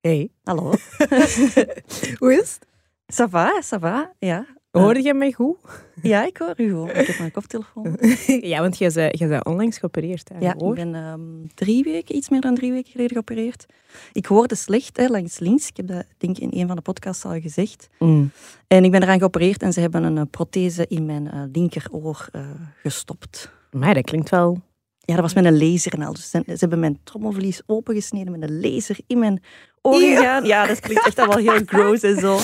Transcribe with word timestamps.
Hey. 0.00 0.30
Hallo. 0.44 0.62
Hoe 2.20 2.32
is 2.42 2.58
het? 2.58 2.66
Ça 3.12 3.26
va, 3.28 3.60
ça 3.62 3.78
va, 3.78 4.12
ja. 4.18 4.46
Hoorde 4.70 5.02
je 5.02 5.14
mij 5.14 5.32
goed? 5.32 5.56
Ja, 6.02 6.26
ik 6.26 6.36
hoor 6.36 6.54
u 6.56 6.68
gewoon. 6.68 6.88
Ik 6.90 7.06
heb 7.06 7.18
mijn 7.18 7.30
koptelefoon. 7.30 7.98
ja, 8.52 8.60
want 8.60 8.78
jij 8.78 8.90
bent, 8.94 9.18
jij 9.18 9.28
bent 9.28 9.44
onlangs 9.44 9.78
geopereerd. 9.78 10.28
Hè, 10.28 10.38
Ja, 10.38 10.54
hoor. 10.58 10.68
ik 10.78 10.84
ben 10.84 10.94
ehm, 10.94 11.20
drie 11.54 11.84
weken, 11.84 12.16
iets 12.16 12.28
meer 12.28 12.40
dan 12.40 12.54
drie 12.54 12.72
weken 12.72 12.90
geleden 12.90 13.12
geopereerd. 13.12 13.66
Ik 14.12 14.26
hoorde 14.26 14.54
slecht 14.54 14.96
hè, 14.96 15.06
langs 15.06 15.38
links. 15.38 15.68
Ik 15.68 15.76
heb 15.76 15.86
dat 15.86 16.04
denk 16.18 16.36
ik 16.38 16.52
in 16.52 16.60
een 16.60 16.66
van 16.66 16.76
de 16.76 16.82
podcasts 16.82 17.24
al 17.24 17.40
gezegd. 17.40 17.88
Mm. 17.98 18.30
En 18.66 18.84
ik 18.84 18.90
ben 18.90 19.02
eraan 19.02 19.18
geopereerd 19.18 19.62
en 19.62 19.72
ze 19.72 19.80
hebben 19.80 20.02
een 20.02 20.18
eh, 20.18 20.24
prothese 20.30 20.86
in 20.88 21.06
mijn 21.06 21.30
eh, 21.30 21.42
linkeroor 21.52 22.28
eh, 22.32 22.40
gestopt. 22.82 23.50
Maar 23.70 23.94
dat 23.94 24.04
klinkt 24.04 24.30
wel... 24.30 24.60
Ja, 25.08 25.14
dat 25.14 25.22
was 25.22 25.34
met 25.34 25.44
een 25.44 25.58
laser 25.70 25.92
en 25.92 26.02
al. 26.02 26.12
Dus 26.12 26.30
ze, 26.30 26.42
ze 26.46 26.56
hebben 26.58 26.78
mijn 26.80 26.98
trommelvlies 27.04 27.62
opengesneden 27.66 28.38
met 28.38 28.50
een 28.50 28.60
laser 28.60 28.98
in 29.06 29.18
mijn 29.18 29.42
oren 29.82 30.08
Ja. 30.08 30.16
gegaan. 30.16 30.44
Ja, 30.44 30.66
dat 30.66 30.80
klinkt 30.80 31.06
echt 31.06 31.18
allemaal 31.18 31.38
heel 31.38 31.60
gross 31.66 32.02
en 32.02 32.16
zo. 32.18 32.38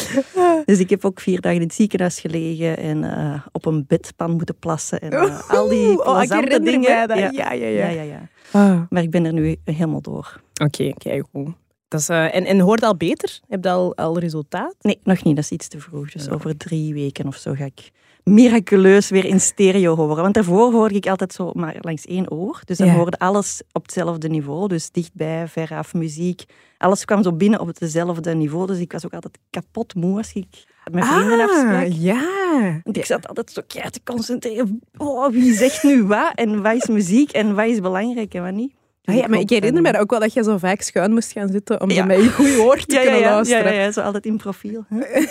Dus 0.64 0.78
ik 0.78 0.90
heb 0.90 1.04
ook 1.04 1.20
vier 1.20 1.40
dagen 1.40 1.58
in 1.60 1.64
het 1.66 1.74
ziekenhuis 1.74 2.20
gelegen 2.20 2.76
en 2.76 3.04
eh, 3.16 3.40
op 3.52 3.66
een 3.66 3.84
bedpan 3.86 4.30
moeten 4.30 4.56
plassen. 4.58 5.00
En 5.00 5.12
eh, 5.12 5.50
al 5.50 5.68
die 5.68 5.98
oh, 6.04 6.18
plezante 6.18 6.34
herinner 6.34 6.64
dingen. 6.72 6.90
Ja. 6.90 7.30
Ja, 7.30 7.52
ja, 7.52 7.88
Ja, 7.88 8.02
ja. 8.02 8.28
Ah. 8.52 8.80
Maar 8.88 9.02
ik 9.02 9.10
ben 9.10 9.24
er 9.24 9.32
nu 9.32 9.56
helemaal 9.64 10.00
door. 10.00 10.40
Oké, 10.64 10.92
kijk 10.92 11.24
goed. 11.32 11.48
Dat 11.88 12.00
is, 12.00 12.08
eh, 12.08 12.34
en, 12.34 12.44
en 12.44 12.60
hoort 12.60 12.82
al 12.82 12.96
beter? 12.96 13.40
Heb 13.48 13.64
je 13.64 13.70
al, 13.70 13.96
al 13.96 14.18
resultaat? 14.18 14.74
Nee, 14.80 14.98
nog 15.02 15.24
niet. 15.24 15.34
Dat 15.36 15.44
is 15.44 15.50
iets 15.50 15.68
te 15.68 15.80
vroeg. 15.80 16.10
Dus 16.10 16.24
Ja. 16.24 16.32
over 16.32 16.56
drie 16.56 16.94
weken 16.94 17.26
of 17.26 17.36
zo 17.36 17.52
ga 17.54 17.64
ik 17.64 17.90
miraculeus 18.24 19.08
weer 19.08 19.24
in 19.24 19.40
stereo 19.40 19.96
horen. 19.96 20.22
Want 20.22 20.34
daarvoor 20.34 20.72
hoorde 20.72 20.94
ik 20.94 21.06
altijd 21.06 21.32
zo 21.32 21.50
maar 21.54 21.76
langs 21.80 22.04
één 22.04 22.30
oor. 22.30 22.60
Dus 22.64 22.78
dan 22.78 22.86
Ja. 22.86 22.94
hoorde 22.94 23.18
alles 23.18 23.62
op 23.72 23.82
hetzelfde 23.82 24.28
niveau. 24.28 24.68
Dus 24.68 24.90
dichtbij, 24.90 25.48
veraf, 25.48 25.94
muziek. 25.94 26.44
Alles 26.78 27.04
kwam 27.04 27.22
zo 27.22 27.32
binnen 27.32 27.60
op 27.60 27.66
hetzelfde 27.78 28.34
niveau. 28.34 28.66
Dus 28.66 28.78
ik 28.78 28.92
was 28.92 29.04
ook 29.04 29.14
altijd 29.14 29.38
kapot 29.50 29.94
moe 29.94 30.16
als 30.16 30.32
ik 30.32 30.46
met 30.92 31.04
vrienden 31.04 31.40
afsprak. 31.40 31.82
Ah, 31.84 32.00
ja. 32.02 32.80
Want 32.84 32.96
ik 32.96 33.04
zat 33.04 33.28
altijd 33.28 33.50
zo 33.50 33.62
keihard 33.66 33.94
te 33.94 34.00
concentreren. 34.04 34.80
Oh, 34.96 35.28
wie 35.30 35.54
zegt 35.54 35.82
nu 35.82 36.02
wat? 36.04 36.32
En 36.34 36.62
wat 36.62 36.74
is 36.74 36.86
muziek? 36.86 37.30
En 37.30 37.54
wat 37.54 37.66
is 37.66 37.80
belangrijk 37.80 38.34
en 38.34 38.42
wat 38.42 38.52
niet? 38.52 38.72
Ah, 39.04 39.14
ja, 39.14 39.28
maar 39.28 39.38
ik 39.38 39.50
herinner 39.50 39.82
van- 39.82 39.92
me 39.92 39.98
ook 39.98 40.10
wel 40.10 40.20
dat 40.20 40.32
je 40.32 40.42
zo 40.42 40.58
vaak 40.58 40.80
schuin 40.80 41.12
moest 41.12 41.32
gaan 41.32 41.48
zitten 41.48 41.80
om 41.80 41.90
Ja. 41.90 42.04
met 42.04 42.22
je 42.22 42.30
goed 42.30 42.56
oor 42.58 42.76
te 42.84 42.94
ja, 42.94 43.00
kunnen 43.02 43.20
ja, 43.20 43.26
ja, 43.26 43.34
luisteren. 43.34 43.74
ja, 43.74 43.80
ja, 43.80 43.92
zo 43.92 44.00
altijd 44.00 44.26
in 44.26 44.36
profiel. 44.36 44.84
hè. 44.88 45.24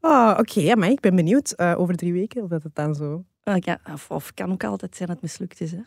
Oh, 0.00 0.34
Oké, 0.40 0.60
ja, 0.60 0.74
maar 0.74 0.90
ik 0.90 1.00
ben 1.00 1.16
benieuwd 1.16 1.50
eh, 1.52 1.74
over 1.78 1.94
drie 1.96 2.12
weken 2.12 2.42
of 2.42 2.48
dat 2.48 2.62
het 2.62 2.74
dan 2.74 2.94
zo... 2.94 3.24
Ah, 3.42 3.56
Ja, 3.60 3.78
of, 3.92 4.10
of 4.10 4.34
kan 4.34 4.52
ook 4.52 4.64
altijd 4.64 4.96
zijn 4.96 5.08
dat 5.08 5.18
het 5.20 5.30
mislukt 5.30 5.60
is. 5.60 5.70
Hè? 5.70 5.78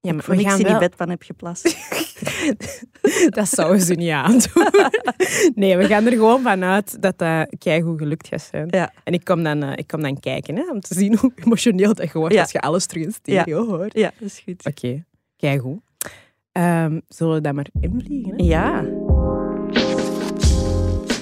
Ja, 0.00 0.12
ik 0.12 0.22
voor 0.22 0.36
niks 0.36 0.58
in 0.58 0.64
die 0.66 0.78
bedpan 0.78 1.08
heb 1.10 1.22
geplast. 1.22 1.76
dat 3.36 3.48
zouden 3.48 3.80
ze 3.80 3.94
niet 3.94 4.10
aandoen. 4.10 4.68
Nee, 5.54 5.76
we 5.76 5.86
gaan 5.86 6.06
er 6.06 6.12
gewoon 6.12 6.42
vanuit 6.42 7.02
dat 7.02 7.18
dat 7.18 7.46
keigoed 7.58 7.98
gelukt 7.98 8.28
gaat 8.28 8.48
zijn. 8.50 8.66
Ja. 8.70 8.92
En 9.04 9.12
ik 9.12 9.24
kom 9.24 9.42
dan, 9.42 9.62
eh, 9.62 9.72
ik 9.74 9.86
kom 9.86 10.02
dan 10.02 10.20
kijken, 10.20 10.56
hè, 10.56 10.70
om 10.70 10.80
te 10.80 10.94
zien 10.94 11.16
hoe 11.16 11.32
emotioneel 11.44 11.94
dat 11.94 12.12
je 12.12 12.18
wordt 12.18 12.34
Ja. 12.34 12.40
als 12.40 12.52
je 12.52 12.60
alles 12.60 12.86
terug 12.86 13.04
in 13.04 13.12
stereo 13.12 13.66
hoort. 13.66 13.94
Ja, 13.94 14.10
dat 14.18 14.28
is 14.28 14.42
goed. 14.44 14.66
Oké, 14.66 15.04
keigoed. 15.36 15.80
Ehm 16.52 17.00
zullen 17.08 17.34
we 17.34 17.40
dat 17.40 17.54
maar 17.54 17.66
invliegen? 17.80 18.34
Hè? 18.36 18.44
Ja. 18.44 18.84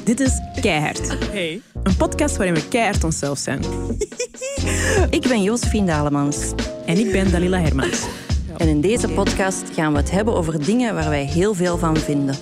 Dit 0.04 0.20
is 0.20 0.40
Keihard. 0.60 1.30
Hey. 1.30 1.60
Een 1.82 1.96
podcast 1.96 2.36
waarin 2.36 2.54
we 2.54 2.68
keihard 2.68 3.04
onszelf 3.04 3.38
zijn. 3.38 3.60
Ik 5.10 5.28
ben 5.28 5.42
Josephine 5.42 5.86
Dalemans. 5.86 6.52
En 6.86 6.98
ik 6.98 7.12
ben 7.12 7.30
Dalila 7.30 7.60
Hermans. 7.60 8.06
En 8.56 8.68
in 8.68 8.80
deze 8.80 9.08
podcast 9.08 9.62
gaan 9.74 9.92
we 9.92 9.98
het 9.98 10.10
hebben 10.10 10.34
over 10.34 10.64
dingen 10.64 10.94
waar 10.94 11.08
wij 11.08 11.24
heel 11.24 11.54
veel 11.54 11.78
van 11.78 11.96
vinden. 11.96 12.34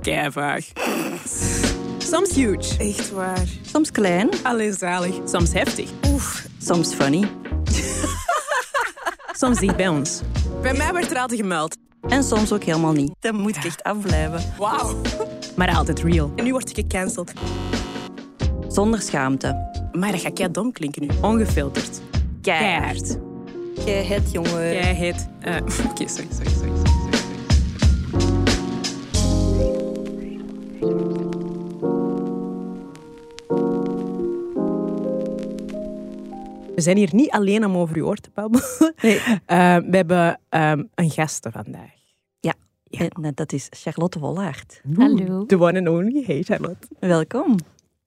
Keivaag. 0.00 0.66
Soms 1.98 2.34
huge. 2.34 2.78
Echt 2.78 3.10
waar. 3.10 3.46
Soms 3.62 3.90
klein, 3.90 4.28
Alleen 4.42 4.72
zalig. 4.72 5.14
Soms 5.24 5.52
heftig. 5.52 5.90
soms 6.58 6.94
funny. 6.94 7.28
Soms 9.40 9.58
dicht 9.58 9.76
bij 9.76 9.88
ons. 9.88 10.20
Bij 10.62 10.74
mij 10.74 10.92
werd 10.92 11.10
er 11.10 11.18
altijd 11.18 11.40
gemeld. 11.40 11.76
En 12.08 12.22
soms 12.24 12.52
ook 12.52 12.62
helemaal 12.64 12.92
niet. 12.92 13.10
Dan 13.20 13.34
moet 13.34 13.56
ik 13.56 13.64
echt 13.64 13.82
afblijven. 13.82 14.40
Wauw. 14.58 14.96
Maar 15.56 15.76
altijd 15.76 16.02
real. 16.02 16.32
En 16.36 16.44
nu 16.44 16.50
word 16.52 16.70
ik 16.70 16.74
gecanceld. 16.74 17.32
Zonder 18.68 19.00
schaamte. 19.00 19.70
Maar 19.92 20.12
dat 20.12 20.20
gaat 20.20 20.32
kei 20.32 20.50
dom 20.50 20.72
klinken 20.72 21.02
nu. 21.02 21.08
Ongefilterd. 21.20 22.00
Keihard. 22.42 23.18
Kei 23.84 24.06
het, 24.06 24.32
jongen. 24.32 24.52
Keihard. 24.52 25.26
Eh, 25.40 25.54
Oké, 25.90 26.08
sorry, 26.08 26.28
sorry, 26.30 26.50
sorry. 26.50 26.77
We 36.78 36.84
zijn 36.84 36.96
hier 36.96 37.14
niet 37.14 37.30
alleen 37.30 37.64
om 37.64 37.76
over 37.76 37.96
uw 37.96 38.06
oor 38.06 38.16
te 38.16 38.30
babbelen. 38.34 38.66
Nee. 39.02 39.20
Eh, 39.46 39.76
we 39.76 39.96
hebben 39.96 40.40
ehm, 40.48 40.84
een 40.94 41.10
gasten 41.10 41.52
vandaag. 41.52 41.90
Ja. 42.40 42.54
En 42.90 43.10
eh, 43.10 43.30
dat 43.34 43.52
is 43.52 43.66
Charlotte 43.70 44.18
Wollaert. 44.18 44.80
Hallo. 44.96 45.46
The 45.46 45.58
one 45.58 45.78
and 45.78 45.88
only. 45.88 46.22
Hey, 46.26 46.42
Charlotte. 46.42 46.88
Welkom. 47.00 47.56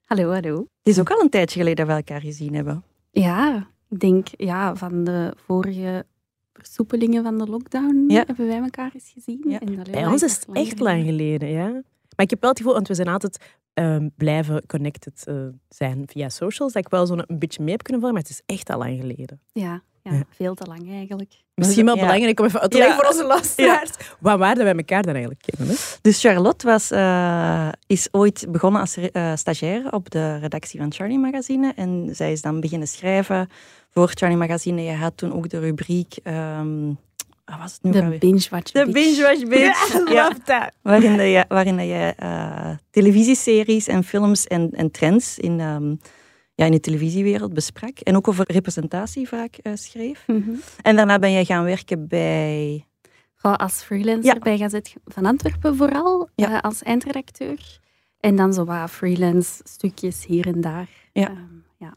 Hallo, 0.03 0.31
hallo. 0.31 0.57
Het 0.57 0.67
is 0.93 0.99
ook 0.99 1.11
al 1.11 1.21
een 1.21 1.29
tijdje 1.29 1.59
geleden 1.59 1.85
dat 1.85 1.95
we 1.95 2.01
elkaar 2.01 2.21
gezien 2.21 2.55
hebben. 2.55 2.83
Ja, 3.11 3.67
ik 3.89 3.99
denk 3.99 4.27
ja, 4.37 4.75
van 4.75 5.03
de 5.03 5.33
vorige 5.35 6.05
versoepelingen 6.53 7.23
van 7.23 7.37
de 7.37 7.47
lockdown 7.47 8.05
Ja. 8.07 8.23
hebben 8.27 8.47
wij 8.47 8.59
elkaar 8.61 8.91
eens 8.93 9.11
gezien. 9.13 9.43
Ja. 9.47 9.59
En 9.59 9.75
dat 9.75 9.91
Bij 9.91 10.07
ons 10.07 10.23
is 10.23 10.35
het 10.35 10.47
echt 10.53 10.79
lang 10.79 11.03
geleden, 11.05 11.49
ja. 11.49 11.81
Maar 12.21 12.29
ik 12.29 12.35
heb 12.35 12.41
wel 12.41 12.49
het 12.49 12.59
gevoel, 12.59 12.73
want 12.75 12.87
we 12.87 12.93
zijn 12.95 13.07
altijd 13.07 13.37
ehm, 13.73 14.07
blijven 14.17 14.65
connected 14.67 15.23
eh, 15.27 15.35
zijn 15.69 16.03
via 16.05 16.29
socials, 16.29 16.73
dat 16.73 16.85
ik 16.85 16.91
wel 16.91 17.05
zo'n 17.05 17.23
een 17.27 17.39
beetje 17.39 17.63
mee 17.63 17.71
heb 17.71 17.83
kunnen 17.83 18.01
volgen, 18.01 18.19
maar 18.21 18.29
het 18.29 18.39
is 18.39 18.55
echt 18.55 18.69
al 18.69 18.77
lang 18.77 18.99
geleden. 18.99 19.41
Ja, 19.51 19.81
ja, 20.03 20.11
Ja. 20.13 20.23
veel 20.29 20.53
te 20.53 20.65
lang 20.67 20.89
eigenlijk. 20.91 21.33
Misschien 21.55 21.85
wel 21.85 21.95
Ja. 21.95 22.01
belangrijk 22.01 22.39
om 22.39 22.45
even 22.45 22.59
uit 22.61 22.71
te 22.71 22.77
leggen 22.77 22.95
Ja. 22.95 23.01
voor 23.01 23.11
onze 23.11 23.25
luisteraars. 23.27 23.89
Waar 24.19 24.37
waren 24.37 24.63
wij 24.63 24.75
elkaar 24.75 25.01
dan 25.01 25.13
eigenlijk 25.13 25.41
kennen? 25.45 25.75
Hè? 25.75 25.81
Dus 26.01 26.21
Charlotte 26.21 26.67
was, 26.67 26.91
eh, 26.91 27.69
is 27.87 28.07
ooit 28.11 28.45
begonnen 28.49 28.81
als 28.81 28.97
eh, 28.97 29.35
stagiaire 29.35 29.91
op 29.91 30.09
de 30.09 30.37
redactie 30.37 30.79
van 30.79 30.93
Charlie 30.93 31.19
Magazine. 31.19 31.73
En 31.75 32.09
zij 32.15 32.31
is 32.31 32.41
dan 32.41 32.59
beginnen 32.59 32.87
schrijven 32.87 33.49
voor 33.89 34.09
Charlie 34.13 34.37
Magazine. 34.37 34.81
Je 34.83 34.93
had 34.93 35.17
toen 35.17 35.33
ook 35.33 35.49
de 35.49 35.59
rubriek... 35.59 36.15
ehm, 36.23 36.93
wat 37.51 37.59
was 37.59 37.73
het 37.73 37.83
nu 37.83 37.91
De 37.91 38.01
alweer? 38.03 38.19
binge 38.19 38.47
watch. 38.49 38.71
De 38.71 38.89
Binge 38.91 39.21
Watch 39.21 39.47
Bitch. 39.53 40.11
Ja, 40.13 40.29
dat. 40.45 40.71
waarin 40.81 41.21
je, 41.29 41.45
waarin 41.47 41.85
je 41.87 42.13
eh, 42.17 42.69
televisieseries 42.91 43.87
en 43.87 44.03
films 44.03 44.47
en, 44.47 44.71
en 44.71 44.91
trends 44.91 45.39
in, 45.39 45.59
ehm, 45.59 45.95
ja, 46.55 46.65
in 46.65 46.71
de 46.71 46.79
televisiewereld 46.79 47.53
besprak. 47.53 47.99
En 47.99 48.15
ook 48.15 48.27
over 48.27 48.45
representatie 48.51 49.27
vaak 49.27 49.55
eh, 49.61 49.71
schreef. 49.75 50.23
Mhm. 50.27 50.49
En 50.81 50.95
daarna 50.95 51.19
ben 51.19 51.31
jij 51.31 51.45
gaan 51.45 51.63
werken 51.63 52.07
bij... 52.07 52.85
Gewoon 53.35 53.57
als 53.57 53.83
freelancer 53.83 54.33
Ja. 54.33 54.39
bij 54.39 54.57
Gazet 54.57 54.93
van 55.05 55.25
Antwerpen 55.25 55.75
vooral, 55.75 56.29
Ja. 56.35 56.51
eh, 56.51 56.59
als 56.59 56.83
eindredacteur. 56.83 57.79
En 58.19 58.35
dan 58.35 58.53
zo 58.53 58.65
wat 58.65 58.91
freelance 58.91 59.61
stukjes 59.63 60.25
hier 60.25 60.47
en 60.47 60.61
daar. 60.61 60.89
Ja. 61.13 61.27
Ehm, 61.27 61.37
ja. 61.77 61.93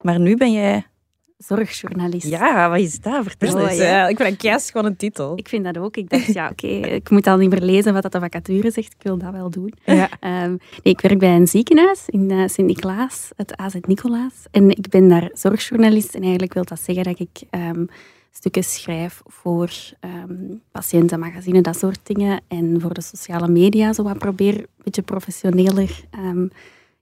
Maar 0.00 0.20
nu 0.20 0.36
ben 0.36 0.52
jij... 0.52 0.86
Zorgjournalist. 1.46 2.26
Ja, 2.26 2.70
wat 2.70 2.78
is 2.78 3.00
dat? 3.00 3.24
Vertel 3.24 3.54
Oh, 3.54 3.70
eens. 3.70 3.76
ja. 3.78 4.04
eh, 4.04 4.10
ik 4.10 4.16
vind 4.16 4.42
dat 4.42 4.70
gewoon 4.72 4.86
een 4.86 4.96
titel. 4.96 5.32
Ik 5.36 5.48
vind 5.48 5.64
dat 5.64 5.78
ook. 5.78 5.96
Ik 5.96 6.10
dacht, 6.10 6.32
ja, 6.32 6.48
oké, 6.48 6.66
ik 6.66 7.10
moet 7.10 7.26
al 7.26 7.36
niet 7.36 7.50
meer 7.50 7.60
lezen 7.60 7.92
wat 7.92 8.02
dat 8.02 8.12
de 8.12 8.18
vacature 8.20 8.70
zegt. 8.70 8.92
Ik 8.92 9.02
wil 9.02 9.18
dat 9.18 9.32
wel 9.32 9.50
doen. 9.50 9.72
Ja. 9.84 10.08
Ehm, 10.20 10.48
nee, 10.50 10.58
ik 10.82 11.00
werk 11.00 11.18
bij 11.18 11.36
een 11.36 11.46
ziekenhuis 11.46 12.02
in 12.06 12.30
eh, 12.30 12.48
Sint-Niklaas, 12.48 13.30
het 13.36 13.56
AZ 13.56 13.74
Nicolaas. 13.80 14.32
En 14.50 14.70
ik 14.70 14.88
ben 14.88 15.08
daar 15.08 15.30
zorgjournalist. 15.32 16.14
En 16.14 16.22
eigenlijk 16.22 16.54
wil 16.54 16.64
dat 16.64 16.80
zeggen 16.80 17.04
dat 17.04 17.18
ik 17.18 17.42
ehm, 17.50 17.84
stukken 18.30 18.64
schrijf 18.64 19.22
voor 19.24 19.70
ehm 20.00 20.32
patiëntenmagazine, 20.72 21.60
dat 21.60 21.78
soort 21.78 22.00
dingen. 22.02 22.40
En 22.48 22.80
voor 22.80 22.94
de 22.94 23.02
sociale 23.02 23.48
media 23.48 23.92
zo 23.92 24.02
wat 24.02 24.18
probeer 24.18 24.58
een 24.58 24.66
beetje 24.84 25.02
professioneler 25.02 26.04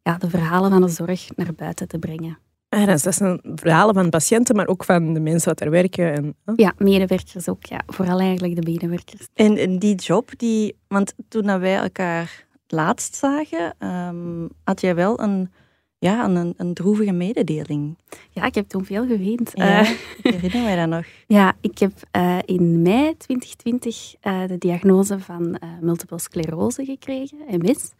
ja, 0.02 0.16
de 0.18 0.30
verhalen 0.30 0.70
van 0.70 0.80
de 0.80 0.88
zorg 0.88 1.28
naar 1.36 1.54
buiten 1.56 1.88
te 1.88 1.98
brengen. 1.98 2.38
Ah, 2.72 2.86
dat, 2.86 3.14
zijn 3.14 3.40
verhalen 3.54 3.94
van 3.94 4.10
patiënten, 4.10 4.56
maar 4.56 4.66
ook 4.66 4.84
van 4.84 5.14
de 5.14 5.20
mensen 5.20 5.54
die 5.54 5.64
daar 5.64 5.74
werken. 5.82 6.12
En, 6.12 6.34
oh. 6.46 6.54
Ja, 6.56 6.72
medewerkers 6.78 7.48
ook. 7.48 7.64
Ja, 7.64 7.80
vooral 7.86 8.18
eigenlijk 8.20 8.54
de 8.56 8.70
medewerkers. 8.70 9.28
En, 9.34 9.56
en 9.56 9.78
die 9.78 9.94
job, 9.94 10.30
die, 10.38 10.76
want 10.88 11.14
toen 11.28 11.42
dat 11.46 11.60
wij 11.60 11.76
elkaar 11.76 12.46
laatst 12.66 13.14
zagen, 13.14 13.74
ehm, 13.78 14.46
had 14.64 14.80
jij 14.80 14.94
wel 14.94 15.20
een, 15.20 15.52
ja, 15.98 16.24
een, 16.24 16.54
een 16.56 16.74
droevige 16.74 17.12
mededeling. 17.12 17.98
Ja, 18.30 18.44
ik 18.44 18.54
heb 18.54 18.68
toen 18.68 18.84
veel 18.84 19.06
geweend. 19.06 19.50
Ja, 19.54 19.80
Eh, 19.80 19.90
ik 20.22 20.32
herinner 20.34 20.62
mij 20.62 20.76
dat 20.76 20.88
nog. 20.88 21.04
Ja, 21.38 21.54
ik 21.60 21.78
heb 21.78 21.92
eh, 22.10 22.38
in 22.44 22.82
mei 22.82 23.16
2020 23.16 24.14
eh, 24.20 24.46
de 24.46 24.58
diagnose 24.58 25.18
van 25.18 25.56
eh, 25.56 25.68
multiple 25.80 26.18
sclerose 26.18 26.84
gekregen, 26.84 27.38
MS. 27.48 27.92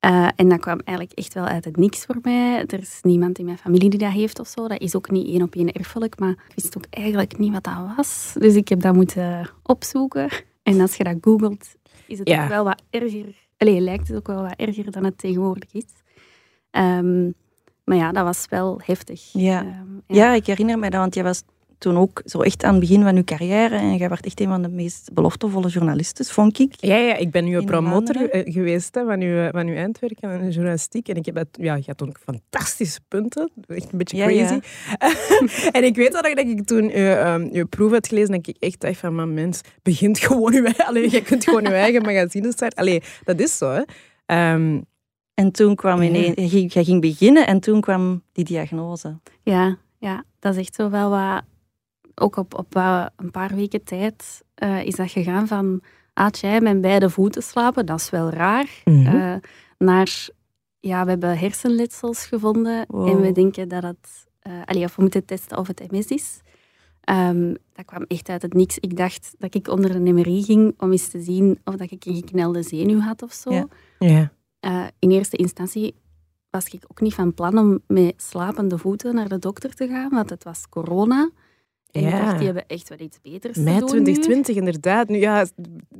Eh, 0.00 0.28
en 0.36 0.48
dat 0.48 0.60
kwam 0.60 0.80
eigenlijk 0.84 1.18
echt 1.18 1.34
wel 1.34 1.44
uit 1.44 1.64
het 1.64 1.76
niks 1.76 2.04
voor 2.04 2.18
mij. 2.22 2.64
Er 2.66 2.78
is 2.80 2.98
niemand 3.02 3.38
in 3.38 3.44
mijn 3.44 3.58
familie 3.58 3.90
die 3.90 3.98
dat 3.98 4.12
heeft 4.12 4.38
of 4.38 4.48
zo. 4.48 4.68
Dat 4.68 4.80
is 4.80 4.96
ook 4.96 5.10
niet 5.10 5.26
één 5.28 5.42
op 5.42 5.54
één 5.54 5.72
erfelijk, 5.72 6.18
maar 6.18 6.30
ik 6.30 6.52
wist 6.54 6.76
ook 6.76 6.84
eigenlijk 6.90 7.38
niet 7.38 7.52
wat 7.52 7.64
dat 7.64 7.74
was. 7.96 8.34
Dus 8.38 8.54
ik 8.54 8.68
heb 8.68 8.80
dat 8.80 8.94
moeten 8.94 9.50
opzoeken. 9.62 10.28
En 10.62 10.80
als 10.80 10.96
je 10.96 11.04
dat 11.04 11.16
googelt, 11.20 11.74
is 12.06 12.18
het 12.18 12.28
Ja. 12.28 12.42
ook 12.42 12.48
wel 12.48 12.64
wat 12.64 12.82
erger 12.90 13.34
Allee, 13.56 13.80
lijkt 13.80 14.08
het 14.08 14.16
ook 14.16 14.26
wel 14.26 14.42
wat 14.42 14.54
erger 14.56 14.90
dan 14.90 15.04
het 15.04 15.18
tegenwoordig 15.18 15.72
is. 15.72 15.84
Ehm, 16.70 17.30
maar 17.84 17.96
ja, 17.96 18.12
dat 18.12 18.24
was 18.24 18.46
wel 18.48 18.80
heftig. 18.84 19.32
Ja. 19.32 19.60
Ehm, 19.60 19.86
Ja, 20.06 20.32
ik 20.32 20.46
herinner 20.46 20.78
me 20.78 20.90
dat, 20.90 21.00
want 21.00 21.14
jij 21.14 21.24
was 21.24 21.42
toen 21.80 21.96
ook 21.98 22.22
zo 22.24 22.40
echt 22.40 22.64
aan 22.64 22.70
het 22.70 22.80
begin 22.80 23.02
van 23.02 23.16
je 23.16 23.24
carrière 23.24 23.76
en 23.76 23.96
jij 23.96 24.08
werd 24.08 24.24
echt 24.26 24.40
een 24.40 24.48
van 24.48 24.62
de 24.62 24.68
meest 24.68 25.10
beloftevolle 25.12 25.68
journalisten, 25.68 26.24
vond 26.24 26.58
ik. 26.58 26.74
Ja, 26.76 26.96
ja, 26.96 27.14
ik 27.16 27.30
ben 27.30 27.44
nu 27.44 27.54
een 27.54 27.60
In 27.60 27.66
promotor 27.66 28.30
eh, 28.30 28.52
geweest 28.52 28.94
hè, 28.94 29.04
van, 29.04 29.20
uw, 29.20 29.50
van 29.50 29.66
uw 29.66 29.74
eindwerk 29.74 30.18
en 30.20 30.40
de 30.44 30.50
journalistiek. 30.50 31.08
En 31.08 31.16
ik 31.16 31.26
heb 31.26 31.34
dat, 31.34 31.46
ja, 31.52 31.74
je 31.74 31.82
had 31.86 32.02
ook 32.02 32.18
fantastische 32.24 33.00
punten. 33.08 33.50
Echt 33.66 33.92
een 33.92 33.98
beetje 33.98 34.16
Ja, 34.16 34.26
crazy. 34.26 34.60
en 35.76 35.84
ik 35.84 35.96
weet 35.96 36.12
dat 36.12 36.26
ik 36.26 36.64
toen 36.66 36.82
uw, 36.84 36.90
ehm, 37.12 37.48
uw 37.52 37.66
proef 37.66 37.90
had 37.90 38.08
gelezen, 38.08 38.30
dat 38.32 38.46
ik 38.46 38.56
echt 38.58 38.80
dacht 38.80 38.96
van, 38.98 39.14
man, 39.14 39.34
mens, 39.34 39.60
begint 39.82 40.18
gewoon 40.24 40.52
je 40.52 40.62
eigen... 40.62 40.86
Allee, 40.86 41.10
je 41.10 41.22
kunt 41.22 41.44
gewoon 41.44 41.62
je 41.62 41.68
eigen 41.68 42.02
magazine 42.02 42.52
starten. 42.52 42.78
Allee, 42.78 43.02
dat 43.24 43.40
is 43.40 43.56
zo, 43.58 43.70
hè. 43.70 43.82
Ehm, 44.26 44.80
En 45.34 45.50
toen 45.52 45.74
kwam 45.74 46.02
ineens, 46.02 46.34
jij 46.36 46.48
ging- 46.48 46.72
jij 46.72 46.84
ging 46.84 47.00
beginnen 47.00 47.46
en 47.46 47.60
toen 47.60 47.80
kwam 47.80 48.22
die 48.32 48.44
diagnose. 48.44 49.18
Ja, 49.42 49.76
ja, 49.98 50.24
dat 50.38 50.54
is 50.54 50.60
echt 50.60 50.74
zo 50.74 50.90
wel 50.90 51.10
wat... 51.10 51.42
Ook 52.20 52.36
op, 52.36 52.54
op 52.58 52.74
een 53.16 53.30
paar 53.30 53.54
weken 53.54 53.84
tijd 53.84 54.44
eh, 54.54 54.84
is 54.84 54.94
dat 54.94 55.10
gegaan 55.10 55.46
van... 55.46 55.82
Ah, 56.14 56.28
jij 56.30 56.60
met 56.60 56.80
beide 56.80 57.10
voeten 57.10 57.42
slapen, 57.42 57.86
dat 57.86 58.00
is 58.00 58.10
wel 58.10 58.30
raar. 58.30 58.80
Eh, 58.84 59.34
naar... 59.78 60.28
Ja, 60.80 61.04
we 61.04 61.10
hebben 61.10 61.38
hersenletsels 61.38 62.26
gevonden 62.26 62.84
Wow. 62.88 63.08
en 63.08 63.20
we 63.20 63.32
denken 63.32 63.68
dat 63.68 63.82
het... 63.82 64.26
eh 64.40 64.52
allee, 64.64 64.84
of 64.84 64.96
we 64.96 65.02
moeten 65.02 65.24
testen 65.24 65.58
of 65.58 65.66
het 65.66 65.90
MS 65.90 66.06
is. 66.06 66.40
Ehm, 67.00 67.54
dat 67.72 67.84
kwam 67.84 68.02
echt 68.02 68.28
uit 68.28 68.42
het 68.42 68.54
niks. 68.54 68.78
Ik 68.78 68.96
dacht 68.96 69.34
dat 69.38 69.54
ik 69.54 69.68
onder 69.68 69.94
een 69.94 70.14
MRI 70.14 70.42
ging 70.42 70.74
om 70.78 70.90
eens 70.92 71.08
te 71.08 71.20
zien 71.20 71.58
of 71.64 71.74
dat 71.74 71.90
ik 71.90 72.04
een 72.04 72.14
geknelde 72.14 72.62
zenuw 72.62 73.00
had 73.00 73.22
of 73.22 73.32
zo. 73.32 73.50
Ja. 73.50 73.66
ja. 73.98 74.30
In 74.98 75.10
eerste 75.10 75.36
instantie 75.36 75.94
was 76.50 76.66
ik 76.66 76.84
ook 76.88 77.00
niet 77.00 77.14
van 77.14 77.34
plan 77.34 77.58
om 77.58 77.80
met 77.86 78.22
slapende 78.22 78.78
voeten 78.78 79.14
naar 79.14 79.28
de 79.28 79.38
dokter 79.38 79.74
te 79.74 79.88
gaan, 79.88 80.10
want 80.10 80.30
het 80.30 80.44
was 80.44 80.68
corona. 80.68 81.30
En 81.92 82.02
ik 82.04 82.10
Ja. 82.10 82.20
dacht, 82.24 82.36
die 82.36 82.46
hebben 82.46 82.66
echt 82.66 82.88
wel 82.88 82.98
iets 83.00 83.20
beters 83.22 83.56
Mei 83.56 83.78
te 83.78 83.84
doen 83.84 83.96
nu. 83.96 84.02
2020, 84.02 84.56
inderdaad. 84.56 85.08
Nu, 85.08 85.16
ja, 85.18 85.46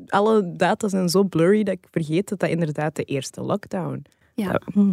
alle 0.06 0.56
data 0.56 0.88
zijn 0.88 1.08
zo 1.08 1.24
blurry 1.24 1.62
dat 1.62 1.74
ik 1.74 1.86
vergeet 1.90 2.28
dat 2.28 2.38
dat 2.38 2.48
inderdaad 2.50 2.96
de 2.96 3.04
eerste 3.04 3.40
lockdown 3.42 4.02
Ja. 4.34 4.52
dat- 4.52 4.64
hm. 4.72 4.92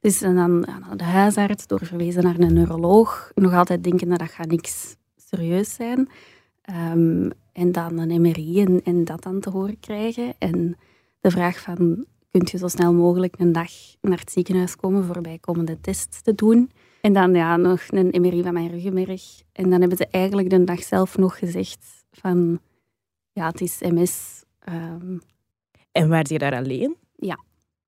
Dus 0.00 0.22
en 0.22 0.34
dan 0.34 0.64
ja, 0.66 0.94
de 0.96 1.04
huisarts, 1.04 1.66
doorverwezen 1.66 2.22
naar 2.22 2.38
een 2.38 2.52
neuroloog. 2.54 3.30
Nog 3.34 3.54
altijd 3.54 3.84
denken 3.84 4.08
dat 4.08 4.18
dat 4.18 4.28
gaat 4.30 4.46
niks 4.50 4.96
serieus 5.16 5.74
zijn. 5.74 6.08
Ehm, 6.62 7.30
en 7.52 7.72
dan 7.72 7.98
een 7.98 8.20
MRI 8.20 8.60
en, 8.60 8.80
en 8.84 9.04
dat 9.04 9.22
dan 9.22 9.40
te 9.40 9.50
horen 9.50 9.80
krijgen. 9.80 10.34
En 10.38 10.76
de 11.20 11.30
vraag 11.30 11.60
van, 11.60 12.04
kunt 12.30 12.50
je 12.50 12.58
zo 12.58 12.68
snel 12.68 12.92
mogelijk 12.92 13.34
een 13.38 13.52
dag 13.52 13.70
naar 14.00 14.18
het 14.18 14.32
ziekenhuis 14.32 14.76
komen 14.76 15.04
voor 15.04 15.20
bijkomende 15.20 15.80
test 15.80 16.24
te 16.24 16.34
doen? 16.34 16.70
En 17.08 17.14
dan 17.14 17.34
ja, 17.34 17.56
nog 17.56 17.82
een 17.88 18.20
MRI 18.20 18.42
van 18.42 18.52
mijn 18.52 18.70
ruggenmerg. 18.70 19.42
En 19.52 19.70
dan 19.70 19.80
hebben 19.80 19.96
ze 19.98 20.06
eigenlijk 20.10 20.50
de 20.50 20.64
dag 20.64 20.82
zelf 20.82 21.16
nog 21.16 21.38
gezegd 21.38 22.04
van, 22.10 22.60
ja, 23.32 23.46
het 23.46 23.60
is 23.60 23.80
MS. 23.80 24.44
Ehm, 24.58 25.18
En 25.92 26.08
waar 26.08 26.24
je 26.28 26.38
daar 26.38 26.54
alleen? 26.54 26.96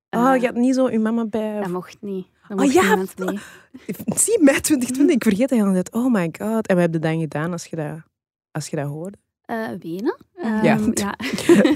eh, 0.09 0.19
oh, 0.19 0.35
je 0.35 0.45
had 0.45 0.55
niet 0.55 0.75
zo 0.75 0.89
je 0.89 0.99
mama 0.99 1.25
bij. 1.25 1.59
Dat 1.59 1.69
mocht 1.69 2.01
niet. 2.01 2.27
Dat 2.47 2.57
Oh 2.57 2.63
mocht 2.63 2.73
ja, 2.73 2.81
niemand 2.81 3.17
mee. 3.17 3.39
Zie, 4.23 4.43
mei 4.43 4.59
2020. 4.59 5.15
Ik 5.15 5.23
vergeet 5.23 5.49
dat 5.49 5.59
heel 5.59 5.71
tijd. 5.71 5.93
Oh 5.93 6.11
my 6.13 6.29
god. 6.39 6.67
En 6.67 6.75
wat 6.75 6.83
heb 6.83 6.93
je 6.93 6.99
dan 6.99 7.19
gedaan 7.19 7.51
als 7.51 7.65
je 7.65 7.75
dat, 7.75 8.01
als 8.51 8.67
je 8.67 8.75
dat 8.75 8.87
hoorde? 8.87 9.17
Eh, 9.41 9.67
wenen. 9.79 10.17
Ja. 10.41 10.77
Ehm, 10.77 10.91
ja. 10.93 11.15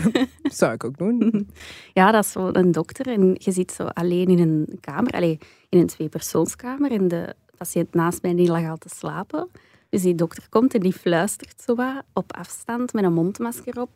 Zou 0.60 0.74
ik 0.74 0.84
ook 0.84 0.98
doen. 0.98 1.50
ja, 1.94 2.12
dat 2.12 2.24
is 2.24 2.32
zo 2.32 2.50
een 2.52 2.72
dokter 2.72 3.08
en 3.08 3.36
je 3.38 3.52
zit 3.52 3.72
zo 3.72 3.84
alleen 3.84 4.28
in 4.28 4.40
een 4.40 4.78
kamer, 4.80 5.12
allee, 5.12 5.38
in 5.70 5.80
een 5.80 5.88
tweepersoonskamer 5.88 6.92
en 6.92 7.08
de 7.08 7.36
patiënt 7.58 7.94
naast 7.94 8.22
mij 8.22 8.36
die 8.36 8.52
lag 8.52 8.70
al 8.70 8.78
te 8.78 8.90
slapen. 8.96 9.50
Dus 9.90 10.02
die 10.02 10.16
dokter 10.16 10.50
komt 10.50 10.74
en 10.74 10.80
die 10.80 10.94
fluistert 10.94 11.62
zo 11.62 11.76
wat 11.76 12.04
op 12.14 12.34
afstand 12.34 12.94
met 12.94 13.04
een 13.04 13.14
mondmasker 13.14 13.82
op. 13.82 13.92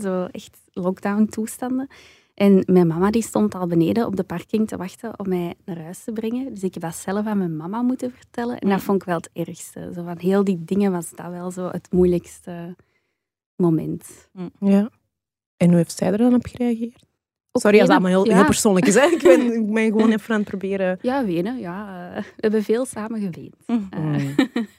Zo 0.00 0.24
echt 0.24 0.58
lockdown-toestanden. 0.72 1.88
En 2.34 2.62
mijn 2.66 2.86
mama 2.86 3.10
die 3.10 3.22
stond 3.22 3.54
al 3.54 3.66
beneden 3.66 4.06
op 4.06 4.16
de 4.16 4.22
parking 4.22 4.68
te 4.68 4.76
wachten 4.76 5.18
om 5.18 5.28
mij 5.28 5.54
naar 5.64 5.78
huis 5.78 6.04
te 6.04 6.12
brengen. 6.12 6.54
Dus 6.54 6.62
ik 6.62 6.74
heb 6.74 6.82
dat 6.82 6.94
zelf 6.94 7.26
aan 7.26 7.38
mijn 7.38 7.56
mama 7.56 7.82
moeten 7.82 8.12
vertellen. 8.12 8.58
En 8.58 8.68
dat 8.68 8.82
vond 8.82 9.00
ik 9.00 9.06
wel 9.06 9.16
het 9.16 9.30
ergste. 9.32 9.90
Zo 9.94 10.04
van 10.04 10.18
heel 10.18 10.44
die 10.44 10.64
dingen 10.64 10.92
was 10.92 11.10
dat 11.10 11.30
wel 11.30 11.50
zo 11.50 11.68
het 11.68 11.88
moeilijkste 11.90 12.76
moment. 13.56 14.28
Ja. 14.60 14.90
En 15.56 15.68
hoe 15.68 15.76
heeft 15.76 15.96
zij 15.98 16.12
er 16.12 16.18
dan 16.18 16.34
op 16.34 16.46
gereageerd? 16.46 17.04
Sorry 17.52 17.78
als 17.78 17.88
dat 17.88 17.96
allemaal 17.98 18.22
heel, 18.22 18.26
Ja. 18.30 18.34
heel 18.36 18.44
persoonlijk 18.44 18.86
is. 18.86 18.94
Hè? 18.94 19.04
Ik, 19.06 19.22
ben, 19.22 19.40
ik 19.62 19.72
ben 19.72 19.84
gewoon 19.86 20.12
even 20.12 20.34
aan 20.34 20.40
het 20.40 20.48
proberen. 20.48 20.98
Ja, 21.02 21.24
wenen. 21.24 21.58
Ja, 21.58 22.08
eh, 22.16 22.22
we 22.22 22.32
hebben 22.36 22.62
veel 22.62 22.84
samen 22.86 23.20
geweend. 23.20 23.56
Eh, 23.66 23.76
Mm. 24.00 24.34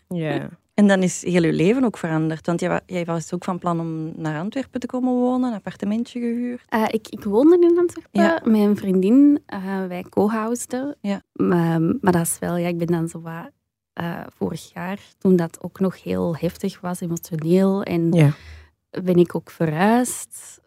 Ja. 0.20 0.50
En 0.74 0.88
dan 0.88 1.04
is 1.04 1.24
heel 1.24 1.44
je 1.44 1.54
leven 1.54 1.84
ook 1.84 1.98
veranderd. 1.98 2.46
Want 2.46 2.60
jij, 2.60 2.70
wa- 2.70 2.82
jij 2.86 3.06
was 3.06 3.34
ook 3.34 3.44
van 3.44 3.60
plan 3.60 3.80
om 3.80 4.12
naar 4.22 4.40
Antwerpen 4.40 4.80
te 4.80 4.86
komen 4.88 5.14
wonen, 5.14 5.50
een 5.50 5.56
appartementje 5.56 6.20
gehuurd. 6.20 6.62
eh, 6.68 6.84
ik, 6.88 7.08
ik 7.10 7.24
woonde 7.24 7.60
in 7.60 7.78
Antwerpen 7.80 8.22
Ja. 8.22 8.42
met 8.46 8.62
een 8.62 8.78
vriendin. 8.78 9.40
eh, 9.46 9.86
wij 9.88 10.04
co-housden. 10.10 10.96
Ja. 11.02 11.22
Maar, 11.34 11.82
maar 11.82 12.12
dat 12.12 12.22
is 12.22 12.40
wel... 12.40 12.58
Ja, 12.58 12.68
ik 12.68 12.78
ben 12.78 12.88
dan 12.88 13.08
zo 13.08 13.22
wat... 13.22 13.50
eh, 13.94 14.20
vorig 14.36 14.74
jaar, 14.74 15.00
toen 15.18 15.36
dat 15.36 15.64
ook 15.64 15.80
nog 15.80 16.04
heel 16.04 16.36
heftig 16.36 16.80
was, 16.82 17.02
emotioneel. 17.02 17.84
En 17.84 18.12
ja. 18.12 18.30
Ben 18.90 19.16
ik 19.16 19.36
ook 19.36 19.52
verhuisd. 19.52 20.62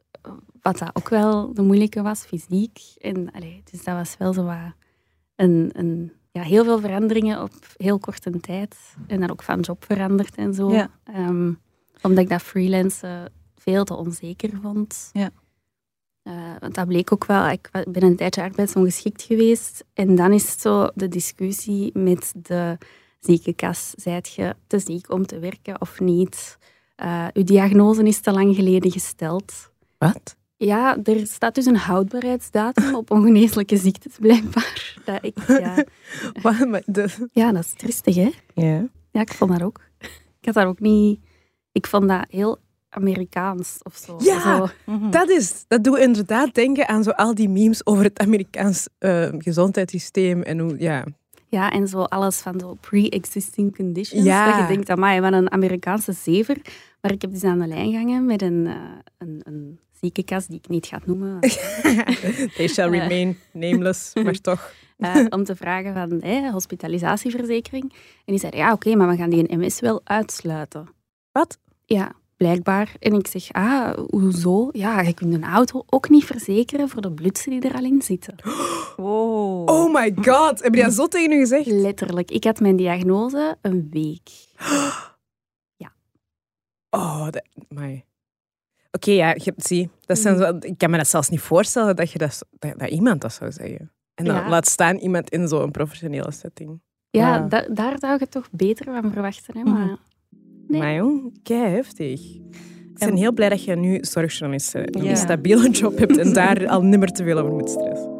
Wat 0.63 0.79
dat 0.79 0.91
ook 0.93 1.09
wel 1.09 1.55
de 1.55 1.63
moeilijke 1.63 2.03
was, 2.03 2.25
fysiek. 2.25 2.81
En, 2.99 3.33
allee, 3.33 3.63
dus 3.71 3.85
dat 3.85 3.95
was 3.95 4.17
wel 4.17 4.33
zo 4.33 4.45
wat 4.45 4.75
een, 5.37 5.71
een, 5.73 6.13
ja, 6.31 6.43
heel 6.43 6.65
veel 6.65 6.81
veranderingen 6.81 7.43
op 7.43 7.53
heel 7.77 7.99
korte 7.99 8.41
tijd. 8.41 8.77
En 9.07 9.21
dan 9.21 9.31
ook 9.31 9.43
van 9.43 9.61
job 9.61 9.85
veranderd 9.85 10.35
en 10.35 10.55
zo. 10.55 10.73
Ja. 10.73 10.91
Ehm, 11.05 11.53
omdat 12.03 12.25
ik 12.25 12.29
dat 12.29 12.43
freelancen 12.43 13.33
veel 13.57 13.85
te 13.85 13.95
onzeker 13.95 14.51
vond. 14.63 15.11
Ja. 15.13 15.31
Eh, 16.23 16.55
want 16.59 16.75
dat 16.75 16.87
bleek 16.87 17.13
ook 17.13 17.25
wel. 17.25 17.49
Ik 17.49 17.71
ben 17.89 18.03
een 18.03 18.17
tijdje 18.17 18.43
arbeidsongeschikt 18.43 19.23
geweest. 19.23 19.85
En 19.95 20.15
dan 20.15 20.33
is 20.33 20.51
het 20.51 20.61
zo 20.61 20.89
de 20.95 21.09
discussie 21.09 21.99
met 21.99 22.33
de 22.37 22.79
ziekenkas. 23.21 23.91
Zijt 23.97 24.33
je 24.33 24.57
te 24.67 24.79
ziek 24.79 25.13
om 25.13 25.27
te 25.27 25.39
werken 25.39 25.81
of 25.81 26.01
niet? 26.01 26.59
Eh, 27.00 27.26
uw 27.32 27.44
diagnose 27.44 28.02
is 28.02 28.20
te 28.20 28.32
lang 28.32 28.55
geleden 28.55 28.91
gesteld. 28.91 29.73
Wat? 29.99 30.37
Ja, 30.56 30.97
er 31.02 31.26
staat 31.26 31.55
dus 31.55 31.67
een 31.67 31.76
houdbaarheidsdatum 31.76 32.95
op 32.95 33.11
ongeneeslijke 33.11 33.76
ziektes, 33.76 34.16
blijkbaar. 34.19 34.97
Dat 35.04 35.19
ik, 35.25 35.38
ja. 35.47 35.85
Ja, 37.33 37.52
dat 37.52 37.64
is 37.64 37.73
tristig, 37.73 38.14
hè? 38.14 38.30
Ja. 38.54 38.87
Ja, 39.11 39.21
ik 39.21 39.33
vond 39.33 39.50
dat 39.50 39.62
ook. 39.62 39.80
Ik 40.40 40.45
had 40.45 40.54
daar 40.54 40.66
ook 40.66 40.80
niet... 40.80 41.21
Ik 41.73 41.87
vond 41.87 42.09
dat 42.09 42.25
heel 42.28 42.59
Amerikaans 42.88 43.78
of 43.83 43.97
zo. 43.97 44.16
Ja! 44.19 44.40
Zo. 44.40 44.69
Mhm. 44.85 45.11
Dat 45.11 45.28
is, 45.28 45.64
dat 45.69 45.85
doet 45.85 45.99
inderdaad 45.99 46.54
denken 46.54 46.88
aan 46.88 47.02
zo 47.02 47.11
al 47.11 47.35
die 47.35 47.49
memes 47.49 47.87
over 47.87 48.04
het 48.04 48.19
Amerikaans 48.19 48.88
eh, 48.99 49.28
gezondheidssysteem 49.38 50.42
en 50.42 50.59
hoe, 50.59 50.78
ja. 50.78 51.04
Ja, 51.50 51.71
en 51.71 51.88
zo 51.88 52.02
alles 52.02 52.38
van 52.40 52.61
zo 52.61 52.76
pre-existing 52.80 53.76
conditions. 53.76 54.25
Ja. 54.25 54.50
Dat 54.50 54.61
je 54.61 54.75
denkt, 54.75 54.90
amai, 54.90 55.21
wat 55.21 55.33
een 55.33 55.50
Amerikaanse 55.52 56.12
zever. 56.12 56.57
Maar 57.00 57.12
ik 57.12 57.23
heb 57.23 57.30
dus 57.30 57.45
aan 57.45 57.59
de 57.59 57.66
lijn 57.66 57.90
gehangen 57.90 58.25
met 58.26 58.42
een, 58.42 58.66
eh, 58.66 58.75
een, 59.19 59.40
een 59.45 59.78
ziekenkast 60.00 60.49
die 60.49 60.59
ik 60.59 60.69
niet 60.69 60.87
ga 60.87 61.00
noemen. 61.04 61.40
They 62.57 62.69
shall 62.69 62.92
Eh. 62.92 62.99
remain 63.00 63.38
nameless, 63.52 64.14
maar 64.14 64.40
toch. 64.50 64.73
eh, 64.99 65.25
om 65.28 65.45
te 65.45 65.57
vragen 65.57 65.95
van 65.95 66.21
hè, 66.23 66.50
hospitalisatieverzekering. 66.50 67.92
En 67.92 67.99
die 68.25 68.38
zei, 68.38 68.57
ja 68.57 68.73
oké, 68.73 68.95
maar 68.97 69.09
we 69.09 69.16
gaan 69.16 69.30
die 69.30 69.50
een 69.50 69.59
MS 69.61 69.80
wel 69.80 70.00
uitsluiten. 70.04 70.88
Wat? 71.33 71.59
Ja, 71.85 72.12
blijkbaar. 72.44 72.94
En 72.99 73.12
ik 73.14 73.26
zeg, 73.26 73.52
ah, 73.52 73.99
hoezo? 74.11 74.68
Ja, 74.73 75.00
je 75.00 75.14
kunt 75.14 75.35
een 75.35 75.44
auto 75.44 75.82
ook 75.87 76.09
niet 76.09 76.25
verzekeren 76.25 76.88
voor 76.88 77.02
de 77.02 77.12
blutsen 77.12 77.50
die 77.50 77.68
er 77.70 77.75
al 77.75 77.85
in 77.85 78.02
zitten. 78.02 78.35
Wow. 78.97 79.68
Oh 79.70 79.92
my 79.94 80.12
god, 80.23 80.62
heb 80.62 80.75
je 80.75 80.82
dat 80.82 80.92
zo 80.92 81.06
tegen 81.06 81.32
u 81.32 81.38
gezegd? 81.38 81.66
Letterlijk. 81.66 82.30
Ik 82.30 82.44
had 82.44 82.61
mijn 82.61 82.76
diagnose 82.76 83.56
een 83.62 83.88
week. 83.90 84.28
Oh, 86.92 87.25
dat, 87.30 87.42
my. 87.68 88.04
Oké, 88.92 89.11
ja, 89.11 89.35
je, 89.37 89.52
zie, 89.56 89.90
dat 90.04 90.18
zijn 90.18 90.37
zo, 90.38 90.56
ik 90.61 90.78
kan 90.78 90.90
me 90.90 90.97
dat 90.97 91.09
zelfs 91.09 91.28
niet 91.28 91.40
voorstellen 91.40 91.97
dat, 91.97 92.11
je 92.12 92.18
dat, 92.18 92.44
dat, 92.59 92.78
dat 92.78 92.88
iemand 92.88 93.20
dat 93.20 93.32
zou 93.32 93.52
zeggen. 93.52 93.92
En 94.14 94.25
dan 94.25 94.35
Ja. 94.35 94.49
laat 94.49 94.66
staan 94.68 94.97
iemand 94.97 95.30
in 95.30 95.49
zo'n 95.49 95.70
professionele 95.70 96.30
setting. 96.32 96.80
Ja, 97.11 97.35
Ja. 97.35 97.38
da- 97.38 97.66
daar 97.68 97.99
zou 97.99 98.16
je 98.18 98.28
toch 98.28 98.49
beter 98.50 98.85
van 98.85 99.12
verwachten. 99.12 99.56
Hè? 99.59 99.62
Maar 99.62 99.97
Nee. 100.71 100.81
Maar 100.81 100.95
jong, 100.95 101.33
kei 101.43 101.75
heftig. 101.75 102.21
Ik 102.95 103.07
ben 103.07 103.17
heel 103.17 103.33
blij 103.33 103.49
dat 103.49 103.65
je 103.65 103.77
nu 103.77 103.99
zorgjournalist 104.00 104.73
bent. 104.73 104.97
en 104.97 105.03
Ja. 105.05 105.11
een 105.11 105.17
stabiele 105.17 105.71
job 105.71 105.99
hebt 105.99 106.17
en 106.17 106.33
daar 106.33 106.67
al 106.69 106.83
nimmer 106.83 107.09
te 107.09 107.25
veel 107.25 107.39
over 107.39 107.53
moet 107.53 107.71
stressen. 107.71 108.19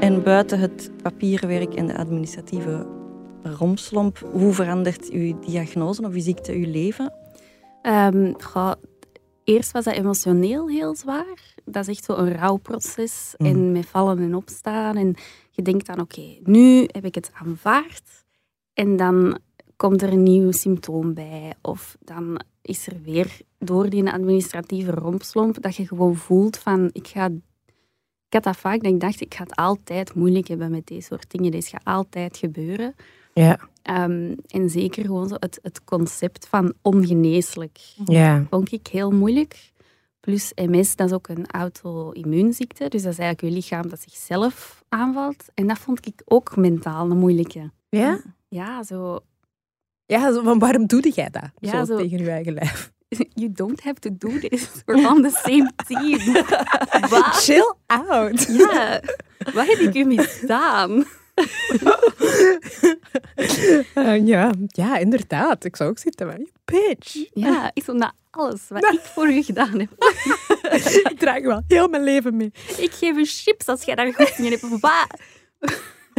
En 0.00 0.22
buiten 0.22 0.58
het 0.58 0.90
papierenwerk 1.02 1.74
en 1.74 1.86
de 1.86 1.96
administratieve 1.96 2.86
romslomp, 3.42 4.28
hoe 4.32 4.52
verandert 4.52 5.10
uw 5.10 5.38
diagnose 5.46 6.02
of 6.06 6.12
uw 6.12 6.20
ziekte 6.20 6.52
uw 6.52 6.70
leven? 6.70 7.12
Goh, 8.38 8.72
eerst 9.44 9.72
was 9.72 9.84
dat 9.84 9.94
emotioneel 9.94 10.68
heel 10.68 10.94
zwaar. 10.94 11.54
Dat 11.64 11.88
is 11.88 11.96
echt 11.96 12.04
zo'n 12.04 12.32
rouwproces. 12.32 13.34
Mm. 13.36 13.46
En 13.46 13.72
met 13.72 13.86
vallen 13.86 14.18
en 14.18 14.34
opstaan. 14.34 14.96
En 14.96 15.14
je 15.50 15.62
denkt 15.62 15.86
dan, 15.86 16.00
oké, 16.00 16.38
nu 16.42 16.88
heb 16.92 17.04
ik 17.04 17.14
het 17.14 17.30
aanvaard. 17.34 18.24
En 18.72 18.96
dan 18.96 19.38
komt 19.76 20.02
er 20.02 20.12
een 20.12 20.22
nieuw 20.22 20.50
symptoom 20.50 21.14
bij. 21.14 21.54
Of 21.62 21.96
dan 22.00 22.40
is 22.62 22.86
er 22.86 23.02
weer 23.02 23.40
door 23.58 23.90
die 23.90 24.10
administratieve 24.10 24.90
rompslomp 24.90 25.62
dat 25.62 25.76
je 25.76 25.86
gewoon 25.86 26.16
voelt 26.16 26.58
van, 26.58 26.90
ik 26.92 27.06
ga... 27.06 27.30
Ik 28.26 28.34
had 28.34 28.42
dat 28.42 28.56
vaak, 28.56 28.82
dat 28.82 28.92
ik 28.92 29.00
dacht, 29.00 29.20
ik 29.20 29.34
ga 29.34 29.42
het 29.42 29.56
altijd 29.56 30.14
moeilijk 30.14 30.48
hebben 30.48 30.70
met 30.70 30.86
deze 30.86 31.00
soort 31.00 31.30
dingen. 31.30 31.50
Dit 31.50 31.66
gaat 31.66 31.84
altijd 31.84 32.36
gebeuren. 32.36 32.94
Ja. 33.42 33.58
Ehm, 33.82 34.34
en 34.46 34.70
zeker 34.70 35.04
gewoon 35.04 35.28
zo 35.28 35.34
het, 35.38 35.58
het 35.62 35.84
concept 35.84 36.46
van 36.48 36.72
ongeneeslijk 36.82 37.78
Ja. 38.04 38.46
vond 38.50 38.72
ik 38.72 38.86
heel 38.86 39.10
moeilijk. 39.10 39.72
Plus 40.20 40.52
MS, 40.54 40.96
dat 40.96 41.06
is 41.08 41.12
ook 41.14 41.28
een 41.28 41.46
auto-immuunziekte. 41.46 42.88
Dus 42.88 43.02
dat 43.02 43.12
is 43.12 43.18
eigenlijk 43.18 43.40
je 43.54 43.60
lichaam 43.60 43.88
dat 43.88 44.00
zichzelf 44.00 44.84
aanvalt. 44.88 45.44
En 45.54 45.66
dat 45.66 45.78
vond 45.78 46.06
ik 46.06 46.22
ook 46.24 46.56
mentaal 46.56 47.10
een 47.10 47.18
moeilijke. 47.18 47.70
Ja? 47.88 48.20
Ja, 48.48 48.82
zo... 48.82 49.18
Ja, 50.06 50.32
zo 50.32 50.42
van 50.42 50.58
waarom 50.58 50.86
doe 50.86 51.10
jij 51.14 51.30
dat? 51.30 51.50
Ja, 51.58 51.70
zo, 51.70 51.84
zo- 51.84 51.96
tegen 52.02 52.18
je 52.18 52.30
eigen 52.30 52.52
lijf. 52.52 52.92
You 53.34 53.52
don't 53.52 53.80
have 53.82 53.98
to 54.00 54.10
do 54.18 54.38
this. 54.38 54.68
We're 54.86 55.08
on 55.08 55.22
the 55.22 55.40
same 55.42 55.72
team. 55.86 56.18
Chill 57.44 57.74
out. 57.86 58.46
Ja, 58.46 59.00
wat 59.54 59.66
heb 59.66 59.78
ik 59.78 59.94
u 59.94 60.04
misdaan? 60.04 61.04
Eh, 63.94 64.26
ja. 64.26 64.50
ja, 64.66 64.96
inderdaad. 64.96 65.64
Ik 65.64 65.76
zou 65.76 65.90
ook 65.90 65.98
zitten 65.98 66.30
van, 66.30 66.36
"You 66.36 66.50
bitch. 66.64 67.14
Ja, 67.32 67.70
ik 67.74 67.84
zo 67.84 67.92
na 67.92 68.12
alles 68.30 68.60
wat 68.68 68.92
ik 68.92 69.00
voor 69.00 69.28
u 69.28 69.42
gedaan 69.42 69.78
heb. 69.78 69.90
Ik 71.10 71.18
draag 71.18 71.42
wel 71.42 71.62
heel 71.68 71.88
mijn 71.88 72.02
leven 72.02 72.36
mee. 72.36 72.52
Ik 72.76 72.92
geef 72.92 73.16
u 73.16 73.24
chips 73.24 73.66
als 73.66 73.82
jij 73.82 73.94
daar 73.94 74.14
goed 74.14 74.34
in 74.36 74.50
hebt. 74.50 74.80
Wat? 74.80 75.20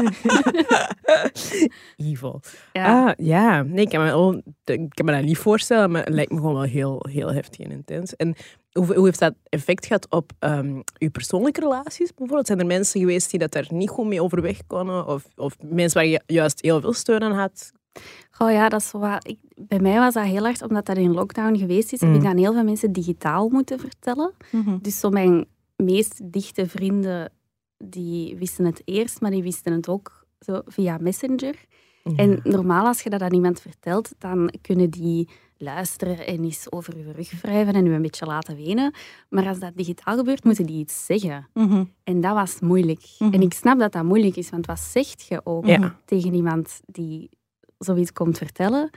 Evil. 1.96 2.41
Ja. 2.74 3.06
Ah, 3.08 3.12
ja. 3.18 3.62
Nee, 3.63 3.84
ik 3.86 3.89
kan, 3.89 4.00
me, 4.03 4.06
wel- 4.06 4.41
ik 4.65 4.89
kan 4.89 5.06
me 5.06 5.12
dat 5.12 5.24
niet 5.24 5.38
voorstellen, 5.38 5.91
maar 5.91 6.03
het 6.06 6.13
lijkt 6.13 6.32
me 6.32 6.38
gewoon 6.38 6.53
wel 6.53 6.62
heel, 6.63 7.06
heel 7.10 7.34
heftig 7.34 7.60
en 7.65 7.72
intens. 7.72 8.15
En 8.15 8.36
hoe, 8.72 8.94
hoe 8.96 9.06
heeft 9.06 9.20
dat 9.20 9.34
effect 9.50 9.86
gehad 9.86 10.10
op 10.10 10.32
ehm 10.39 10.79
uw 10.98 11.10
persoonlijke 11.12 11.60
relaties 11.60 12.08
bijvoorbeeld? 12.13 12.48
Zijn 12.48 12.60
er 12.60 12.65
mensen 12.65 13.00
geweest 13.00 13.29
die 13.29 13.39
dat 13.39 13.51
daar 13.51 13.68
niet 13.70 13.89
goed 13.89 14.08
mee 14.08 14.24
overweg 14.24 14.60
konden? 14.68 15.08
Of, 15.08 15.25
of 15.36 15.56
mensen 15.65 15.98
waar 16.01 16.10
je 16.10 16.22
juist 16.25 16.62
heel 16.62 16.82
veel 16.82 16.94
steun 16.94 17.22
aan 17.24 17.32
had? 17.32 17.72
Goh, 18.32 18.51
ja, 18.51 18.70
dat 18.70 18.79
is 18.82 18.91
wat. 18.91 19.27
Ik, 19.27 19.38
bij 19.56 19.79
mij 19.79 19.98
was 19.98 20.13
dat 20.13 20.24
heel 20.25 20.44
hard, 20.44 20.62
omdat 20.62 20.86
dat 20.86 20.98
in 20.98 21.13
lockdown 21.13 21.58
geweest 21.58 21.94
is, 21.94 22.00
heb 22.00 22.10
Mm. 22.10 22.15
ik 22.15 22.22
dan 22.24 22.38
heel 22.38 22.53
veel 22.53 22.63
mensen 22.63 22.91
digitaal 22.91 23.50
moeten 23.50 23.79
vertellen. 23.79 24.34
Dus 24.82 25.00
zo 25.00 25.10
mijn 25.10 25.46
meest 25.75 26.32
dichte 26.32 26.68
vrienden, 26.68 27.32
die 27.83 28.36
wisten 28.38 28.65
het 28.65 28.81
eerst, 28.86 29.21
maar 29.21 29.31
die 29.31 29.43
wisten 29.43 29.74
het 29.74 29.88
ook 29.89 30.25
zo 30.39 30.62
via 30.65 30.98
Messenger. 31.01 31.55
En 32.15 32.39
normaal, 32.43 32.86
als 32.86 33.01
je 33.01 33.09
dat 33.09 33.21
aan 33.21 33.33
iemand 33.33 33.62
vertelt, 33.62 34.12
dan 34.17 34.53
kunnen 34.62 34.89
die 34.89 35.29
luisteren 35.57 36.25
en 36.27 36.43
eens 36.43 36.71
over 36.71 36.98
je 36.98 37.12
rug 37.12 37.41
wrijven 37.41 37.74
en 37.74 37.86
je 37.86 37.91
een 37.91 38.01
beetje 38.01 38.25
laten 38.25 38.55
wenen. 38.55 38.93
Maar 39.29 39.48
als 39.48 39.59
dat 39.59 39.71
digitaal 39.75 40.17
gebeurt, 40.17 40.43
moeten 40.43 40.65
die 40.65 40.79
iets 40.79 41.05
zeggen. 41.05 41.48
Mhm. 41.53 41.83
En 42.03 42.21
dat 42.21 42.33
was 42.33 42.59
moeilijk. 42.59 43.01
Mhm. 43.19 43.33
En 43.33 43.41
ik 43.41 43.53
snap 43.53 43.79
dat 43.79 43.91
dat 43.91 44.03
moeilijk 44.03 44.36
is, 44.36 44.50
want 44.50 44.65
wat 44.65 44.79
zegt 44.79 45.25
je 45.27 45.41
ook 45.43 45.65
Ja. 45.65 46.00
tegen 46.05 46.33
iemand 46.33 46.79
die 46.86 47.29
zoiets 47.77 48.12
komt 48.13 48.38
vertellen? 48.38 48.89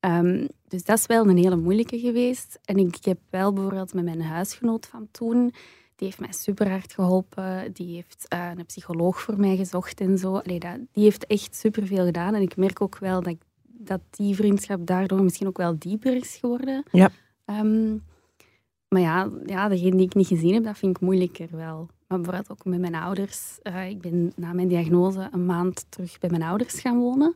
Ehm, 0.00 0.46
dus 0.68 0.84
dat 0.84 0.98
is 0.98 1.06
wel 1.06 1.28
een 1.28 1.36
hele 1.36 1.56
moeilijke 1.56 1.98
geweest. 1.98 2.58
En 2.64 2.76
ik 2.76 2.96
heb 3.04 3.18
wel 3.30 3.52
bijvoorbeeld 3.52 3.94
met 3.94 4.04
mijn 4.04 4.22
huisgenoot 4.22 4.86
van 4.86 5.08
toen, 5.10 5.52
die 5.96 6.06
heeft 6.06 6.20
mij 6.20 6.32
super 6.32 6.70
hard 6.70 6.92
geholpen. 6.92 7.72
Die 7.72 7.94
heeft 7.94 8.26
eh, 8.28 8.50
een 8.56 8.66
psycholoog 8.66 9.20
voor 9.22 9.40
mij 9.40 9.56
gezocht 9.56 10.00
en 10.00 10.18
zo. 10.18 10.36
Allee, 10.36 10.58
dat, 10.58 10.78
die 10.92 11.04
heeft 11.04 11.26
echt 11.26 11.54
super 11.56 11.86
veel 11.86 12.04
gedaan. 12.04 12.34
En 12.34 12.42
ik 12.42 12.56
merk 12.56 12.80
ook 12.80 12.98
wel 12.98 13.22
dat, 13.22 13.32
ik- 13.32 13.42
dat 13.62 14.00
die 14.10 14.34
vriendschap 14.34 14.86
daardoor 14.86 15.22
misschien 15.22 15.46
ook 15.46 15.56
wel 15.56 15.78
dieper 15.78 16.16
is 16.16 16.36
geworden. 16.40 16.82
Ja. 16.92 17.10
Ehm, 17.44 17.92
maar 18.88 19.00
ja, 19.00 19.30
ja, 19.46 19.68
degene 19.68 19.96
die 19.96 20.06
ik 20.06 20.14
niet 20.14 20.26
gezien 20.26 20.54
heb, 20.54 20.64
dat 20.64 20.78
vind 20.78 20.96
ik 20.96 21.02
moeilijker 21.02 21.48
wel. 21.50 21.88
Maar 22.08 22.20
bijvoorbeeld 22.20 22.50
ook 22.50 22.64
met 22.64 22.80
mijn 22.80 22.94
ouders. 22.94 23.58
Eh, 23.62 23.88
ik 23.88 24.00
ben 24.00 24.32
na 24.36 24.52
mijn 24.52 24.68
diagnose 24.68 25.28
een 25.32 25.46
maand 25.46 25.86
terug 25.88 26.18
bij 26.18 26.30
mijn 26.30 26.42
ouders 26.42 26.80
gaan 26.80 26.98
wonen. 26.98 27.34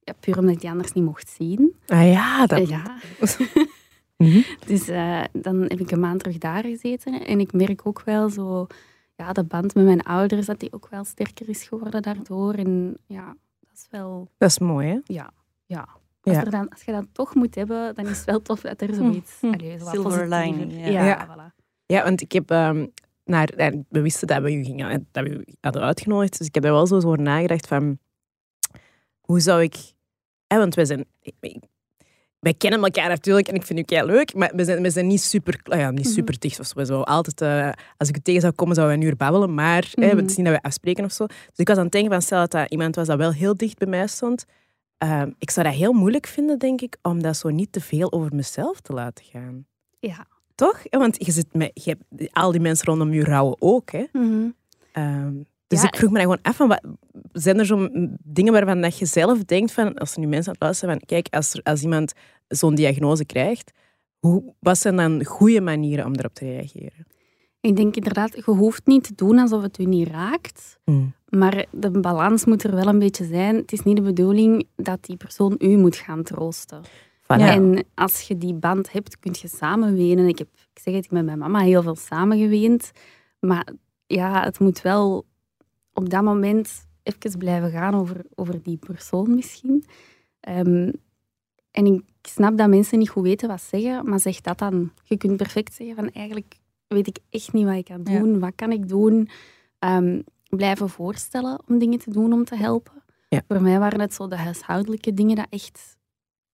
Ja, 0.00 0.12
puur 0.20 0.38
omdat 0.38 0.54
ik 0.54 0.60
die 0.60 0.70
anders 0.70 0.92
niet 0.92 1.04
mocht 1.04 1.28
zien. 1.28 1.74
Ah 1.86 2.10
ja, 2.12 2.46
dat... 2.46 2.58
Eh, 2.68 2.84
Mhm. 4.16 4.40
Dus 4.66 4.88
eh, 4.88 5.22
dan 5.32 5.60
heb 5.62 5.80
ik 5.80 5.90
een 5.90 6.00
maand 6.00 6.18
terug 6.18 6.38
daar 6.38 6.62
gezeten. 6.62 7.26
En 7.26 7.40
ik 7.40 7.52
merk 7.52 7.86
ook 7.86 8.02
wel 8.02 8.28
zo... 8.28 8.66
Ja, 9.14 9.32
de 9.32 9.44
band 9.44 9.74
met 9.74 9.84
mijn 9.84 10.02
ouders, 10.02 10.46
dat 10.46 10.60
die 10.60 10.72
ook 10.72 10.88
wel 10.90 11.04
sterker 11.04 11.48
is 11.48 11.62
geworden 11.62 12.02
daardoor. 12.02 12.54
En 12.54 12.96
ja, 13.06 13.26
dat 13.60 13.70
is 13.74 13.86
wel... 13.90 14.28
Dat 14.38 14.50
is 14.50 14.58
mooi, 14.58 14.88
hè? 14.88 14.98
Ja, 15.04 15.30
ja. 15.66 15.88
Als, 16.20 16.34
Ja. 16.34 16.44
er 16.44 16.50
dan, 16.50 16.68
als 16.68 16.82
je 16.82 16.92
dat 16.92 17.06
toch 17.12 17.34
moet 17.34 17.54
hebben, 17.54 17.94
dan 17.94 18.06
is 18.06 18.16
het 18.16 18.24
wel 18.26 18.42
tof 18.42 18.60
dat 18.60 18.80
er 18.80 18.94
zoiets... 18.94 19.40
Hm, 19.40 19.46
hm. 19.46 19.52
allee, 19.52 19.78
zo 19.78 19.84
wat 19.84 19.94
Silver 19.94 20.28
lining, 20.28 20.72
ja. 20.72 20.86
Ja, 20.86 21.04
Ja. 21.04 21.26
voilà. 21.26 21.54
Ja, 21.86 22.02
want 22.04 22.20
ik 22.20 22.32
heb 22.32 22.50
ehm, 22.50 22.86
naar, 23.24 23.48
en 23.48 23.86
we 23.88 24.00
wisten 24.00 24.26
dat 24.26 24.42
we 24.42 24.54
u 24.54 24.64
gingen, 24.64 25.08
dat 25.12 25.24
we 25.24 25.30
u 25.30 25.44
hadden 25.60 25.82
uitgenodigd, 25.82 26.38
dus 26.38 26.46
ik 26.46 26.54
heb 26.54 26.62
daar 26.62 26.72
wel 26.72 26.86
zo 26.86 26.96
over 26.96 27.20
nagedacht 27.20 27.66
van 27.66 27.98
hoe 29.20 29.40
zou 29.40 29.62
ik, 29.62 29.76
hè, 30.46 30.58
want 30.58 30.74
wij 30.74 30.84
zijn, 30.84 31.04
ik- 31.20 31.34
wij 32.40 32.54
kennen 32.54 32.82
elkaar 32.82 33.08
natuurlijk 33.08 33.48
en 33.48 33.54
ik 33.54 33.62
vind 33.62 33.78
u 33.78 33.82
kei 33.82 34.06
leuk, 34.06 34.34
maar 34.34 34.52
we 34.54 34.64
zijn, 34.64 34.82
we 34.82 34.90
zijn 34.90 35.06
niet 35.06 35.22
super, 35.22 35.60
ah 35.62 35.78
ja, 35.78 35.90
niet 35.90 36.08
super 36.08 36.38
dicht 36.38 36.60
of 36.60 36.86
zo. 36.86 37.00
Altijd, 37.00 37.40
eh, 37.40 37.84
als 37.96 38.08
ik 38.08 38.16
u 38.16 38.20
tegen 38.20 38.40
zou 38.40 38.52
komen, 38.52 38.74
zouden 38.74 38.96
we 38.98 39.02
een 39.02 39.10
uur 39.10 39.16
babbelen, 39.16 39.54
maar 39.54 39.88
hè, 39.94 40.06
Mhm. 40.06 40.16
het 40.16 40.30
is 40.30 40.36
niet 40.36 40.46
dat 40.46 40.54
we 40.54 40.62
afspreken 40.62 41.04
of 41.04 41.12
zo. 41.12 41.26
Dus 41.26 41.36
ik 41.56 41.68
was 41.68 41.76
aan 41.76 41.82
het 41.82 41.92
denken 41.92 42.10
van, 42.12 42.22
stel 42.22 42.38
dat 42.38 42.50
dat 42.50 42.70
iemand 42.70 42.94
was 42.96 43.06
dat 43.06 43.18
wel 43.18 43.32
heel 43.32 43.56
dicht 43.56 43.78
bij 43.78 43.88
mij 43.88 44.06
stond, 44.06 44.44
ehm, 44.98 45.30
ik 45.38 45.50
zou 45.50 45.66
dat 45.66 45.76
heel 45.76 45.92
moeilijk 45.92 46.26
vinden, 46.26 46.58
denk 46.58 46.80
ik, 46.80 46.96
om 47.02 47.22
dat 47.22 47.36
zo 47.36 47.48
niet 47.48 47.72
te 47.72 47.80
veel 47.80 48.12
over 48.12 48.34
mezelf 48.34 48.80
te 48.80 48.92
laten 48.92 49.24
gaan. 49.24 49.66
Ja. 49.98 50.26
Toch? 50.54 50.82
Want 50.90 51.26
je 51.26 51.32
zit 51.32 51.46
met, 51.54 51.70
je 51.84 51.96
hebt 52.10 52.32
al 52.34 52.50
die 52.52 52.60
mensen 52.60 52.86
rondom 52.86 53.12
je 53.12 53.24
rouwen 53.24 53.56
ook. 53.58 53.90
Hè? 53.90 54.04
Mhm. 54.12 54.48
Ehm, 54.92 55.34
dus 55.66 55.80
Ja. 55.82 55.86
ik 55.86 55.96
vroeg 55.96 56.10
me 56.10 56.16
dan 56.18 56.24
gewoon 56.24 56.42
af, 56.42 56.56
van, 56.56 56.68
wat, 56.68 56.82
zijn 57.32 57.58
er 57.58 57.66
zo'n 57.66 58.16
dingen 58.22 58.52
waarvan 58.52 58.80
dat 58.80 58.98
je 58.98 59.06
zelf 59.06 59.44
denkt, 59.44 59.72
van, 59.72 59.94
als 59.94 60.14
er 60.14 60.20
nu 60.20 60.26
mensen 60.26 60.46
aan 60.46 60.52
het 60.52 60.62
luisteren, 60.62 60.94
van, 60.94 61.06
kijk, 61.06 61.34
als, 61.34 61.54
er, 61.54 61.60
als 61.62 61.82
iemand 61.82 62.12
zo'n 62.48 62.74
diagnose 62.74 63.24
krijgt, 63.24 63.70
hoe, 64.18 64.54
wat 64.58 64.78
zijn 64.78 64.96
dan 64.96 65.24
goede 65.24 65.60
manieren 65.60 66.04
om 66.04 66.14
erop 66.14 66.34
te 66.34 66.44
reageren? 66.44 67.06
Ik 67.60 67.76
denk 67.76 67.96
inderdaad, 67.96 68.34
je 68.34 68.42
hoeft 68.42 68.86
niet 68.86 69.04
te 69.04 69.14
doen 69.14 69.38
alsof 69.38 69.62
het 69.62 69.78
u 69.78 69.84
niet 69.84 70.08
raakt. 70.08 70.78
Maar 71.28 71.64
de 71.70 71.90
balans 71.90 72.44
moet 72.44 72.62
er 72.64 72.74
wel 72.74 72.86
een 72.86 72.98
beetje 72.98 73.24
zijn. 73.24 73.56
Het 73.56 73.72
is 73.72 73.82
niet 73.82 73.96
de 73.96 74.02
bedoeling 74.02 74.68
dat 74.76 75.04
die 75.04 75.16
persoon 75.16 75.54
u 75.58 75.76
moet 75.76 75.96
gaan 75.96 76.22
troosten. 76.22 76.80
Voilà. 77.22 77.26
En 77.26 77.84
als 77.94 78.20
je 78.20 78.38
die 78.38 78.54
band 78.54 78.92
hebt, 78.92 79.18
kun 79.18 79.34
je 79.40 79.48
samen 79.48 79.94
wenen. 79.94 80.28
Ik 80.28 80.38
heb, 80.38 80.48
ik 80.74 80.80
zeg 80.82 80.94
het, 80.94 81.04
ik 81.04 81.10
ben 81.10 81.24
met 81.24 81.36
mijn 81.36 81.52
mama 81.52 81.64
heel 81.64 81.82
veel 81.82 81.96
samen 81.96 82.38
geweend. 82.38 82.90
Maar 83.40 83.68
ja, 84.06 84.44
het 84.44 84.58
moet 84.58 84.82
wel 84.82 85.24
op 85.96 86.10
dat 86.10 86.22
moment 86.22 86.86
even 87.02 87.38
blijven 87.38 87.70
gaan 87.70 87.94
over, 87.94 88.24
over 88.34 88.62
die 88.62 88.76
persoon 88.76 89.34
misschien. 89.34 89.84
Ehm, 90.40 90.92
en 91.70 91.86
ik 91.86 92.02
snap 92.22 92.56
dat 92.58 92.68
mensen 92.68 92.98
niet 92.98 93.08
goed 93.08 93.22
weten 93.22 93.48
wat 93.48 93.60
zeggen, 93.62 94.08
maar 94.08 94.20
zeg 94.20 94.40
dat 94.40 94.58
dan. 94.58 94.90
Je 95.04 95.16
kunt 95.16 95.36
perfect 95.36 95.74
zeggen 95.74 95.96
van 95.96 96.10
eigenlijk 96.10 96.54
weet 96.86 97.06
ik 97.06 97.18
echt 97.30 97.52
niet 97.52 97.64
wat 97.64 97.74
ik 97.76 97.84
kan 97.84 98.00
Ja. 98.04 98.18
doen. 98.18 98.38
Wat 98.38 98.52
kan 98.54 98.72
ik 98.72 98.88
doen? 98.88 99.28
Ehm, 99.78 100.20
blijven 100.48 100.88
voorstellen 100.88 101.60
om 101.68 101.78
dingen 101.78 101.98
te 101.98 102.10
doen 102.10 102.32
om 102.32 102.44
te 102.44 102.56
helpen. 102.56 103.02
Ja. 103.28 103.42
Voor 103.48 103.62
mij 103.62 103.78
waren 103.78 104.00
het 104.00 104.14
zo 104.14 104.28
de 104.28 104.36
huishoudelijke 104.36 105.14
dingen 105.14 105.36
dat 105.36 105.46
echt 105.50 105.96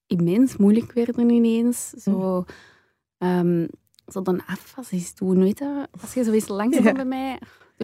immens 0.07 0.57
moeilijk 0.57 0.93
werden 0.93 1.31
ineens. 1.31 1.89
Zo, 1.91 2.45
ehm, 3.19 3.67
zo 4.07 4.23
dan 4.23 4.45
afwas 4.47 4.91
eens 4.91 5.15
doen, 5.15 5.39
weet 5.39 5.59
je. 5.59 5.87
Als 6.01 6.15
je 6.15 6.25
zo 6.25 6.33
eens 6.33 6.49
langskomt 6.49 6.87
Ja. 6.89 6.93
bij 6.93 7.05
mij, 7.05 7.39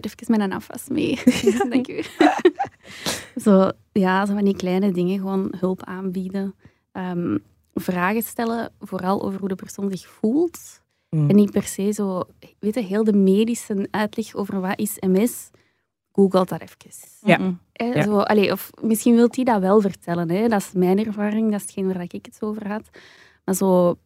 even 0.05 0.31
met 0.31 0.39
een 0.39 0.53
afwas 0.53 0.87
mee. 0.87 1.19
Dank 1.69 1.87
u. 1.87 2.01
zo, 3.43 3.71
ja, 3.91 4.25
zo 4.25 4.33
van 4.33 4.43
die 4.43 4.55
kleine 4.55 4.91
dingen, 4.91 5.19
gewoon 5.19 5.53
hulp 5.57 5.83
aanbieden. 5.83 6.55
Ehm, 6.91 7.37
vragen 7.73 8.21
stellen, 8.21 8.71
vooral 8.79 9.23
over 9.23 9.39
hoe 9.39 9.47
de 9.47 9.55
persoon 9.55 9.89
zich 9.89 10.07
voelt. 10.07 10.81
Mm. 11.09 11.29
En 11.29 11.35
niet 11.35 11.51
per 11.51 11.63
se 11.63 11.91
zo, 11.91 12.23
weet 12.59 12.73
je, 12.73 12.81
heel 12.81 13.03
de 13.03 13.13
medische 13.13 13.87
uitleg 13.91 14.35
over 14.35 14.61
wat 14.61 14.79
is 14.79 14.97
MS, 14.99 15.49
google 16.11 16.45
dat 16.45 16.61
even. 16.61 16.77
Ja. 17.21 17.57
Ja. 17.73 18.03
Zo, 18.03 18.19
allee, 18.19 18.51
of 18.51 18.69
misschien 18.81 19.15
wil 19.15 19.27
hij 19.31 19.43
dat 19.43 19.61
wel 19.61 19.81
vertellen. 19.81 20.29
Hè. 20.29 20.47
Dat 20.47 20.61
is 20.61 20.71
mijn 20.73 21.05
ervaring, 21.05 21.51
dat 21.51 21.59
is 21.59 21.65
hetgeen 21.65 21.93
waar 21.93 22.01
ik 22.01 22.25
het 22.25 22.37
over 22.39 22.67
had. 22.67 22.89
Maar 23.45 23.55
zo, 23.55 23.97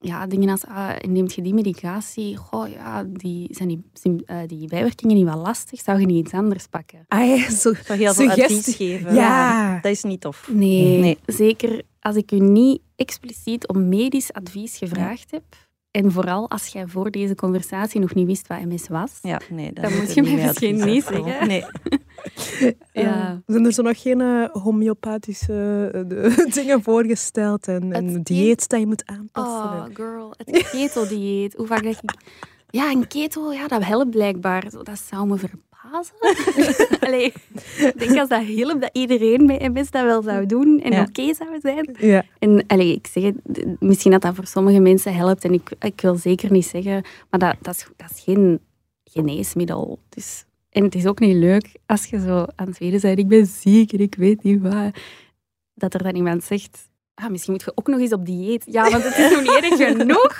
ja, 0.00 0.26
dingen 0.26 0.48
als, 0.48 0.64
ah, 0.66 0.96
neemt 1.08 1.34
je 1.34 1.42
die 1.42 1.54
medicatie? 1.54 2.36
Goh, 2.36 2.68
ja, 2.68 3.04
die, 3.04 3.48
zijn 3.50 3.68
die, 3.68 3.82
eh, 4.24 4.38
die 4.46 4.68
bijwerkingen 4.68 5.16
niet 5.16 5.24
wel 5.24 5.38
lastig? 5.38 5.80
Zou 5.80 6.00
je 6.00 6.06
niet 6.06 6.24
iets 6.26 6.34
anders 6.34 6.66
pakken? 6.66 7.04
Ah 7.08 7.26
ja, 7.26 7.50
zo, 7.50 7.72
Zo 7.84 7.92
heel 7.94 8.14
veel 8.14 8.30
advies 8.30 8.76
geven. 8.76 9.14
Ja. 9.14 9.78
Dat 9.80 9.92
is 9.92 10.02
niet 10.02 10.20
tof. 10.20 10.48
Nee, 10.52 10.98
Nee. 10.98 11.18
zeker 11.26 11.82
als 12.00 12.16
ik 12.16 12.32
u 12.32 12.38
niet 12.38 12.80
expliciet 12.96 13.68
om 13.68 13.88
medisch 13.88 14.32
advies 14.32 14.76
gevraagd 14.78 15.30
heb. 15.30 15.44
En 15.90 16.12
vooral 16.12 16.50
als 16.50 16.66
jij 16.66 16.86
voor 16.86 17.10
deze 17.10 17.34
conversatie 17.34 18.00
nog 18.00 18.14
niet 18.14 18.26
wist 18.26 18.46
wat 18.46 18.60
MS 18.64 18.88
was. 18.88 19.18
Ja, 19.22 19.40
nee. 19.50 19.72
Dan 19.72 19.94
moet 19.96 20.14
je 20.14 20.22
mij 20.22 20.34
misschien 20.34 20.84
niet 20.84 21.04
zeggen. 21.04 21.46
Nee. 21.48 21.64
Ja. 22.92 23.30
Eh, 23.30 23.36
zijn 23.46 23.64
er 23.64 23.72
zo 23.72 23.82
nog 23.82 24.02
geen 24.02 24.20
eh, 24.20 24.48
homeopathische 24.52 25.90
eh, 25.94 26.00
de- 26.06 26.46
dingen 26.62 26.82
voorgesteld 26.82 27.68
en, 27.68 28.20
dieet 28.22 28.68
dat 28.68 28.80
je 28.80 28.86
moet 28.86 29.06
aanpassen? 29.06 29.54
Oh, 29.54 29.84
girl, 29.92 30.34
het 30.36 30.68
keto-dieet. 30.70 31.54
Hoe 31.54 31.66
vaak 31.66 31.82
dat 31.82 31.92
ik... 32.02 32.10
Ja, 32.70 32.90
een 32.90 33.06
keto, 33.06 33.52
ja, 33.52 33.68
dat 33.68 33.84
helpt 33.84 34.10
blijkbaar. 34.10 34.70
Zo, 34.70 34.82
Dat 34.82 34.98
zou 34.98 35.26
me 35.26 35.36
verbazen. 35.36 35.66
Allee, 37.06 37.24
ik 37.24 37.92
denk 37.96 38.18
als 38.18 38.28
dat 38.28 38.42
helpt, 38.46 38.80
dat 38.80 38.90
iedereen 38.92 39.46
bij 39.46 39.68
MS 39.68 39.90
dat 39.90 40.04
wel 40.04 40.22
zou 40.22 40.46
doen 40.46 40.80
en 40.80 40.92
Ja. 40.92 41.02
oké 41.02 41.34
zou 41.34 41.60
zijn. 41.60 41.96
Ja. 41.98 42.24
En 42.38 42.64
allee, 42.66 42.92
ik 42.94 43.06
zeg 43.06 43.32
misschien 43.78 44.10
dat 44.10 44.22
dat 44.22 44.34
voor 44.34 44.46
sommige 44.46 44.80
mensen 44.80 45.14
helpt 45.14 45.44
en 45.44 45.52
ik, 45.52 45.70
ik 45.80 46.00
wil 46.00 46.14
zeker 46.16 46.52
niet 46.52 46.66
zeggen, 46.66 47.04
maar 47.30 47.40
dat, 47.40 47.56
dat, 47.62 47.74
is, 47.74 47.86
dat 47.96 48.10
is 48.10 48.22
geen 48.24 48.60
geneesmiddel. 49.04 49.98
Dus, 50.08 50.44
en 50.70 50.84
het 50.84 50.94
is 50.94 51.06
ook 51.06 51.20
niet 51.20 51.36
leuk 51.36 51.74
als 51.86 52.06
je 52.06 52.20
zo 52.20 52.44
aan 52.54 52.66
het 52.66 52.74
tweede 52.74 53.00
bent, 53.00 53.18
ik 53.18 53.28
ben 53.28 53.46
ziek 53.46 53.92
en 53.92 54.00
ik 54.00 54.14
weet 54.14 54.42
niet 54.42 54.60
wat, 54.60 54.98
dat 55.74 55.94
er 55.94 56.02
dan 56.02 56.14
iemand 56.14 56.44
zegt, 56.44 56.87
ah, 57.18 57.30
misschien 57.30 57.52
moet 57.52 57.62
je 57.62 57.72
ook 57.74 57.86
nog 57.86 58.00
eens 58.00 58.12
op 58.12 58.26
dieet. 58.26 58.64
Ja, 58.66 58.90
want 58.90 59.04
het 59.04 59.16
is 59.18 59.30
nog 59.30 59.40
niet 59.40 59.78
erg 59.78 59.96
genoeg. 59.98 60.36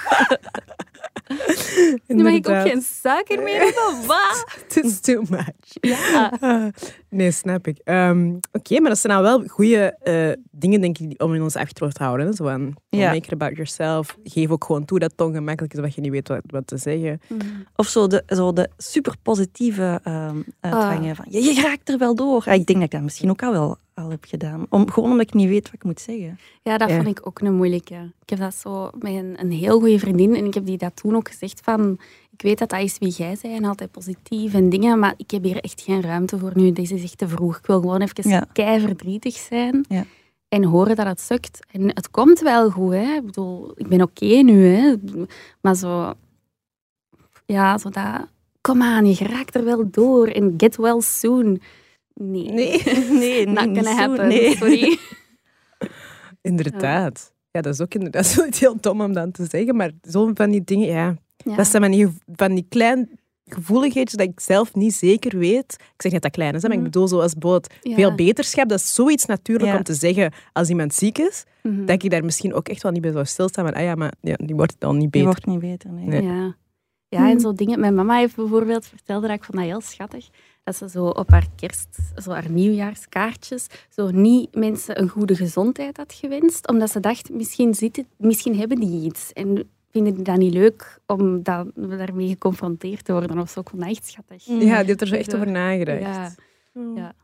Nu 2.06 2.22
mag 2.22 2.32
ik 2.32 2.48
ook 2.48 2.60
geen 2.60 2.82
suiker 2.82 3.42
meer 3.42 3.60
hebben. 3.60 4.06
Wat? 4.06 4.44
Het 4.68 4.84
is 4.84 5.00
too 5.00 5.22
much. 5.30 5.76
Ja. 5.80 6.32
Ah, 6.40 6.66
nee, 7.08 7.30
snap 7.30 7.66
ik. 7.66 7.78
Ehm, 7.84 8.34
Oké, 8.52 8.80
maar 8.80 8.90
dat 8.90 8.98
zijn 8.98 9.12
nou 9.12 9.24
wel 9.24 9.48
goede 9.48 9.96
dingen, 10.50 10.80
denk 10.80 10.98
ik, 10.98 11.22
om 11.22 11.34
in 11.34 11.42
ons 11.42 11.56
achterhoofd 11.56 11.96
te 11.96 12.02
houden. 12.02 12.26
Hè? 12.26 12.32
Zo 12.32 12.44
van, 12.44 12.76
make 12.90 13.16
it 13.16 13.32
about 13.32 13.52
yourself. 13.52 14.16
Geef 14.24 14.50
ook 14.50 14.64
gewoon 14.64 14.84
toe 14.84 14.98
dat 14.98 15.10
het 15.10 15.20
ongemakkelijk 15.20 15.74
is, 15.74 15.80
dat 15.80 15.94
je 15.94 16.00
niet 16.00 16.10
weet 16.10 16.28
wat, 16.28 16.40
wat 16.46 16.66
te 16.66 16.76
zeggen. 16.76 17.20
Of 17.76 17.86
zo 17.86 18.06
de, 18.06 18.22
zo 18.26 18.52
de 18.52 18.68
super 18.76 19.14
positieve 19.22 20.00
ehm 20.04 20.36
uitgangen 20.60 21.16
van 21.16 21.24
je, 21.28 21.42
je 21.42 21.60
raakt 21.62 21.88
er 21.88 21.98
wel 21.98 22.14
door. 22.14 22.44
Ah, 22.46 22.54
ik 22.54 22.66
denk 22.66 22.78
dat 22.78 22.82
ik 22.82 22.90
dat 22.90 23.02
misschien 23.02 23.30
ook 23.30 23.42
al 23.42 23.52
wel 23.52 23.78
al 23.98 24.10
heb 24.10 24.24
gedaan. 24.28 24.66
Om, 24.70 24.90
gewoon 24.90 25.10
omdat 25.10 25.26
ik 25.26 25.34
niet 25.34 25.48
weet 25.48 25.64
wat 25.64 25.72
ik 25.74 25.84
moet 25.84 26.00
zeggen. 26.00 26.38
Ja, 26.62 26.78
dat 26.78 26.88
Ja. 26.88 26.96
vond 26.96 27.08
ik 27.18 27.26
ook 27.26 27.40
een 27.40 27.54
moeilijke. 27.54 28.12
Ik 28.22 28.30
heb 28.30 28.38
dat 28.38 28.54
zo 28.54 28.90
met 28.98 29.12
een, 29.14 29.36
een 29.40 29.50
heel 29.52 29.78
goede 29.78 29.98
vriendin 29.98 30.34
en 30.34 30.44
ik 30.44 30.54
heb 30.54 30.66
die 30.66 30.78
dat 30.78 30.96
toen 30.96 31.16
ook 31.16 31.28
gezegd 31.28 31.60
van 31.64 31.98
ik 32.30 32.42
weet 32.42 32.58
dat 32.58 32.68
dat 32.68 32.80
is 32.80 32.98
wie 32.98 33.08
jij 33.12 33.36
bent 33.42 33.54
en 33.54 33.64
altijd 33.64 33.90
positief 33.90 34.54
en 34.54 34.68
dingen, 34.68 34.98
maar 34.98 35.14
ik 35.16 35.30
heb 35.30 35.42
hier 35.42 35.60
echt 35.60 35.80
geen 35.80 36.00
ruimte 36.02 36.38
voor 36.38 36.52
nu. 36.54 36.72
Deze 36.72 36.94
is 36.94 37.02
echt 37.02 37.18
te 37.18 37.28
vroeg. 37.28 37.58
Ik 37.58 37.66
wil 37.66 37.80
gewoon 37.80 38.00
even 38.00 38.30
Ja. 38.30 38.46
kei 38.52 38.80
verdrietig 38.80 39.34
zijn 39.36 39.84
Ja. 39.88 40.04
en 40.48 40.64
horen 40.64 40.96
dat 40.96 41.06
het 41.06 41.20
sukt. 41.20 41.58
En 41.70 41.88
het 41.88 42.10
komt 42.10 42.40
wel 42.40 42.70
goed, 42.70 42.92
hè. 42.92 43.14
Ik 43.14 43.24
bedoel, 43.24 43.72
ik 43.74 43.88
ben 43.88 44.02
oké 44.02 44.24
nu, 44.42 44.64
hè. 44.66 44.94
Maar 45.60 45.74
zo... 45.74 46.12
Ja, 47.46 47.78
zo 47.78 47.88
dat... 47.90 48.28
Kom 48.60 48.82
aan, 48.82 49.06
je 49.06 49.24
raakt 49.24 49.54
er 49.54 49.64
wel 49.64 49.90
door 49.90 50.26
en 50.26 50.54
get 50.56 50.76
well 50.76 51.00
soon. 51.00 51.60
Nee. 52.20 52.52
Nee. 52.52 52.82
Nee, 53.10 53.46
Not 53.46 53.66
niet 53.66 53.76
gonna 53.76 53.94
happen, 53.94 54.28
nee. 54.28 54.56
sorry. 54.56 54.98
Inderdaad. 56.42 57.32
Ja, 57.50 57.60
dat 57.60 57.72
is 57.74 57.80
ook 57.80 57.94
inderdaad 57.94 58.26
zoiets 58.36 58.60
heel 58.60 58.76
dom 58.80 59.00
om 59.00 59.12
dan 59.12 59.30
te 59.30 59.46
zeggen, 59.50 59.76
maar 59.76 59.90
zo 60.10 60.30
van 60.34 60.50
die 60.50 60.64
dingen, 60.64 60.86
ja. 60.88 61.16
Ja. 61.36 61.56
Dat 61.56 61.66
zijn 61.66 61.82
van 61.82 61.92
die, 61.92 62.08
van 62.26 62.54
die 62.54 62.66
kleine 62.68 63.08
gevoeligheidjes 63.44 64.18
dat 64.18 64.28
ik 64.28 64.40
zelf 64.40 64.74
niet 64.74 64.94
zeker 64.94 65.38
weet. 65.38 65.72
Ik 65.78 66.02
zeg 66.02 66.12
niet 66.12 66.12
dat 66.12 66.22
dat 66.22 66.30
klein 66.30 66.54
is, 66.54 66.62
hè, 66.62 66.68
maar 66.68 66.76
ik 66.76 66.82
Mhm. 66.82 66.92
bedoel 66.92 67.08
zoals 67.08 67.34
Ja. 67.80 67.94
veel 67.94 68.14
beterschap. 68.14 68.68
Dat 68.68 68.78
is 68.78 68.94
zoiets 68.94 69.24
natuurlijk 69.26 69.70
Ja. 69.70 69.76
om 69.76 69.82
te 69.82 69.94
zeggen 69.94 70.32
als 70.52 70.68
iemand 70.68 70.94
ziek 70.94 71.18
is, 71.18 71.44
Mhm. 71.62 71.84
dat 71.84 72.02
ik 72.02 72.10
daar 72.10 72.24
misschien 72.24 72.54
ook 72.54 72.68
echt 72.68 72.82
wel 72.82 72.92
niet 72.92 73.00
bij 73.00 73.12
zou 73.12 73.24
stilstaan. 73.24 73.64
Maar 73.64 73.74
ah 73.74 73.82
ja, 73.82 73.94
maar 73.94 74.12
ja, 74.20 74.34
die 74.36 74.54
wordt 74.56 74.74
dan 74.78 74.92
niet 74.98 75.00
Die 75.12 75.22
beter. 75.24 75.26
wordt 75.26 75.46
niet 75.46 75.58
beter. 75.60 75.92
Nee. 75.92 76.06
Nee. 76.06 76.22
Ja. 76.22 76.56
ja, 77.08 77.30
en 77.30 77.40
zo 77.40 77.52
dingen. 77.52 77.80
Mijn 77.80 77.94
mama 77.94 78.18
heeft 78.18 78.36
bijvoorbeeld 78.36 78.86
vertelde 78.86 79.26
dat 79.26 79.36
ik 79.36 79.44
vond 79.44 79.58
dat 79.58 79.66
heel 79.66 79.80
schattig. 79.80 80.28
Dat 80.68 80.76
ze 80.76 80.88
zo 80.88 81.06
op 81.06 81.30
haar 81.30 81.46
kerst, 81.56 81.98
zo 82.22 82.30
haar 82.30 82.50
nieuwjaarskaartjes, 82.50 83.66
zo 83.88 84.10
niet 84.10 84.54
mensen 84.54 85.00
een 85.00 85.08
goede 85.08 85.36
gezondheid 85.36 85.96
had 85.96 86.12
gewenst. 86.12 86.68
Omdat 86.68 86.90
ze 86.90 87.00
dacht, 87.00 87.30
misschien, 87.30 87.74
zit 87.74 87.96
het, 87.96 88.06
misschien 88.16 88.58
hebben 88.58 88.80
die 88.80 89.04
iets. 89.04 89.32
En 89.32 89.68
vinden 89.90 90.14
die 90.14 90.22
dat 90.22 90.36
niet 90.36 90.52
leuk 90.52 91.00
om 91.06 91.42
dat, 91.42 91.66
daarmee 91.74 92.28
geconfronteerd 92.28 93.04
te 93.04 93.12
worden 93.12 93.38
of 93.38 93.50
zo. 93.50 93.60
Ik 93.60 93.68
vond 93.68 93.82
dat 93.82 93.90
echt 93.90 94.06
schattig. 94.06 94.44
Ja, 94.44 94.54
die 94.58 94.86
heeft 94.86 95.00
er 95.00 95.06
zo 95.06 95.14
echt 95.14 95.34
over 95.34 95.50
nagedacht. 95.50 96.00
Ja. 96.00 96.34
Oh. 96.74 96.96
Ja. 96.96 97.14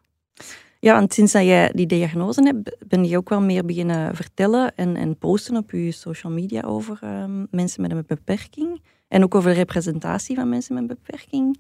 Ja, 0.80 0.94
want 0.94 1.14
sinds 1.14 1.32
dat 1.32 1.44
jij 1.44 1.72
die 1.74 1.86
diagnose 1.86 2.42
hebt, 2.42 2.76
ben 2.88 3.04
je 3.04 3.16
ook 3.16 3.28
wel 3.28 3.40
meer 3.40 3.64
beginnen 3.64 4.16
vertellen 4.16 4.76
en, 4.76 4.96
en 4.96 5.18
posten 5.18 5.56
op 5.56 5.70
je 5.70 5.92
social 5.92 6.32
media 6.32 6.62
over 6.62 6.98
ehm, 7.00 7.44
mensen 7.50 7.82
met 7.82 7.90
een 7.90 8.04
beperking. 8.06 8.82
En 9.08 9.22
ook 9.22 9.34
over 9.34 9.50
de 9.50 9.56
representatie 9.56 10.36
van 10.36 10.48
mensen 10.48 10.74
met 10.74 10.82
een 10.82 10.96
beperking. 10.96 11.58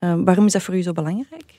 Ehm, 0.00 0.24
waarom 0.24 0.46
is 0.46 0.52
dat 0.52 0.62
voor 0.62 0.76
u 0.76 0.82
zo 0.82 0.92
belangrijk? 0.92 1.58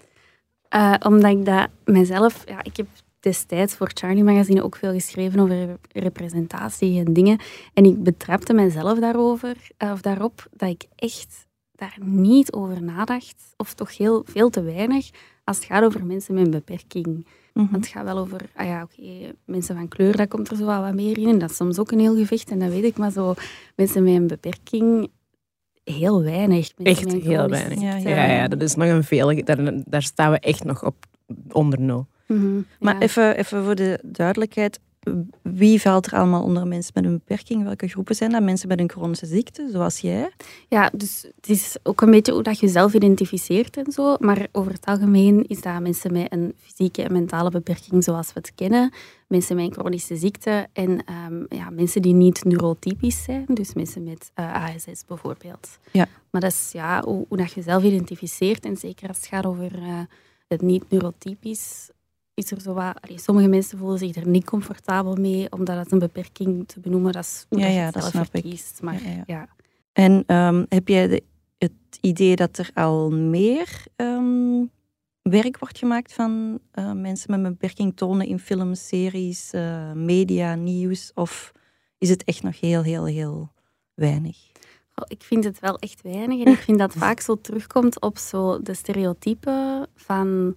Eh, 0.69 0.93
omdat 1.05 1.31
ik 1.31 1.45
dat 1.45 1.69
mezelf... 1.85 2.43
Ja, 2.47 2.63
ik 2.63 2.77
heb 2.77 2.87
destijds 3.19 3.75
voor 3.75 3.91
Charlie 3.93 4.23
Magazine 4.23 4.63
ook 4.63 4.75
veel 4.75 4.91
geschreven 4.91 5.39
over 5.39 5.65
rep- 5.65 5.85
representatie 5.93 6.99
en 7.05 7.13
dingen. 7.13 7.39
En 7.73 7.85
ik 7.85 8.03
betrapte 8.03 8.53
mezelf 8.53 8.99
daarover, 8.99 9.55
eh, 9.77 9.91
of 9.91 10.01
daarop 10.01 10.47
dat 10.51 10.69
ik 10.69 10.85
echt 10.95 11.47
daar 11.75 11.97
niet 12.01 12.51
over 12.51 12.83
nadacht. 12.83 13.53
Of 13.57 13.73
toch 13.73 13.97
heel 13.97 14.23
veel 14.25 14.49
te 14.49 14.61
weinig 14.61 15.09
als 15.43 15.57
het 15.57 15.65
gaat 15.65 15.83
over 15.83 16.05
mensen 16.05 16.33
met 16.33 16.45
een 16.45 16.51
beperking. 16.51 17.27
Mhm. 17.53 17.71
Want 17.71 17.85
het 17.85 17.93
gaat 17.93 18.03
wel 18.03 18.17
over, 18.17 18.41
ah 18.55 18.65
ja, 18.65 18.81
oké, 18.83 19.31
mensen 19.45 19.75
van 19.75 19.87
kleur, 19.87 20.15
dat 20.15 20.27
komt 20.27 20.49
er 20.49 20.55
zo 20.57 20.65
wat 20.65 20.93
meer 20.93 21.17
in. 21.17 21.27
En 21.27 21.37
dat 21.39 21.49
is 21.49 21.55
soms 21.55 21.79
ook 21.79 21.91
een 21.91 21.99
heel 21.99 22.15
gevecht, 22.15 22.49
en 22.51 22.59
dat 22.59 22.69
weet 22.69 22.83
ik. 22.83 22.97
Maar 22.97 23.11
zo, 23.11 23.33
mensen 23.75 24.03
met 24.03 24.13
een 24.13 24.27
beperking, 24.27 25.09
heel 25.91 26.23
weinig. 26.23 26.71
Mensen 26.77 27.07
Echt 27.07 27.23
heel 27.23 27.47
weinig. 27.47 27.81
Ja. 27.81 27.95
Ja, 27.95 28.25
ja, 28.25 28.47
dat 28.47 28.61
is 28.61 28.75
nog 28.75 28.87
een 28.87 29.03
veel. 29.03 29.43
Daar, 29.43 29.71
daar 29.85 30.01
staan 30.01 30.31
we 30.31 30.39
echt 30.39 30.63
nog 30.63 30.85
op 30.85 30.95
onder 31.51 31.79
nul. 31.79 32.07
Mhm, 32.27 32.61
Maar 32.79 32.93
ja. 32.93 32.99
even, 32.99 33.37
even 33.37 33.63
voor 33.63 33.75
de 33.75 33.99
duidelijkheid. 34.03 34.79
Wie 35.41 35.81
valt 35.81 36.05
er 36.05 36.17
allemaal 36.17 36.43
onder 36.43 36.67
mensen 36.67 36.91
met 36.95 37.05
een 37.05 37.11
beperking? 37.11 37.63
Welke 37.63 37.87
groepen 37.87 38.15
zijn 38.15 38.31
dat? 38.31 38.41
Mensen 38.41 38.67
met 38.67 38.79
een 38.79 38.89
chronische 38.89 39.25
ziekte, 39.25 39.69
zoals 39.71 39.99
jij? 39.99 40.31
Ja, 40.67 40.89
dus 40.93 41.25
het 41.35 41.49
is 41.49 41.77
ook 41.83 42.01
een 42.01 42.11
beetje 42.11 42.31
hoe 42.31 42.43
dat 42.43 42.59
je 42.59 42.65
jezelf 42.65 42.93
identificeert 42.93 43.77
en 43.77 43.91
zo. 43.91 44.15
Maar 44.19 44.47
over 44.51 44.71
het 44.71 44.85
algemeen 44.85 45.47
is 45.47 45.61
dat 45.61 45.81
mensen 45.81 46.11
met 46.11 46.31
een 46.31 46.53
fysieke 46.57 47.03
en 47.03 47.11
mentale 47.11 47.49
beperking 47.49 48.03
zoals 48.03 48.27
we 48.27 48.33
het 48.33 48.55
kennen. 48.55 48.93
Mensen 49.27 49.55
met 49.55 49.65
een 49.65 49.73
chronische 49.73 50.15
ziekte 50.15 50.67
en 50.73 51.03
ehm, 51.05 51.43
ja, 51.49 51.69
mensen 51.69 52.01
die 52.01 52.13
niet 52.13 52.43
neurotypisch 52.43 53.23
zijn. 53.23 53.45
Dus 53.47 53.73
mensen 53.73 54.03
met 54.03 54.31
eh, 54.33 54.53
ASS 54.53 55.05
bijvoorbeeld. 55.07 55.79
Ja. 55.91 56.07
Maar 56.29 56.41
dat 56.41 56.51
is 56.51 56.69
ja, 56.73 57.03
hoe, 57.03 57.25
hoe 57.27 57.37
dat 57.37 57.49
je 57.49 57.55
jezelf 57.55 57.83
identificeert. 57.83 58.65
En 58.65 58.77
zeker 58.77 59.07
als 59.07 59.17
het 59.17 59.25
gaat 59.25 59.45
over 59.45 59.73
eh, 59.73 59.99
het 60.47 60.61
niet 60.61 60.83
neurotypisch, 60.89 61.89
is 62.33 62.51
er 62.51 62.61
zo 62.61 62.73
wat... 62.73 63.01
allee, 63.01 63.19
sommige 63.19 63.47
mensen 63.47 63.77
voelen 63.77 63.97
zich 63.97 64.15
er 64.15 64.27
niet 64.27 64.45
comfortabel 64.45 65.15
mee, 65.15 65.51
omdat 65.51 65.77
het 65.77 65.91
een 65.91 65.99
beperking 65.99 66.67
te 66.67 66.79
benoemen, 66.79 67.11
dat 67.11 67.23
is 67.23 67.45
Ja, 67.49 67.57
dat 67.57 67.67
je 67.67 67.73
ja, 67.73 67.91
dat 67.91 68.03
snap 68.03 68.23
ik. 68.23 68.29
verkiest. 68.31 68.81
Maar 68.81 69.01
Ja. 69.25 69.47
En 69.93 70.23
ehm, 70.25 70.65
heb 70.69 70.87
jij 70.87 71.07
de, 71.07 71.23
het 71.57 71.71
idee 72.01 72.35
dat 72.35 72.57
er 72.57 72.69
al 72.73 73.11
meer 73.11 73.83
ehm, 73.95 74.63
werk 75.21 75.59
wordt 75.59 75.77
gemaakt 75.77 76.13
van 76.13 76.59
eh, 76.71 76.91
mensen 76.91 77.31
met 77.31 77.39
een 77.39 77.51
beperking 77.51 77.95
tonen 77.95 78.27
in 78.27 78.39
films, 78.39 78.87
series, 78.87 79.51
eh, 79.51 79.91
media, 79.91 80.55
nieuws? 80.55 81.11
Of 81.13 81.51
is 81.97 82.09
het 82.09 82.23
echt 82.23 82.43
nog 82.43 82.59
heel, 82.59 82.83
heel, 82.83 83.05
heel 83.05 83.51
weinig? 83.93 84.37
Ik 85.07 85.21
vind 85.23 85.43
het 85.43 85.59
wel 85.59 85.77
echt 85.79 86.01
weinig. 86.01 86.45
En 86.45 86.51
ik 86.51 86.57
vind 86.59 86.79
dat 86.79 86.93
vaak 87.03 87.19
zo 87.19 87.41
terugkomt 87.41 88.01
op 88.01 88.17
zo 88.17 88.61
de 88.61 88.73
stereotypen 88.73 89.87
van... 89.95 90.55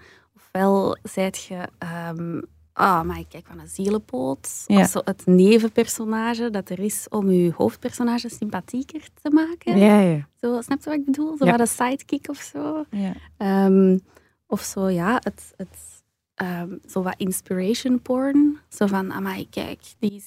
Ofwel 0.58 0.96
zijt 1.02 1.44
je... 1.44 1.68
ehm 1.78 2.40
ah, 2.72 3.02
maar 3.02 3.18
ik 3.18 3.28
kijk 3.28 3.46
van 3.46 3.58
een 3.58 3.68
zielenpoot. 3.68 4.64
Ja. 4.66 4.80
Of 4.80 4.86
zo 4.88 5.00
het 5.04 5.26
nevenpersonage 5.26 6.50
dat 6.50 6.68
er 6.68 6.78
is 6.78 7.06
om 7.08 7.30
je 7.30 7.52
hoofdpersonage 7.56 8.28
sympathieker 8.28 9.08
te 9.22 9.30
maken. 9.30 9.78
Ja, 9.78 10.00
ja. 10.00 10.28
Zo, 10.40 10.60
snap 10.60 10.78
je 10.78 10.90
wat 10.90 10.98
ik 10.98 11.04
bedoel? 11.04 11.36
Zo 11.36 11.44
Ja. 11.44 11.50
wat 11.50 11.60
een 11.60 11.66
sidekick 11.66 12.28
of 12.28 12.36
zo. 12.36 12.84
Ja. 12.90 13.12
Ehm, 13.36 13.98
of 14.46 14.60
zo, 14.62 14.88
ja, 14.88 15.14
het, 15.22 15.52
het, 15.56 16.02
ehm, 16.34 16.76
zo 16.88 17.02
wat 17.02 17.14
inspiration 17.16 18.02
porn. 18.02 18.58
Zo 18.68 18.86
van, 18.86 19.12
amai, 19.12 19.48
kijk, 19.50 19.80
die 19.98 20.14
is... 20.14 20.26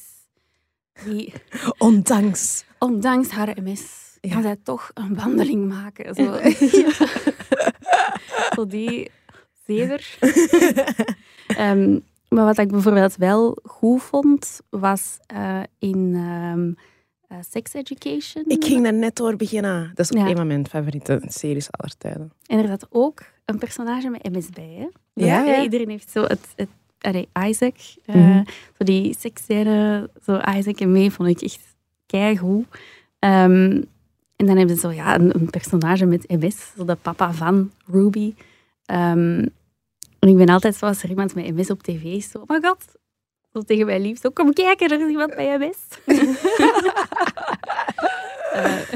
Die, 1.06 1.34
Ondanks. 1.78 2.66
ondanks 2.80 3.30
haar 3.30 3.58
MS 3.64 4.18
kan 4.30 4.42
zij 4.42 4.56
toch 4.64 4.92
een 4.94 5.16
wandeling 5.16 5.68
maken. 5.68 6.16
Zo, 6.16 6.40
zo 8.56 8.66
die 8.66 9.12
zever. 9.68 10.18
Ehm, 11.58 12.00
maar 12.30 12.46
wat 12.46 12.58
ik 12.58 12.68
bijvoorbeeld 12.72 13.16
wel 13.16 13.58
goed 13.64 14.02
vond, 14.04 14.60
was 14.70 15.18
eh, 15.26 15.60
in 15.80 16.14
eh, 17.28 17.38
Sex 17.50 17.74
Education. 17.74 18.44
Ik 18.48 18.66
ging 18.66 18.84
daar 18.84 18.94
net 18.94 19.16
door 19.16 19.36
beginnen. 19.36 19.92
Dat 19.96 20.06
is 20.12 20.18
ook 20.18 20.24
Ja. 20.24 20.30
een 20.30 20.36
van 20.36 20.48
mijn 20.48 20.68
favoriete 20.68 21.22
series 21.28 21.72
aller 21.72 21.98
tijden. 21.98 22.32
En 22.46 22.60
er 22.60 22.68
zat 22.68 22.88
ook 22.90 23.22
een 23.46 23.58
personage 23.58 24.10
met 24.10 24.24
MS 24.32 24.50
bij. 24.50 24.76
Hè? 24.78 24.88
Ja, 25.26 25.44
ja. 25.44 25.62
Iedereen 25.62 25.90
heeft 25.90 26.10
zo 26.12 26.22
het... 26.24 26.48
het 26.56 26.70
allee, 27.02 27.28
Isaac. 27.48 27.76
eh, 28.06 28.16
Mhm. 28.16 28.44
Zo 28.78 28.84
die 28.86 29.16
seksscène, 29.20 30.10
zo 30.26 30.40
Isaac 30.58 30.80
en 30.80 30.92
mee, 30.92 31.12
vond 31.12 31.30
ik 31.30 31.42
echt 31.42 31.76
keigoed. 32.06 32.66
Ehm 33.20 33.82
en 34.36 34.46
dan 34.46 34.58
hebben 34.58 34.76
ze 34.76 34.82
zo 34.82 34.92
ja, 34.92 35.16
een, 35.16 35.36
een 35.36 35.50
personage 35.50 36.06
met 36.06 36.28
MS, 36.30 36.72
zo 36.78 36.86
de 36.86 36.96
papa 36.96 37.34
van 37.34 37.72
Ruby. 37.86 38.34
Ehm, 38.88 39.46
en 40.20 40.30
ik 40.30 40.38
ben 40.38 40.50
altijd 40.50 40.76
zo, 40.76 40.86
als 40.86 41.04
er 41.04 41.10
iemand 41.10 41.36
met 41.36 41.56
MS 41.56 41.70
op 41.70 41.84
tv 41.84 42.04
is, 42.04 42.30
zo, 42.32 42.38
oh 42.38 42.48
my 42.48 42.60
god, 42.62 42.86
zo 43.54 43.62
tegen 43.62 43.86
mijn 43.86 44.02
lief, 44.02 44.20
zo, 44.20 44.30
kom 44.30 44.54
kijken, 44.54 44.90
er 44.92 45.02
is 45.02 45.10
iemand 45.10 45.36
bij 45.36 45.58
MS. 45.58 45.78
Eh, 48.52 48.94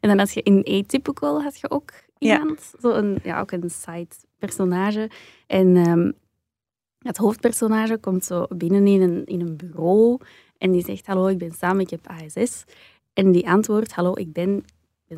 en 0.00 0.08
dan 0.08 0.18
als 0.18 0.32
je 0.32 0.42
in 0.42 0.64
Atypical 0.66 1.42
had 1.42 1.60
je 1.60 1.70
ook 1.70 1.92
Ja. 2.18 2.38
iemand, 2.38 2.72
zo 2.80 2.90
een, 2.90 3.18
ja, 3.22 3.40
ook 3.40 3.50
een 3.52 3.70
side 3.70 4.06
personage. 4.38 5.10
En 5.46 5.76
ehm, 5.76 6.10
het 6.98 7.16
hoofdpersonage 7.16 7.98
komt 7.98 8.24
zo 8.24 8.46
binnen 8.48 8.86
in 8.86 9.00
een, 9.02 9.24
in 9.26 9.40
een 9.40 9.56
bureau 9.56 10.18
en 10.58 10.70
die 10.72 10.84
zegt, 10.84 11.06
hallo, 11.06 11.26
ik 11.26 11.38
ben 11.38 11.52
Sam, 11.52 11.80
ik 11.80 11.90
heb 11.90 12.06
ASS. 12.06 12.64
En 13.12 13.32
die 13.32 13.48
antwoordt, 13.48 13.92
hallo, 13.92 14.12
ik 14.14 14.32
ben, 14.32 14.64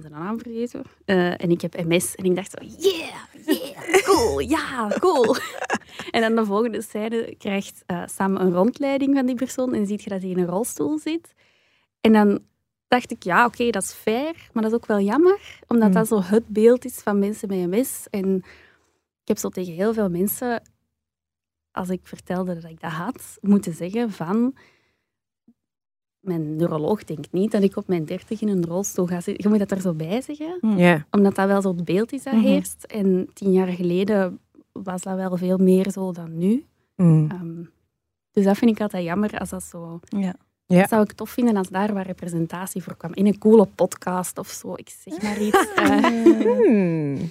ben 0.00 0.10
zijn 0.10 0.22
naam 0.22 0.38
vergeten, 0.38 0.82
eh, 1.04 1.42
en 1.42 1.50
ik 1.50 1.60
heb 1.60 1.84
MS. 1.86 2.14
En 2.14 2.24
ik 2.24 2.34
dacht 2.34 2.50
zo, 2.50 2.88
yeah, 2.88 3.14
yeah, 3.46 4.02
cool, 4.02 4.38
ja, 4.38 4.88
cool. 4.98 5.36
en 6.10 6.20
dan 6.20 6.34
de 6.34 6.44
volgende 6.44 6.82
scène 6.82 7.34
krijgt 7.38 7.82
eh, 7.86 8.02
Sam 8.06 8.36
een 8.36 8.52
rondleiding 8.52 9.14
van 9.16 9.26
die 9.26 9.34
persoon 9.34 9.74
en 9.74 9.86
ziet 9.86 10.02
je 10.02 10.10
dat 10.10 10.20
hij 10.20 10.30
in 10.30 10.38
een 10.38 10.46
rolstoel 10.46 10.98
zit. 10.98 11.34
En 12.00 12.12
dan 12.12 12.38
dacht 12.88 13.10
ik, 13.10 13.22
ja, 13.22 13.46
oké, 13.46 13.70
dat 13.70 13.82
is 13.82 13.92
fair, 13.92 14.48
maar 14.52 14.62
dat 14.62 14.72
is 14.72 14.78
ook 14.78 14.86
wel 14.86 15.00
jammer, 15.00 15.60
omdat 15.68 15.88
Mm. 15.88 15.94
dat 15.94 16.08
zo 16.08 16.22
het 16.22 16.48
beeld 16.48 16.84
is 16.84 16.94
van 16.94 17.18
mensen 17.18 17.48
met 17.48 17.70
MS. 17.70 18.06
En 18.10 18.36
ik 19.22 19.28
heb 19.28 19.38
zo 19.38 19.48
tegen 19.48 19.72
heel 19.72 19.92
veel 19.94 20.10
mensen, 20.10 20.62
als 21.70 21.88
ik 21.88 22.00
vertelde 22.02 22.54
dat 22.54 22.70
ik 22.70 22.80
dat 22.80 22.90
had, 22.90 23.38
moeten 23.40 23.74
zeggen 23.74 24.10
van... 24.10 24.54
Mijn 26.24 26.56
neuroloog 26.56 27.04
denkt 27.04 27.32
niet 27.32 27.50
dat 27.52 27.62
ik 27.62 27.76
op 27.76 27.88
mijn 27.88 28.04
dertig 28.04 28.40
in 28.40 28.48
een 28.48 28.64
rolstoel 28.66 29.06
ga 29.06 29.20
zitten. 29.20 29.42
Je 29.44 29.48
moet 29.48 29.58
dat 29.68 29.70
er 29.78 29.80
zo 29.84 29.92
bij 29.94 30.20
zeggen, 30.20 30.76
Ja. 30.76 31.06
omdat 31.10 31.34
dat 31.34 31.46
wel 31.46 31.62
zo 31.62 31.68
het 31.74 31.84
beeld 31.84 32.12
is 32.12 32.22
dat 32.22 32.32
Mhm. 32.34 32.42
heerst. 32.44 32.84
En 32.84 33.28
tien 33.32 33.52
jaar 33.52 33.66
geleden 33.66 34.38
was 34.72 35.02
dat 35.02 35.16
wel 35.16 35.36
veel 35.36 35.58
meer 35.58 35.90
zo 35.90 36.12
dan 36.12 36.38
nu. 36.38 36.64
Mm. 36.96 37.30
Ehm, 37.30 37.62
dus 38.32 38.44
dat 38.44 38.56
vind 38.58 38.70
ik 38.70 38.80
altijd 38.80 39.04
jammer 39.04 39.38
als 39.38 39.50
dat 39.50 39.62
zo... 39.62 40.00
Ja. 40.02 40.34
Ja. 40.66 40.80
Dat 40.80 40.88
zou 40.88 41.02
ik 41.02 41.12
tof 41.12 41.30
vinden 41.30 41.56
als 41.56 41.68
daar 41.68 41.94
wat 41.94 42.06
representatie 42.06 42.82
voor 42.82 42.96
kwam. 42.96 43.14
In 43.14 43.26
een 43.26 43.38
coole 43.38 43.66
podcast 43.66 44.38
of 44.38 44.48
zo, 44.48 44.74
ik 44.74 44.90
zeg 45.04 45.22
maar 45.22 45.40
iets. 45.40 45.72
Eh, 45.74 45.96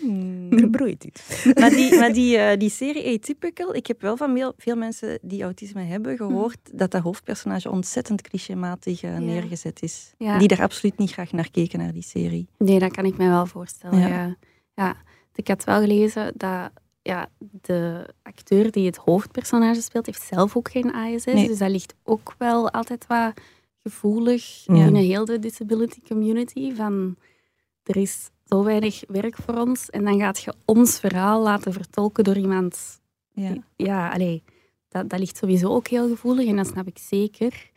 Hmm. 0.02 0.52
Er 0.52 0.70
broeit 0.70 1.04
iets. 1.04 1.44
maar 1.60 1.70
die, 1.70 2.00
maar 2.00 2.14
die, 2.14 2.38
eh, 2.38 2.60
die 2.60 2.70
serie 2.70 3.18
Atypical, 3.18 3.76
ik 3.76 3.88
heb 3.88 4.02
wel 4.02 4.18
van 4.18 4.34
veel, 4.34 4.54
veel 4.58 4.76
mensen 4.76 5.20
die 5.22 5.44
autisme 5.44 5.82
hebben 5.82 6.18
gehoord 6.18 6.58
dat 6.72 6.92
dat 6.92 7.02
hoofdpersonage 7.02 7.70
ontzettend 7.70 8.22
clichématig 8.22 9.04
eh, 9.04 9.18
neergezet 9.18 9.82
is. 9.82 10.14
Ja. 10.18 10.38
Die 10.38 10.48
daar 10.48 10.62
absoluut 10.62 10.98
niet 10.98 11.12
graag 11.12 11.32
naar 11.32 11.52
keken, 11.52 11.80
naar 11.80 11.94
die 11.94 12.04
serie. 12.04 12.48
Nee, 12.58 12.80
dat 12.80 12.92
kan 12.92 13.06
ik 13.06 13.18
me 13.18 13.28
wel 13.28 13.46
voorstellen. 13.46 14.00
Ja. 14.00 14.08
Ja. 14.08 14.36
Ja. 14.76 14.96
Ik 15.36 15.48
had 15.48 15.64
wel 15.64 15.80
gelezen 15.80 16.34
dat 16.36 16.72
ja, 17.04 17.30
de 17.62 18.10
acteur 18.22 18.72
die 18.72 18.86
het 18.86 18.96
hoofdpersonage 18.96 19.82
speelt, 19.82 20.06
heeft 20.06 20.22
zelf 20.22 20.58
ook 20.58 20.72
geen 20.72 20.94
ASS. 20.94 21.26
Nee. 21.26 21.48
Dus 21.48 21.58
dat 21.58 21.70
ligt 21.70 21.96
ook 22.04 22.36
wel 22.38 22.70
altijd 22.72 23.08
wat 23.08 23.34
gevoelig 23.84 24.64
Ja. 24.66 24.74
binnen 24.74 25.02
heel 25.02 25.26
de 25.26 25.40
disability 25.40 26.00
community. 26.08 26.74
Van, 26.74 27.16
er 27.84 27.98
is 27.98 28.30
zo 28.46 28.64
weinig 28.64 29.04
werk 29.08 29.36
voor 29.36 29.56
ons 29.56 29.90
en 29.90 30.04
dan 30.04 30.20
gaat 30.20 30.42
je 30.42 30.54
ons 30.66 31.00
verhaal 31.00 31.42
laten 31.42 31.74
vertolken 31.74 32.24
door 32.24 32.38
iemand... 32.38 33.02
Ja. 33.32 33.54
Ja, 33.76 34.10
allee, 34.12 34.44
dat, 34.90 35.10
dat 35.10 35.20
ligt 35.20 35.38
sowieso 35.38 35.70
ook 35.70 35.88
heel 35.88 36.08
gevoelig 36.08 36.48
en 36.48 36.56
dat 36.56 36.68
snap 36.68 36.88
ik 36.88 36.98
zeker. 36.98 37.72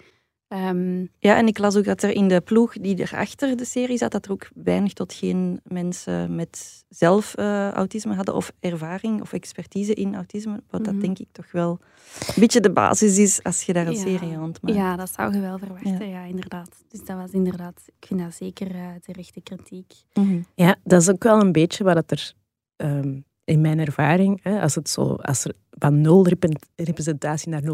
Ehm, 0.49 1.01
ja, 1.19 1.37
en 1.37 1.47
ik 1.47 1.59
las 1.59 1.77
ook 1.77 1.85
dat 1.85 2.03
er 2.03 2.11
in 2.11 2.29
de 2.29 2.41
ploeg 2.41 2.73
die 2.73 2.99
erachter 3.01 3.57
de 3.57 3.65
serie 3.65 3.97
zat, 3.97 4.11
dat 4.13 4.25
er 4.25 4.31
ook 4.33 4.49
weinig 4.55 4.93
tot 4.93 5.13
geen 5.13 5.61
mensen 5.65 6.35
met 6.35 6.85
zelf 6.89 7.35
eh, 7.35 7.71
autisme 7.71 8.15
hadden 8.15 8.35
of 8.35 8.53
ervaring 8.61 9.21
of 9.21 9.33
expertise 9.33 9.95
in 9.95 10.15
autisme. 10.15 10.63
Wat 10.71 10.85
dat 10.85 10.93
Mhm. 10.95 11.03
denk 11.03 11.19
ik 11.19 11.29
toch 11.33 11.53
wel 11.53 11.79
een 12.27 12.35
beetje 12.41 12.61
de 12.61 12.71
basis 12.73 13.19
is 13.19 13.43
als 13.43 13.63
je 13.63 13.73
daar 13.73 13.87
een 13.87 13.93
Ja. 13.93 13.99
serie 14.01 14.35
rond 14.37 14.63
maakt. 14.63 14.77
Ja, 14.77 14.97
dat 14.97 15.11
zou 15.15 15.35
je 15.35 15.41
wel 15.41 15.59
verwachten, 15.59 16.09
Ja. 16.09 16.21
ja. 16.21 16.23
inderdaad. 16.25 16.85
Dus 16.89 17.05
dat 17.05 17.17
was 17.17 17.31
inderdaad, 17.31 17.83
ik 18.01 18.07
vind 18.07 18.21
dat 18.21 18.35
zeker 18.35 18.75
eh 18.75 18.89
terechte 19.03 19.41
kritiek. 19.41 19.93
Mhm. 20.15 20.41
Ja, 20.55 20.77
dat 20.85 21.01
is 21.01 21.09
ook 21.11 21.23
wel 21.23 21.41
een 21.41 21.53
beetje 21.53 21.85
wat 21.85 22.11
er 22.11 22.33
ehm, 22.77 23.21
in 23.47 23.61
mijn 23.61 23.79
ervaring, 23.79 24.41
hè, 24.43 24.61
als, 24.61 24.75
het 24.75 24.89
zo, 24.89 25.03
als 25.15 25.45
er 25.45 25.55
van 25.71 26.01
nul 26.01 26.27
rep- 26.29 26.57
representatie 26.77 27.49
naar 27.49 27.63
0,1 27.63 27.69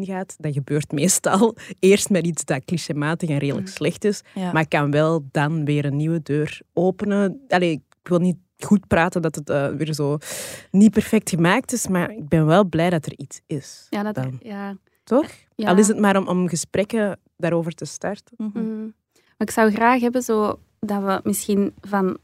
gaat, 0.00 0.34
dat 0.38 0.52
gebeurt 0.52 0.92
meestal 0.92 1.56
eerst 1.78 2.10
met 2.10 2.26
iets 2.26 2.44
dat 2.44 2.64
clichématig 2.64 3.28
en 3.28 3.38
redelijk 3.38 3.66
Mm. 3.66 3.72
slecht 3.72 4.04
is, 4.04 4.22
Ja. 4.34 4.52
maar 4.52 4.68
kan 4.68 4.90
wel 4.90 5.26
dan 5.30 5.64
weer 5.64 5.84
een 5.84 5.96
nieuwe 5.96 6.22
deur 6.22 6.60
openen. 6.72 7.40
Allee, 7.48 7.72
ik 7.72 8.08
wil 8.08 8.18
niet 8.18 8.36
goed 8.58 8.86
praten 8.86 9.22
dat 9.22 9.34
het 9.34 9.50
eh, 9.50 9.68
weer 9.68 9.94
zo 9.94 10.18
niet 10.70 10.90
perfect 10.90 11.30
gemaakt 11.30 11.72
is, 11.72 11.88
maar 11.88 12.10
ik 12.10 12.28
ben 12.28 12.46
wel 12.46 12.64
blij 12.64 12.90
dat 12.90 13.06
er 13.06 13.12
iets 13.16 13.40
is. 13.46 13.86
Ja, 13.90 14.02
dat, 14.02 14.14
Dan. 14.14 14.38
ja, 14.42 14.76
Toch? 15.04 15.26
ja. 15.54 15.68
Al 15.68 15.78
is 15.78 15.88
het 15.88 15.98
maar 15.98 16.16
om, 16.16 16.28
om 16.28 16.48
gesprekken 16.48 17.18
daarover 17.36 17.72
te 17.72 17.84
starten. 17.84 18.34
Mhm. 18.36 18.80
Maar 19.12 19.46
ik 19.46 19.50
zou 19.50 19.70
graag 19.72 20.00
hebben 20.00 20.22
zo, 20.22 20.58
dat 20.80 21.02
we 21.02 21.20
misschien 21.24 21.74
van 21.80 22.18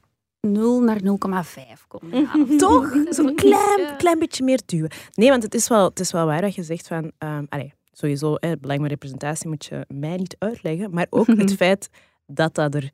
0 0.47 0.81
naar 0.81 1.01
0,5 1.03 1.87
komen. 1.89 2.23
Mhm. 2.23 2.57
Toch? 2.67 2.93
Zo'n 3.09 3.35
klein, 3.35 3.97
klein 3.97 4.19
beetje 4.19 4.45
meer 4.45 4.61
duwen. 4.67 4.91
Nee, 5.15 5.29
want 5.29 5.43
het 5.43 5.55
is 5.55 5.69
wel, 5.69 5.85
het 5.85 6.01
is 6.01 6.13
wel 6.13 6.27
waar 6.27 6.41
dat 6.41 6.55
je 6.55 6.63
zegt 6.63 6.87
van... 6.87 7.13
allee, 7.49 7.73
sowieso, 7.93 8.35
hè, 8.41 8.57
belang 8.57 8.81
met 8.81 8.91
representatie 8.91 9.49
moet 9.49 9.65
je 9.65 9.85
mij 9.89 10.17
niet 10.17 10.37
uitleggen. 10.39 10.91
Maar 10.95 11.07
ook 11.11 11.27
het 11.37 11.55
feit 11.55 11.89
dat, 12.27 12.55
dat, 12.55 12.75
er, 12.75 12.91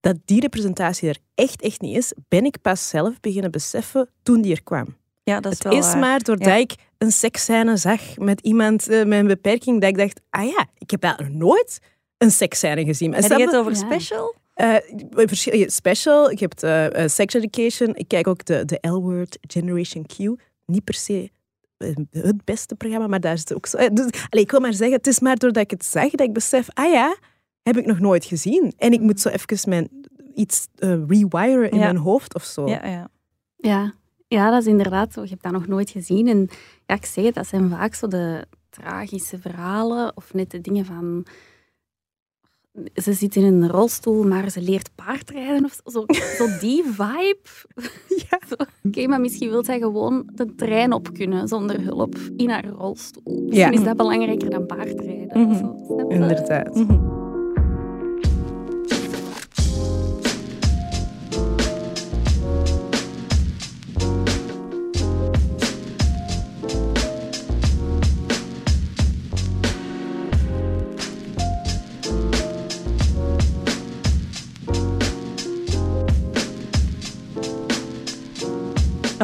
dat 0.00 0.16
die 0.24 0.40
representatie 0.40 1.08
er 1.08 1.18
echt, 1.34 1.62
echt 1.62 1.80
niet 1.80 1.96
is, 1.96 2.12
ben 2.28 2.44
ik 2.44 2.60
pas 2.62 2.88
zelf 2.88 3.20
beginnen 3.20 3.50
beseffen 3.50 4.08
toen 4.22 4.40
die 4.40 4.52
er 4.54 4.62
kwam. 4.62 4.96
Ja, 5.22 5.40
dat 5.40 5.52
is 5.52 5.58
Het 5.58 5.68
wel 5.68 5.78
is 5.78 5.86
waar. 5.86 5.98
maar 5.98 6.20
doordat 6.22 6.46
Ja. 6.46 6.54
ik 6.54 6.74
een 6.98 7.12
seksscène 7.12 7.76
zag 7.76 8.00
met 8.18 8.40
iemand 8.40 8.88
eh, 8.88 9.04
met 9.04 9.18
een 9.18 9.26
beperking, 9.26 9.80
dat 9.80 9.90
ik 9.90 9.96
dacht, 9.98 10.20
ah 10.30 10.44
ja, 10.46 10.66
ik 10.78 10.90
heb 10.90 11.00
daar 11.00 11.28
nooit 11.30 11.78
een 12.18 12.30
seksscène 12.30 12.84
gezien. 12.84 13.10
Maar 13.10 13.20
Heb 13.22 13.38
je 13.38 13.44
het 13.46 13.56
over 13.56 13.72
Ja. 13.72 13.78
special? 13.78 14.34
Eh, 14.54 14.76
hebt 15.10 15.72
special, 15.72 16.30
je 16.30 16.36
hebt 16.38 16.62
eh, 16.62 17.02
eh, 17.02 17.08
sex 17.08 17.34
education. 17.34 17.94
Ik 17.94 18.08
kijk 18.08 18.26
ook 18.26 18.44
de, 18.44 18.64
de 18.64 18.78
L-word 18.88 19.38
Generation 19.40 20.06
Q. 20.06 20.18
Niet 20.66 20.84
per 20.84 20.94
se 20.94 21.30
het 22.10 22.44
beste 22.44 22.74
programma, 22.74 23.06
maar 23.06 23.20
daar 23.20 23.32
is 23.32 23.40
het 23.40 23.54
ook 23.54 23.66
zo. 23.66 23.88
Dus, 23.92 24.06
ik 24.30 24.50
wil 24.50 24.60
maar 24.60 24.74
zeggen, 24.74 24.96
het 24.96 25.06
is 25.06 25.20
maar 25.20 25.36
doordat 25.36 25.62
ik 25.62 25.70
het 25.70 25.84
zag 25.84 26.10
dat 26.10 26.26
ik 26.26 26.32
besef, 26.32 26.68
ah 26.72 26.92
ja, 26.92 27.16
heb 27.62 27.76
ik 27.76 27.86
nog 27.86 27.98
nooit 27.98 28.24
gezien. 28.24 28.72
En 28.76 28.92
ik 28.92 29.00
moet 29.00 29.20
zo 29.20 29.28
even 29.28 29.68
mijn, 29.70 29.88
iets 30.34 30.66
eh, 30.74 30.88
rewiren 30.88 31.70
in 31.70 31.78
Ja. 31.78 31.84
mijn 31.84 31.96
hoofd 31.96 32.34
of 32.34 32.44
zo. 32.44 32.68
Ja, 32.68 32.86
ja. 32.86 33.08
Ja. 33.56 33.94
ja, 34.28 34.50
dat 34.50 34.60
is 34.60 34.66
inderdaad 34.68 35.12
zo. 35.12 35.22
Je 35.22 35.28
hebt 35.28 35.42
dat 35.42 35.52
nog 35.52 35.66
nooit 35.66 35.90
gezien. 35.90 36.28
En 36.28 36.48
ja, 36.86 36.94
ik 36.94 37.04
zeg 37.04 37.24
het, 37.24 37.34
dat 37.34 37.46
zijn 37.46 37.70
vaak 37.70 37.94
zo 37.94 38.08
de 38.08 38.44
tragische 38.70 39.38
verhalen 39.38 40.16
of 40.16 40.34
net 40.34 40.50
de 40.50 40.60
dingen 40.60 40.84
van... 40.84 41.26
Ze 42.94 43.12
zit 43.12 43.36
in 43.36 43.44
een 43.44 43.68
rolstoel, 43.68 44.24
maar 44.24 44.50
ze 44.50 44.60
leert 44.62 44.90
paardrijden 44.94 45.64
of 45.64 45.80
zo. 45.92 46.04
Zo, 46.36 46.46
die 46.60 46.82
vibe. 46.84 47.38
Ja. 48.08 48.38
Oké, 48.84 49.06
maar 49.06 49.20
misschien 49.20 49.50
wil 49.50 49.64
zij 49.64 49.78
gewoon 49.78 50.28
de 50.34 50.54
trein 50.54 50.92
op 50.92 51.12
kunnen 51.12 51.48
zonder 51.48 51.80
hulp 51.80 52.16
in 52.36 52.50
haar 52.50 52.66
rolstoel. 52.66 53.22
Misschien 53.46 53.52
Ja. 53.72 53.78
is 53.78 53.84
dat 53.84 53.96
belangrijker 53.96 54.50
dan 54.50 54.66
paardrijden. 54.66 55.40
Mhm. 55.48 56.10
Inderdaad. 56.12 56.84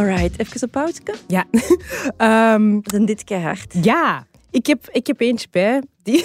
Alright, 0.01 0.39
even 0.39 0.57
een 0.63 0.71
pauze. 0.71 1.01
Ja. 1.27 1.45
Ehm, 2.17 2.81
Dan 2.81 3.05
dit 3.05 3.25
keihard. 3.25 3.75
ja. 3.83 4.29
Ik 4.51 4.67
heb, 4.67 4.89
ik 4.93 5.07
heb 5.07 5.21
eentje 5.21 5.47
bij 5.51 5.83
die, 6.03 6.25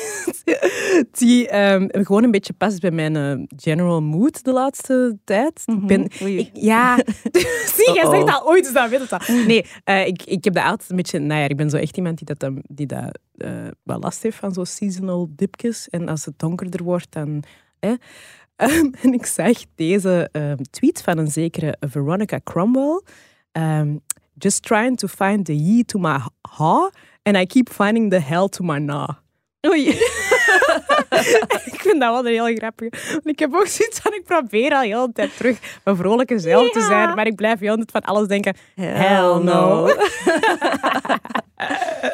die 1.19 1.47
ehm, 1.49 1.87
gewoon 1.91 2.23
een 2.23 2.31
beetje 2.31 2.53
past 2.53 2.79
bij 2.79 2.91
mijn 2.91 3.15
eh, 3.15 3.45
general 3.57 4.01
mood 4.01 4.43
de 4.43 4.51
laatste 4.51 5.17
tijd. 5.23 5.63
Ik 5.65 5.87
ben, 5.87 6.03
ik, 6.19 6.49
ja, 6.53 6.95
zie, 7.75 7.93
jij 7.93 8.05
zegt 8.09 8.27
dat 8.27 8.43
ooit, 8.45 8.63
dus 8.63 8.73
dan 8.73 8.89
weet 8.89 9.09
dat. 9.09 9.27
Nee, 9.27 9.65
eh, 9.83 10.07
ik, 10.07 10.23
ik 10.23 10.43
heb 10.43 10.53
dat 10.53 10.63
altijd 10.63 10.89
een 10.89 10.95
beetje... 10.95 11.19
Nou 11.19 11.41
ja, 11.41 11.47
ik 11.47 11.57
ben 11.57 11.69
zo 11.69 11.77
echt 11.77 11.97
iemand 11.97 12.17
die 12.17 12.25
dat, 12.25 12.39
dan- 12.39 12.63
die 12.67 12.85
dat 12.85 13.19
eh, 13.37 13.51
wel 13.83 13.99
last 13.99 14.23
heeft 14.23 14.37
van 14.37 14.53
zo'n 14.53 14.65
seasonal 14.65 15.27
dipjes. 15.35 15.89
En 15.89 16.07
als 16.09 16.25
het 16.25 16.39
donkerder 16.39 16.83
wordt, 16.83 17.07
dan... 17.09 17.43
Ehm, 17.79 17.95
en 19.01 19.13
ik 19.13 19.25
zag 19.25 19.57
deze 19.75 20.29
ehm, 20.31 20.57
tweet 20.69 21.01
van 21.01 21.17
een 21.17 21.31
zekere 21.31 21.77
Veronica 21.79 22.39
Cromwell. 22.43 23.01
Ehm, 23.55 23.95
Just 24.37 24.63
trying 24.63 24.97
to 24.97 25.07
find 25.07 25.45
the 25.45 25.55
ye 25.55 25.83
to 25.83 25.97
my 25.97 26.19
ha, 26.41 26.89
and 27.23 27.37
I 27.37 27.45
keep 27.45 27.69
finding 27.69 28.09
the 28.09 28.19
hell 28.19 28.49
to 28.49 28.63
my 28.63 28.79
na. 28.79 29.19
Oei. 29.65 29.87
ik 31.71 31.81
vind 31.81 31.99
dat 31.99 32.11
wel 32.11 32.19
een 32.19 32.45
heel 32.45 32.55
grappig. 32.55 33.11
Want 33.11 33.27
ik 33.27 33.39
heb 33.39 33.53
ook 33.53 33.67
zoiets 33.67 33.99
van, 33.99 34.13
ik 34.13 34.23
probeer 34.23 34.71
al 34.71 34.81
heel 34.81 35.05
de 35.05 35.13
tijd 35.13 35.37
terug 35.37 35.79
mijn 35.83 35.97
vrolijke 35.97 36.39
zelf 36.39 36.69
te 36.69 36.81
zijn, 36.81 37.15
maar 37.15 37.27
ik 37.27 37.35
blijf 37.35 37.59
heel 37.59 37.75
tijd 37.75 37.91
van 37.91 38.01
alles 38.01 38.27
denken. 38.27 38.55
Hell 38.75 39.39
no. 39.43 39.83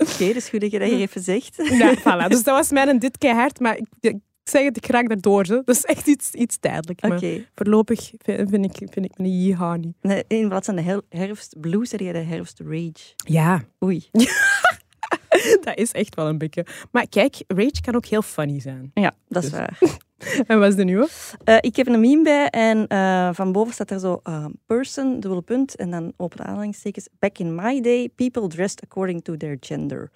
Oké, 0.03 0.33
dus 0.33 0.49
goed 0.49 0.61
dat 0.61 0.71
je 0.71 0.79
dat 0.79 0.89
hier 0.89 0.99
even 0.99 1.21
zegt. 1.21 1.55
Ja, 1.55 1.93
voilà. 1.97 2.27
Dus 2.27 2.43
dat 2.43 2.55
was 2.55 2.71
mijn 2.71 2.99
dit 2.99 3.17
keihard, 3.17 3.59
maar 3.59 3.77
ik, 3.77 3.85
ik 3.99 4.15
zeg 4.43 4.63
het, 4.63 4.77
ik 4.77 4.85
raak 4.85 5.07
daardoor. 5.07 5.45
Zo. 5.45 5.61
Dat 5.65 5.75
is 5.75 5.83
echt 5.85 6.07
iets, 6.07 6.31
iets 6.31 6.57
tijdelijk. 6.59 7.03
Oké. 7.05 7.09
Maar 7.31 7.49
voorlopig 7.55 8.11
vind, 8.17 8.49
vind 8.49 8.65
ik, 8.65 8.89
vind 8.91 9.05
ik 9.05 9.17
mijn 9.17 9.41
yeehaw 9.41 9.77
niet. 9.79 9.95
Nee, 10.01 10.23
In 10.27 10.47
plaats 10.47 10.65
van 10.65 10.75
de 10.75 10.81
her- 10.81 11.01
herfst 11.09 11.59
blues, 11.59 11.91
heb 11.91 11.99
je 11.99 12.13
de 12.13 12.19
herfst 12.19 12.59
rage. 12.59 13.13
Ja, 13.15 13.61
Oei. 13.83 14.07
dat 15.63 15.77
is 15.77 15.91
echt 15.91 16.15
wel 16.15 16.27
een 16.27 16.37
beetje. 16.37 16.65
Maar 16.91 17.07
kijk, 17.09 17.43
rage 17.47 17.81
kan 17.81 17.95
ook 17.95 18.05
heel 18.05 18.21
funny 18.21 18.59
zijn. 18.59 18.91
Ja, 18.93 19.13
dat 19.27 19.43
is 19.43 19.49
Dus- 19.49 19.59
waar. 19.59 19.77
En 20.47 20.59
wat 20.59 20.69
is 20.69 20.75
de 20.75 20.83
nieuwe? 20.83 21.07
Eh, 21.43 21.57
ik 21.59 21.75
heb 21.75 21.87
een 21.87 21.99
meme 21.99 22.23
bij 22.23 22.47
en 22.49 22.87
eh, 22.87 23.29
van 23.33 23.51
boven 23.51 23.73
staat 23.73 23.91
er 23.91 23.99
zo 23.99 24.19
eh, 24.23 24.45
person, 24.65 25.19
dubbele 25.19 25.41
punt, 25.41 25.75
en 25.75 25.89
dan 25.91 26.13
open 26.17 26.45
aanhalingstekens. 26.45 27.07
Back 27.19 27.37
in 27.37 27.55
my 27.55 27.81
day, 27.81 28.09
people 28.15 28.47
dressed 28.47 28.81
according 28.83 29.23
to 29.23 29.37
their 29.37 29.57
gender. 29.59 30.11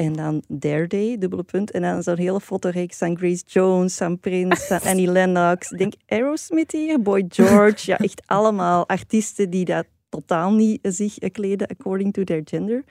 En 0.00 0.12
dan 0.12 0.42
their 0.58 0.88
day, 0.88 1.18
dubbele 1.18 1.42
punt. 1.42 1.70
En 1.70 1.82
dan 1.82 2.02
zo'n 2.02 2.16
hele 2.18 2.40
fotoreeks 2.40 2.98
van 2.98 3.16
Grace 3.18 3.42
Jones, 3.46 3.96
van 3.96 4.18
Prince, 4.18 4.80
Annie 4.90 5.06
Lennox. 5.10 5.70
Ik 5.70 5.78
denk 5.78 5.92
Aerosmith 6.06 6.72
hier, 6.72 7.02
Boy 7.02 7.24
George. 7.28 7.90
Ja, 7.90 7.98
echt 7.98 8.22
allemaal 8.26 8.88
artiesten 8.88 9.50
die 9.50 9.64
dat 9.64 9.84
totaal 10.08 10.52
niet 10.52 10.78
zich 10.82 11.18
eh, 11.18 11.30
kleden 11.30 11.66
according 11.66 12.12
to 12.12 12.24
their 12.24 12.40
gender. 12.44 12.84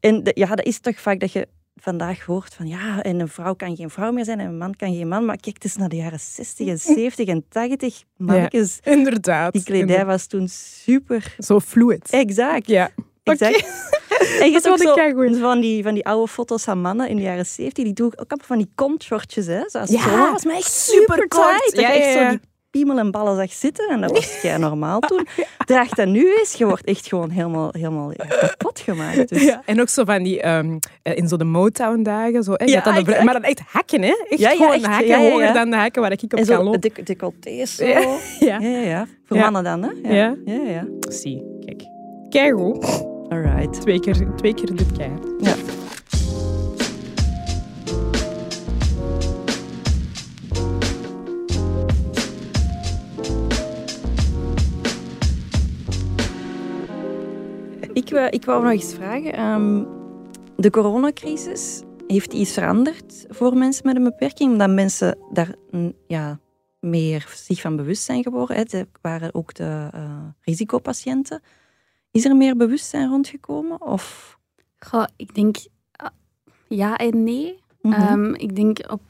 En 0.00 0.22
de- 0.22 0.32
ja, 0.34 0.46
dat 0.46 0.64
is 0.66 0.78
toch 0.80 1.00
vaak 1.00 1.20
dat 1.20 1.32
je 1.32 1.48
vandaag 1.76 2.24
hoort 2.24 2.54
van 2.54 2.66
ja, 2.66 3.02
en 3.02 3.20
een 3.20 3.28
vrouw 3.28 3.54
kan 3.54 3.76
geen 3.76 3.90
vrouw 3.90 4.12
meer 4.12 4.24
zijn 4.24 4.40
en 4.40 4.46
een 4.46 4.58
man 4.58 4.74
kan 4.74 4.94
geen 4.94 5.08
man. 5.08 5.24
Maar 5.24 5.36
kijk, 5.36 5.54
het 5.54 5.64
is 5.64 5.76
naar 5.76 5.88
de 5.88 5.96
jaren 5.96 6.20
60 6.20 6.66
en 6.68 6.78
70 6.78 7.28
en 7.28 7.44
80. 7.48 8.02
Mannetjes, 8.16 8.78
Inderdaad. 8.82 9.52
die 9.52 9.62
kledij 9.62 10.04
was 10.04 10.26
toen 10.26 10.48
super 10.48 11.34
Zo 11.38 11.60
fluid. 11.60 12.10
exact. 12.10 12.66
Ja. 12.66 12.90
Exact. 13.32 13.64
En 14.40 14.46
je 14.46 14.52
Dat 14.52 14.62
hebt 14.64 14.66
ook 14.88 14.94
zo 15.32 15.38
van 15.40 15.60
die, 15.60 15.82
van 15.82 15.94
die 15.94 16.06
oude 16.06 16.28
foto's 16.32 16.64
van 16.64 16.80
mannen 16.80 17.08
in 17.08 17.16
de 17.16 17.22
jaren 17.22 17.46
70. 17.46 17.84
Die 17.84 17.92
doen 17.92 18.06
ook 18.06 18.14
allemaal 18.30 18.46
van 18.46 18.58
die 18.58 18.70
kontshortjes. 18.74 19.46
Hè? 19.46 19.60
Zoals 19.66 19.90
Ja, 19.90 20.00
zo 20.02 20.32
was, 20.32 20.44
maar 20.44 20.54
echt 20.54 20.72
super. 20.72 21.26
Dat 21.28 21.40
Ja, 21.72 21.92
je 21.92 21.98
echt 21.98 22.12
zo 22.12 22.28
die 22.28 22.40
piemel 22.70 22.98
en 22.98 23.10
ballen 23.10 23.36
zag 23.36 23.52
zitten. 23.52 23.88
En 23.88 24.00
dat 24.00 24.10
was 24.10 24.38
jij 24.42 24.56
normaal 24.56 25.00
toen. 25.00 25.26
Draag 25.64 25.88
dat 25.88 26.06
nu 26.08 26.34
eens. 26.38 26.52
Je 26.52 26.66
wordt 26.66 26.84
echt 26.84 27.06
gewoon 27.06 27.30
helemaal, 27.30 27.68
helemaal 27.72 28.12
kapot 28.40 28.80
gemaakt. 28.80 29.28
Dus. 29.28 29.42
Ja, 29.42 29.62
en 29.66 29.80
ook 29.80 29.88
zo 29.88 30.04
van 30.04 30.22
die, 30.22 30.40
ehm, 30.40 30.78
eh, 31.02 31.16
in 31.16 31.28
zo 31.28 31.36
de 31.36 31.44
Motown-dagen. 31.44 32.42
Zo, 32.42 32.52
hè, 32.56 32.64
Ja, 32.64 32.80
dan 32.80 33.04
de 33.04 33.20
maar 33.24 33.34
dan 33.34 33.42
echt 33.44 33.60
hakken, 33.66 34.02
hè? 34.02 34.24
Echt 34.28 34.40
Ja, 34.40 34.50
ja, 34.50 34.56
gewoon 34.56 34.72
echt, 34.72 34.86
hakken 34.86 35.06
ja, 35.06 35.16
ja, 35.18 35.30
hoger 35.30 35.44
ja. 35.46 35.52
dan 35.52 35.70
de 35.70 35.76
hakken 35.76 36.02
waar 36.02 36.12
ik 36.12 36.22
op 36.22 36.32
En 36.32 36.46
kan 36.46 36.56
zo 36.56 36.62
lopen. 36.62 37.04
decolletés 37.04 37.74
zo. 37.76 37.84
Ja. 37.94 38.00
Ja, 38.00 38.18
Ja. 38.38 38.58
ja, 38.68 38.78
ja. 38.78 39.06
Voor 39.24 39.36
Ja. 39.36 39.50
mannen 39.50 39.64
dan, 39.64 39.82
hè? 40.02 40.16
Ja. 40.16 40.36
ja, 40.44 40.60
ja. 40.70 40.86
Zie, 41.08 41.42
kijk. 41.64 41.82
Keigoed. 42.28 43.14
Alright. 43.28 43.80
Twee 43.80 44.00
keer, 44.00 44.34
twee 44.36 44.54
keer 44.54 44.76
dit 44.76 44.92
keihard. 44.92 45.26
Ja. 45.40 45.54
Ik, 57.92 58.10
wou- 58.10 58.28
ik 58.28 58.44
wou 58.44 58.62
nog 58.62 58.72
eens 58.72 58.94
vragen. 58.94 59.32
ehm, 59.32 59.84
de 60.56 60.70
coronacrisis, 60.70 61.82
heeft 62.06 62.32
iets 62.32 62.52
veranderd 62.52 63.24
voor 63.28 63.56
mensen 63.56 63.86
met 63.86 63.96
een 63.96 64.04
beperking? 64.04 64.52
Omdat 64.52 64.70
mensen 64.70 65.18
daar 65.32 65.54
mm, 65.70 65.92
ja, 66.06 66.38
meer 66.80 67.32
zich 67.34 67.60
van 67.60 67.76
bewust 67.76 68.02
zijn 68.02 68.22
geworden. 68.22 68.56
Hè? 68.56 68.62
Er 68.78 68.86
waren 69.00 69.34
ook 69.34 69.54
de 69.54 69.88
eh, 69.92 70.18
risicopatiënten. 70.40 71.42
Is 72.16 72.24
er 72.24 72.36
meer 72.36 72.56
bewustzijn 72.56 73.08
rondgekomen? 73.08 73.82
Of... 73.82 74.38
Goh, 74.78 75.04
ik 75.16 75.34
denk 75.34 75.56
ah, 75.92 76.10
ja 76.68 76.96
en 76.96 77.24
nee. 77.24 77.58
Mhm. 77.80 77.94
Ehm, 77.94 78.34
ik 78.34 78.56
denk 78.56 78.78
op, 78.78 79.00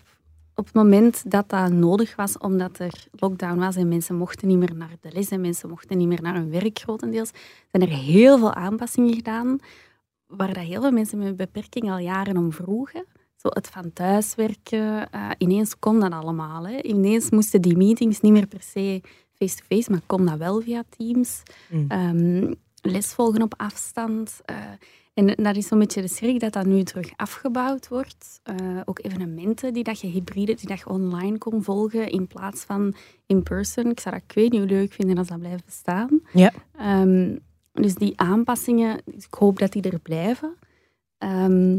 op 0.54 0.64
het 0.64 0.74
moment 0.74 1.30
dat 1.30 1.48
dat 1.48 1.70
nodig 1.70 2.16
was, 2.16 2.38
omdat 2.38 2.78
er 2.78 3.06
lockdown 3.10 3.58
was 3.58 3.76
en 3.76 3.88
mensen 3.88 4.16
mochten 4.16 4.48
niet 4.48 4.58
meer 4.58 4.74
naar 4.74 4.96
de 5.00 5.10
les 5.12 5.28
en 5.28 5.40
mensen 5.40 5.68
mochten 5.68 5.98
niet 5.98 6.08
meer 6.08 6.22
naar 6.22 6.34
hun 6.34 6.50
werk 6.50 6.78
grotendeels, 6.78 7.30
zijn 7.70 7.82
er 7.82 7.96
heel 7.96 8.38
veel 8.38 8.54
aanpassingen 8.54 9.14
gedaan 9.14 9.58
waar 10.26 10.54
dat 10.54 10.64
heel 10.64 10.80
veel 10.80 10.90
mensen 10.90 11.18
met 11.18 11.26
een 11.26 11.36
beperking 11.36 11.90
al 11.90 11.98
jaren 11.98 12.36
om 12.36 12.52
vroegen. 12.52 13.04
Zo 13.36 13.48
het 13.48 13.66
van 13.66 13.92
thuiswerken, 13.92 15.10
eh, 15.10 15.30
ineens 15.38 15.78
kon 15.78 16.00
dat 16.00 16.12
allemaal. 16.12 16.66
Hè. 16.66 16.82
Ineens 16.82 17.30
moesten 17.30 17.62
die 17.62 17.76
meetings 17.76 18.20
niet 18.20 18.32
meer 18.32 18.46
per 18.46 18.62
se 18.62 19.00
face-to-face, 19.34 19.90
maar 19.90 20.00
kon 20.06 20.26
dat 20.26 20.38
wel 20.38 20.60
via 20.60 20.82
Teams. 20.96 21.42
Mm. 21.70 21.84
Ehm, 21.88 22.52
les 22.90 23.12
volgen 23.12 23.42
op 23.42 23.55
afstand. 23.57 24.40
eh, 24.44 24.57
en 25.14 25.27
dat 25.27 25.57
is 25.57 25.66
zo'n 25.66 25.79
beetje 25.79 26.01
de 26.01 26.09
schrik 26.09 26.40
dat 26.40 26.53
dat 26.53 26.66
nu 26.66 26.83
terug 26.83 27.11
afgebouwd 27.16 27.88
wordt. 27.88 28.40
Eh, 28.42 28.81
ook 28.85 28.99
evenementen 29.05 29.72
die 29.72 29.85
dat 29.85 30.01
je 30.01 30.07
hybride, 30.07 30.55
die 30.55 30.68
dat 30.68 30.79
je 30.79 30.88
online 30.88 31.38
kon 31.38 31.62
volgen 31.62 32.09
in 32.09 32.27
plaats 32.27 32.64
van 32.64 32.94
in 33.27 33.42
person. 33.42 33.90
Ik 33.90 34.01
zou 34.01 34.14
dat 34.14 34.25
ik 34.27 34.35
weet 34.35 34.51
niet 34.51 34.61
hoe 34.61 34.70
leuk 34.70 34.92
vinden 34.92 35.18
als 35.18 35.29
dat 35.29 35.38
blijft 35.38 35.64
bestaan. 35.64 36.20
Ja. 36.33 36.53
Ehm, 36.79 37.37
dus 37.72 37.94
die 37.94 38.12
aanpassingen, 38.20 39.03
ik 39.05 39.35
hoop 39.38 39.59
dat 39.59 39.72
die 39.72 39.83
er 39.83 39.99
blijven. 39.99 40.57
Ehm, 41.18 41.79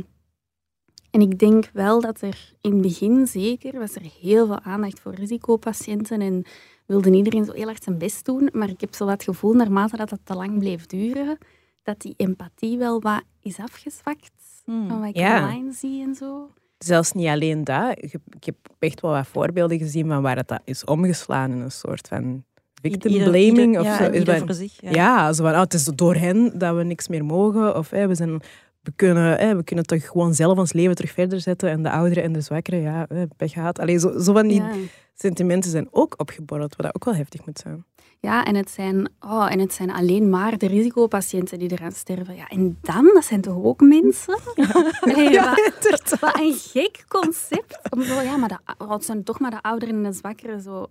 en 1.12 1.22
ik 1.22 1.39
denk 1.39 1.70
wel 1.74 2.02
dat 2.02 2.22
er 2.22 2.54
in 2.62 2.72
het 2.72 2.82
begin 2.82 3.28
zeker 3.28 3.80
was 3.80 3.96
er 3.96 4.12
heel 4.22 4.46
veel 4.46 4.60
aandacht 4.60 5.00
voor 5.00 5.13
risicopatiënten 5.13 6.22
en 6.22 6.43
wilde 6.88 7.12
iedereen 7.12 7.45
zo 7.45 7.52
heel 7.52 7.65
hard 7.65 7.84
zijn 7.84 7.97
best 7.97 8.26
doen. 8.26 8.50
Maar 8.54 8.69
ik 8.69 8.82
heb 8.82 8.93
zo 8.95 9.04
wat 9.06 9.13
het 9.13 9.23
gevoel, 9.23 9.54
naarmate 9.54 9.97
dat 9.97 10.10
het 10.10 10.19
te 10.23 10.34
lang 10.36 10.60
bleef 10.60 10.86
duren, 10.86 11.38
dat 11.84 12.02
die 12.02 12.13
empathie 12.17 12.78
wel 12.78 13.02
wat 13.02 13.23
is 13.41 13.60
afgezwakt. 13.60 14.32
Hmm. 14.65 14.88
Van 14.88 15.00
wat 15.00 15.10
ik 15.10 15.17
Ja. 15.17 15.43
online 15.43 15.71
zie 15.73 16.04
en 16.04 16.15
zo. 16.15 16.50
Zelfs 16.78 17.12
niet 17.12 17.28
alleen 17.28 17.63
dat. 17.63 17.97
Ik 18.04 18.12
heb, 18.45 18.56
echt 18.80 19.02
wel 19.02 19.12
wat 19.12 19.28
voorbeelden 19.28 19.78
gezien 19.78 20.08
van 20.08 20.21
waar 20.21 20.36
het 20.36 20.47
dat 20.47 20.62
is 20.63 20.84
omgeslaan 20.84 21.52
in 21.52 21.58
een 21.60 21.71
soort 21.71 22.08
van 22.08 22.43
victim 22.82 23.12
Ieder- 23.12 23.30
blaming 23.30 23.58
ieder- 23.58 23.80
of 23.80 23.86
ja, 23.88 23.97
zo. 23.97 24.12
Is 24.12 24.39
van- 24.39 24.54
zich. 24.54 24.82
Ja. 24.82 24.89
Ja, 24.91 25.34
zo 25.34 25.43
van, 25.43 25.54
oh, 25.54 25.60
het 25.60 25.73
is 25.73 25.84
door 25.84 26.15
hen 26.15 26.60
dat 26.60 26.76
we 26.76 26.84
niks 26.84 27.08
meer 27.08 27.26
mogen. 27.26 27.76
Of 27.78 27.89
hè, 27.89 28.08
we, 28.08 28.15
zijn, 28.15 28.41
we, 28.88 28.93
kunnen, 28.95 29.38
hè, 29.38 29.56
we 29.56 29.63
kunnen 29.63 29.86
toch 29.86 30.08
gewoon 30.08 30.34
zelf 30.34 30.58
ons 30.58 30.73
leven 30.73 30.95
terug 30.95 31.12
verder 31.12 31.41
zetten. 31.41 31.69
En 31.69 31.84
de 31.84 31.91
ouderen 31.91 32.23
en 32.23 32.34
de 32.34 32.41
zwakkeren, 32.41 32.82
ja, 32.82 33.06
hè, 33.10 33.28
pech 33.28 33.52
gehad. 33.52 33.80
Allee, 33.80 34.00
zo, 34.00 34.19
zo 34.19 34.34
van 34.34 34.47
die 34.47 34.62
Ja. 34.62 34.71
sentimenten 35.13 35.71
zijn 35.71 35.88
ook 35.91 36.13
opgeborreld, 36.17 36.76
wat 36.76 36.95
ook 36.95 37.06
wel 37.06 37.15
heftig 37.15 37.45
moet 37.45 37.60
zijn. 37.60 37.86
Ja, 38.19 38.45
en 38.45 38.56
het, 38.56 38.69
zijn, 38.69 39.10
oh, 39.19 39.52
en 39.52 39.60
het 39.60 39.73
zijn 39.73 39.91
alleen 39.91 40.30
maar 40.30 40.58
de 40.58 40.67
risicopatiënten 40.67 41.60
die 41.60 41.71
eraan 41.71 41.91
sterven. 41.91 42.36
Ja, 42.36 42.47
en 42.47 42.78
dan, 42.82 43.10
dat 43.13 43.26
zijn 43.26 43.41
toch 43.41 43.63
ook 43.63 43.82
mensen? 43.82 44.38
Allee, 45.02 45.39
wat, 45.39 46.17
wat 46.19 46.39
een 46.39 46.54
gek 46.54 47.06
concept. 47.08 47.80
Om 47.89 48.02
zo, 48.04 48.21
ja, 48.21 48.38
maar 48.38 48.50
de, 48.50 48.86
het 48.88 49.06
zijn 49.06 49.23
toch 49.23 49.39
maar 49.39 49.52
de 49.52 49.62
ouderen 49.62 49.95
en 49.95 50.04
de 50.04 50.12
zwakkeren. 50.13 50.62
Zo. 50.62 50.86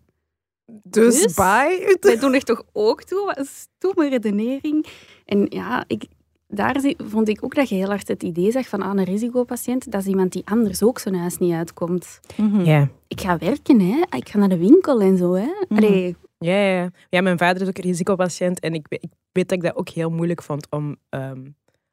Dus, 0.67 1.23
Dus? 1.23 1.35
bye. 1.35 1.97
Wij 2.01 2.19
doen 2.19 2.35
er 2.35 2.43
toch 2.45 2.63
ook 2.73 3.03
toe? 3.03 3.25
Wat 3.27 3.39
een 3.39 3.47
stomme 3.47 4.09
redenering. 4.09 4.87
En 5.25 5.47
ja, 5.49 5.85
ik, 5.87 6.05
daar 6.49 6.81
zie- 6.81 6.97
vond 7.05 7.29
ik 7.29 7.45
ook 7.45 7.55
dat 7.55 7.69
je 7.69 7.75
heel 7.75 7.89
hard 7.89 8.09
het 8.09 8.23
idee 8.23 8.51
zag 8.51 8.69
van 8.69 8.83
aan 8.83 8.99
een 8.99 9.05
risicopatiënt. 9.05 9.91
Dat 9.93 10.01
is 10.01 10.07
iemand 10.07 10.33
die 10.33 10.43
anders 10.47 10.83
ook 10.83 10.99
zijn 10.99 11.15
huis 11.15 11.39
niet 11.39 11.53
uitkomt. 11.53 12.21
Mhm. 12.37 12.61
Ja. 12.65 12.89
Ik 13.09 13.21
ga 13.21 13.39
werken, 13.39 13.81
hè. 13.81 14.03
ik 14.17 14.29
ga 14.29 14.39
naar 14.39 14.49
de 14.49 14.59
winkel 14.59 15.01
en 15.01 15.17
zo. 15.17 15.33
Hè. 15.35 15.49
Allee, 15.69 16.17
Ja, 16.39 16.53
ja, 16.61 16.77
ja. 16.81 16.91
ja, 17.11 17.21
mijn 17.21 17.39
vader 17.39 17.63
is 17.63 17.69
ook 17.69 17.79
een 17.79 17.85
risicopatiënt 17.85 18.61
en 18.61 18.75
ik, 18.75 18.87
ik 18.89 19.11
weet 19.33 19.49
dat 19.49 19.59
ik 19.59 19.65
dat 19.65 19.77
ook 19.77 19.89
heel 19.89 20.11
moeilijk 20.11 20.43
vond 20.43 20.67
om, 20.71 20.97
ehm, 21.09 21.45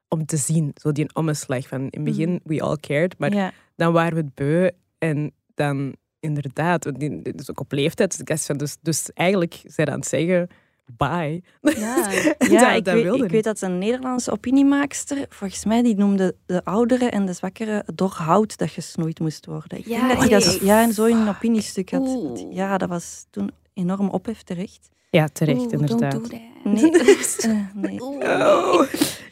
om 0.08 0.26
te 0.26 0.38
zien. 0.38 0.72
Zo 0.76 0.92
die 0.92 1.16
omslag 1.16 1.68
van 1.68 1.80
in 1.80 1.88
het 1.92 2.04
begin, 2.04 2.40
we 2.44 2.62
all 2.62 2.78
cared, 2.78 3.18
maar 3.18 3.54
dan 3.76 3.94
waren 3.94 4.14
we 4.18 4.20
het 4.24 4.36
beu 4.36 4.70
en 4.98 5.32
dan 5.54 5.96
inderdaad, 6.20 7.00
dit 7.00 7.40
is 7.40 7.50
ook 7.50 7.60
op 7.60 7.72
leeftijd, 7.72 8.26
dus, 8.28 8.48
dus, 8.48 8.78
dus 8.82 9.10
eigenlijk 9.14 9.62
zijn 9.66 9.90
aan 9.90 10.00
het 10.00 10.08
zeggen, 10.08 10.48
bye. 10.98 11.44
Ja, 11.62 11.96
Dat- 12.38 12.50
ja 12.52 12.72
ik, 12.72 12.86
dat 12.86 12.94
weet, 12.94 13.04
wilde 13.04 13.18
ik 13.18 13.24
niet. 13.24 13.32
weet 13.32 13.44
dat 13.44 13.62
een 13.62 13.78
Nederlandse 13.78 14.32
opiniemaakster, 14.32 15.26
volgens 15.30 15.66
mij, 15.66 15.82
die 15.84 15.96
noemde 15.96 16.36
de 16.46 16.62
ouderen 16.66 17.12
en 17.12 17.26
de 17.26 17.34
zwakkeren 17.34 17.84
door 17.96 18.10
hout 18.18 18.58
dat 18.58 18.70
gesnoeid 18.70 19.20
moest 19.20 19.46
worden. 19.46 19.78
Ik 19.78 19.86
Ja, 19.88 19.98
denk 20.08 20.10
dat 20.10 20.20
hij 20.20 20.30
dat 20.30 20.44
echt? 20.46 20.60
ja, 20.60 20.82
en 20.82 20.94
zo 20.94 21.06
in 21.06 21.18
een 21.18 21.30
opiniestuk 21.30 21.92
had. 21.92 22.02
Oeh. 22.08 22.54
Ja, 22.54 22.78
dat 22.78 22.90
was 22.90 23.26
toen 23.30 23.52
enorm 23.74 24.10
ophef 24.10 24.42
terecht. 24.42 24.90
Ja, 25.10 25.28
terecht, 25.34 25.60
Oeh, 25.62 25.72
inderdaad. 25.72 26.12
Don't 26.12 26.30
do 26.30 26.38
that. 26.64 26.74
Nee, 26.74 26.92
eh, 27.40 27.58
nee. 27.74 28.02
Oh. 28.40 28.82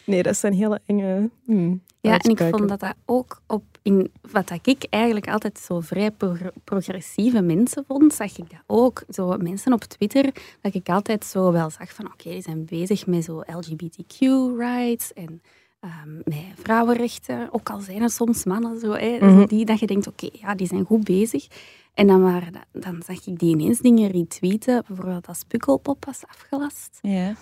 Nee, 0.06 0.24
dat 0.24 0.38
zijn 0.38 0.54
hele 0.54 0.82
enge 0.86 1.30
hmm, 1.46 1.82
Ja, 2.02 2.18
en 2.18 2.30
ik 2.30 2.38
vond 2.38 2.70
dat 2.70 2.80
dat 2.80 2.94
ook 3.06 3.42
op 3.48 3.64
in 3.82 4.12
wat 4.32 4.52
ik 4.64 4.86
eigenlijk 4.90 5.30
altijd 5.30 5.60
zo 5.60 5.80
vrij 5.80 6.12
pro- 6.12 6.36
progressieve 6.64 7.42
mensen 7.42 7.84
vond, 7.88 8.14
zag 8.14 8.38
ik 8.38 8.50
dat 8.50 8.60
ook. 8.68 9.04
Zo 9.10 9.38
mensen 9.38 9.74
op 9.74 9.84
Twitter, 9.84 10.34
dat 10.62 10.74
ik 10.74 10.90
altijd 10.90 11.26
zo 11.26 11.52
wel 11.52 11.70
zag 11.70 11.94
van 11.94 12.06
oké, 12.06 12.30
die 12.30 12.42
zijn 12.42 12.66
bezig 12.66 13.06
met 13.08 13.24
zo 13.24 13.42
LGBTQ-rights 13.46 15.14
en 15.14 15.42
ehm, 15.80 16.16
met 16.16 16.44
vrouwenrechten, 16.64 17.48
ook 17.52 17.70
al 17.70 17.80
zijn 17.80 18.02
er 18.02 18.10
soms 18.10 18.44
mannen 18.46 18.80
zo, 18.80 18.92
hè, 18.92 19.18
Mhm. 19.22 19.46
die 19.46 19.66
dat 19.66 19.80
je 19.80 19.88
denkt 19.88 20.08
oké, 20.08 20.28
ja, 20.32 20.56
die 20.56 20.68
zijn 20.68 20.86
goed 20.86 21.04
bezig. 21.04 21.48
En 21.94 22.08
dan, 22.08 22.22
waren 22.22 22.54
dat, 22.54 22.84
dan 22.84 23.02
zag 23.06 23.28
ik 23.28 23.40
die 23.40 23.50
ineens 23.58 23.80
dingen 23.80 24.12
retweeten, 24.12 24.84
bijvoorbeeld 24.88 25.28
als 25.28 25.44
Pukkelpop 25.48 26.06
was 26.06 26.22
afgelast 26.28 27.00
Ja. 27.02 27.36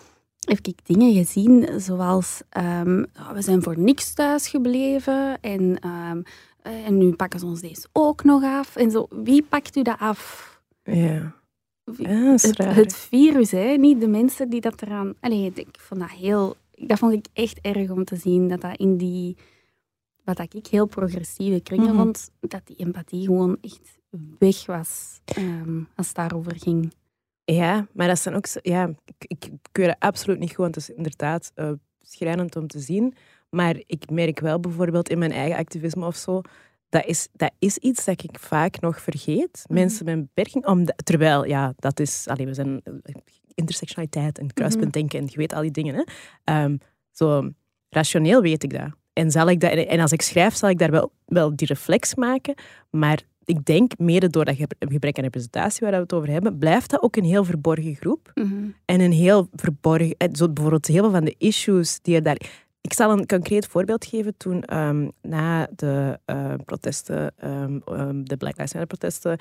Heb 0.49 0.67
ik 0.67 0.85
dingen 0.85 1.13
gezien 1.13 1.81
zoals 1.81 2.41
ehm, 2.49 3.05
oh, 3.17 3.31
we 3.31 3.41
zijn 3.41 3.63
voor 3.63 3.79
niks 3.79 4.13
thuis 4.13 4.47
gebleven 4.47 5.41
en, 5.41 5.79
ehm, 5.79 6.21
eh, 6.61 6.85
en 6.85 6.97
nu 6.97 7.13
pakken 7.13 7.39
ze 7.39 7.45
ons 7.45 7.61
deze 7.61 7.87
ook 7.91 8.23
nog 8.23 8.43
af. 8.43 8.75
En 8.75 8.91
zo, 8.91 9.07
wie 9.09 9.43
pakt 9.43 9.75
u 9.75 9.81
dat 9.81 9.99
af? 9.99 10.47
Ja. 10.83 11.37
Dat 11.83 12.57
het, 12.57 12.95
virus, 12.95 13.51
hè? 13.51 13.75
niet 13.77 13.99
de 14.01 14.07
mensen 14.07 14.49
die 14.49 14.61
dat 14.61 14.81
eraan... 14.81 15.13
Allee, 15.19 15.51
ik 15.55 15.77
vond 15.79 15.99
dat 15.99 16.09
heel... 16.09 16.55
Dat 16.71 16.99
vond 16.99 17.13
ik 17.13 17.25
echt 17.33 17.59
erg 17.61 17.89
om 17.89 18.03
te 18.03 18.15
zien, 18.15 18.47
dat 18.47 18.61
dat 18.61 18.77
in 18.77 18.97
die... 18.97 19.37
Wat 20.23 20.39
ik 20.53 20.67
heel 20.67 20.85
progressieve 20.85 21.59
kringen 21.59 21.93
Mhm. 21.93 21.97
vond, 21.97 22.29
dat 22.39 22.61
die 22.65 22.75
empathie 22.75 23.25
gewoon 23.25 23.57
echt 23.61 23.99
weg 24.39 24.65
was 24.65 25.19
ehm, 25.25 25.81
als 25.95 26.07
het 26.07 26.15
daarover 26.15 26.55
ging. 26.59 26.93
Ja, 27.53 27.87
maar 27.93 28.07
dat 28.07 28.19
zijn 28.19 28.35
ook... 28.35 28.45
zo- 28.45 28.59
Ja, 28.61 28.89
ik, 29.05 29.25
ik 29.27 29.49
keur 29.71 29.87
het 29.87 29.99
absoluut 29.99 30.39
niet 30.39 30.49
goed, 30.49 30.57
want 30.57 30.75
het 30.75 30.89
is 30.89 30.95
inderdaad 30.95 31.51
eh, 31.55 31.71
schrijnend 32.01 32.55
om 32.55 32.67
te 32.67 32.79
zien. 32.79 33.13
Maar 33.49 33.75
ik 33.85 34.09
merk 34.09 34.39
wel 34.39 34.59
bijvoorbeeld 34.59 35.09
in 35.09 35.19
mijn 35.19 35.31
eigen 35.31 35.57
activisme 35.57 36.05
of 36.05 36.15
zo, 36.15 36.41
dat 36.89 37.05
is, 37.05 37.27
dat 37.33 37.51
is 37.59 37.77
iets 37.77 38.05
dat 38.05 38.23
ik 38.23 38.39
vaak 38.39 38.79
nog 38.79 39.01
vergeet. 39.01 39.63
Mhm. 39.67 39.73
Mensen 39.79 40.05
met 40.05 40.13
een 40.13 40.21
beperking, 40.21 40.65
omdat, 40.65 41.05
terwijl, 41.05 41.45
ja, 41.45 41.73
dat 41.75 41.99
is... 41.99 42.27
Allee, 42.27 42.45
we 42.45 42.53
zijn 42.53 42.81
eh, 42.83 42.93
intersectionaliteit 43.55 44.37
en 44.39 44.53
kruispuntdenken 44.53 45.19
en 45.19 45.25
je 45.29 45.37
weet 45.37 45.53
al 45.53 45.61
die 45.61 45.71
dingen. 45.71 45.95
Hè. 45.95 46.03
Ehm, 46.43 46.77
zo 47.11 47.49
rationeel 47.89 48.41
weet 48.41 48.63
ik 48.63 48.73
dat. 48.73 48.89
En, 49.13 49.31
zal 49.31 49.49
ik 49.49 49.59
dat. 49.59 49.71
en 49.71 49.99
als 49.99 50.11
ik 50.11 50.21
schrijf, 50.21 50.55
zal 50.55 50.69
ik 50.69 50.77
daar 50.79 50.91
wel, 50.91 51.11
wel 51.25 51.55
die 51.55 51.67
reflex 51.67 52.15
maken. 52.15 52.53
Maar 52.89 53.21
ik 53.43 53.65
denk, 53.65 53.97
mede 53.97 54.29
door 54.29 54.45
dat 54.45 54.55
ge- 54.55 54.67
gebrek 54.79 55.17
aan 55.17 55.23
representatie 55.23 55.79
waar 55.81 55.91
we 55.95 55.97
het 56.01 56.13
over 56.13 56.29
hebben, 56.29 56.57
blijft 56.57 56.89
dat 56.89 57.01
ook 57.01 57.15
een 57.15 57.23
heel 57.23 57.43
verborgen 57.43 57.95
groep. 57.95 58.31
En 58.85 58.99
een 59.01 59.11
heel 59.11 59.47
verborgen... 59.55 60.15
eh, 60.17 60.27
Zo 60.31 60.45
bijvoorbeeld 60.49 60.85
heel 60.87 61.01
veel 61.03 61.11
van 61.11 61.25
de 61.25 61.35
issues 61.37 61.99
die 62.01 62.15
er 62.15 62.23
daar... 62.23 62.67
Ik 62.81 62.93
zal 62.93 63.11
een 63.11 63.25
concreet 63.25 63.67
voorbeeld 63.67 64.05
geven. 64.05 64.37
Toen 64.37 64.63
ehm, 64.63 65.07
na 65.21 65.67
de 65.75 66.19
eh, 66.25 66.53
protesten, 66.65 67.33
ehm, 67.37 67.79
ehm, 67.85 68.23
de 68.23 68.37
Black 68.37 68.57
Lives 68.57 68.73
Matter 68.73 68.97
protesten, 68.97 69.37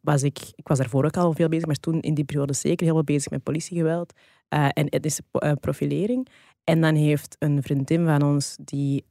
was 0.00 0.22
ik... 0.22 0.38
Ik 0.54 0.68
was 0.68 0.78
daarvoor 0.78 1.04
ook 1.04 1.16
al 1.16 1.32
veel 1.32 1.48
bezig, 1.48 1.66
maar 1.66 1.76
toen 1.76 2.00
in 2.00 2.14
die 2.14 2.24
periode 2.24 2.52
zeker 2.52 2.86
heel 2.86 2.94
veel 2.94 3.04
bezig 3.04 3.30
met 3.30 3.42
politiegeweld 3.42 4.12
eh, 4.48 4.68
en 4.72 4.88
etnische 4.88 5.22
profilering. 5.60 6.28
En 6.64 6.80
dan 6.80 6.94
heeft 6.94 7.36
een 7.38 7.62
vriendin 7.62 8.04
van 8.04 8.22
ons, 8.22 8.56
die, 8.64 9.04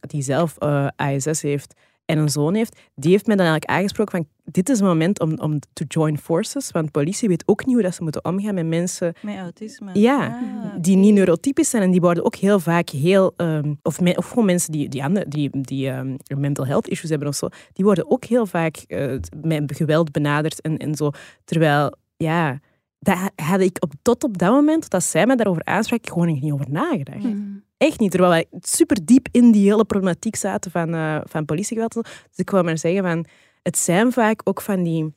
die 0.00 0.22
zelf 0.22 0.58
eh, 0.58 0.86
ASS 0.96 1.42
heeft 1.42 1.74
en 2.12 2.18
een 2.18 2.28
zoon 2.28 2.54
heeft, 2.54 2.78
die 2.94 3.10
heeft 3.10 3.26
mij 3.26 3.36
dan 3.36 3.46
eigenlijk 3.46 3.78
aangesproken 3.78 4.18
van 4.18 4.26
dit 4.44 4.68
is 4.68 4.80
een 4.80 4.86
moment 4.86 5.20
om, 5.20 5.38
om 5.38 5.58
to 5.72 5.84
join 5.88 6.18
forces, 6.18 6.70
want 6.70 6.90
politie 6.90 7.28
weet 7.28 7.42
ook 7.46 7.66
niet 7.66 7.74
hoe 7.74 7.84
dat 7.84 7.94
ze 7.94 8.02
moeten 8.02 8.24
omgaan 8.24 8.54
met 8.54 8.66
mensen 8.66 9.14
Met 9.22 9.36
autisme. 9.36 9.90
Ja, 9.92 10.26
Ah, 10.26 10.72
die 10.80 10.96
niet 10.96 11.14
neurotypisch 11.14 11.70
zijn 11.70 11.82
en 11.82 11.90
die 11.90 12.00
worden 12.00 12.24
ook 12.24 12.34
heel 12.34 12.60
vaak 12.60 12.88
heel, 12.88 13.32
ehm, 13.36 13.74
of, 13.82 14.00
me- 14.00 14.16
of 14.16 14.28
gewoon 14.28 14.44
mensen 14.44 14.72
die, 14.72 14.88
die, 14.88 15.04
andere, 15.04 15.28
die, 15.28 15.50
die 15.60 15.88
ehm, 15.90 16.16
mental 16.36 16.66
health 16.66 16.88
issues 16.88 17.10
hebben 17.10 17.28
of 17.28 17.34
zo, 17.34 17.48
die 17.72 17.84
worden 17.84 18.10
ook 18.10 18.24
heel 18.24 18.46
vaak 18.46 18.76
eh, 18.76 19.14
met 19.42 19.76
geweld 19.76 20.12
benaderd 20.12 20.60
en, 20.60 20.76
en 20.76 20.94
zo. 20.94 21.10
Terwijl, 21.44 21.94
ja, 22.16 22.60
daar 22.98 23.30
had 23.34 23.60
ik 23.60 23.76
op, 23.80 23.92
tot 24.02 24.24
op 24.24 24.38
dat 24.38 24.50
moment, 24.50 24.90
dat 24.90 25.04
zij 25.04 25.26
mij 25.26 25.36
daarover 25.36 25.64
aansprak, 25.64 26.08
gewoon 26.08 26.26
niet 26.40 26.52
over 26.52 26.70
nagedacht. 26.70 27.22
Mhm. 27.22 27.36
Echt 27.82 27.98
niet, 28.00 28.10
terwijl 28.10 28.32
wij 28.32 28.46
super 28.60 29.04
diep 29.04 29.28
in 29.30 29.52
die 29.52 29.70
hele 29.70 29.84
problematiek 29.84 30.36
zaten 30.36 30.70
van, 30.70 30.94
eh, 30.94 31.20
van 31.24 31.44
politiegeweld. 31.44 31.92
Dus 31.94 32.04
ik 32.36 32.50
wil 32.50 32.62
maar 32.62 32.78
zeggen, 32.78 33.02
van, 33.02 33.24
het 33.62 33.78
zijn 33.78 34.12
vaak 34.12 34.40
ook 34.44 34.60
van 34.60 34.82
die... 34.82 35.14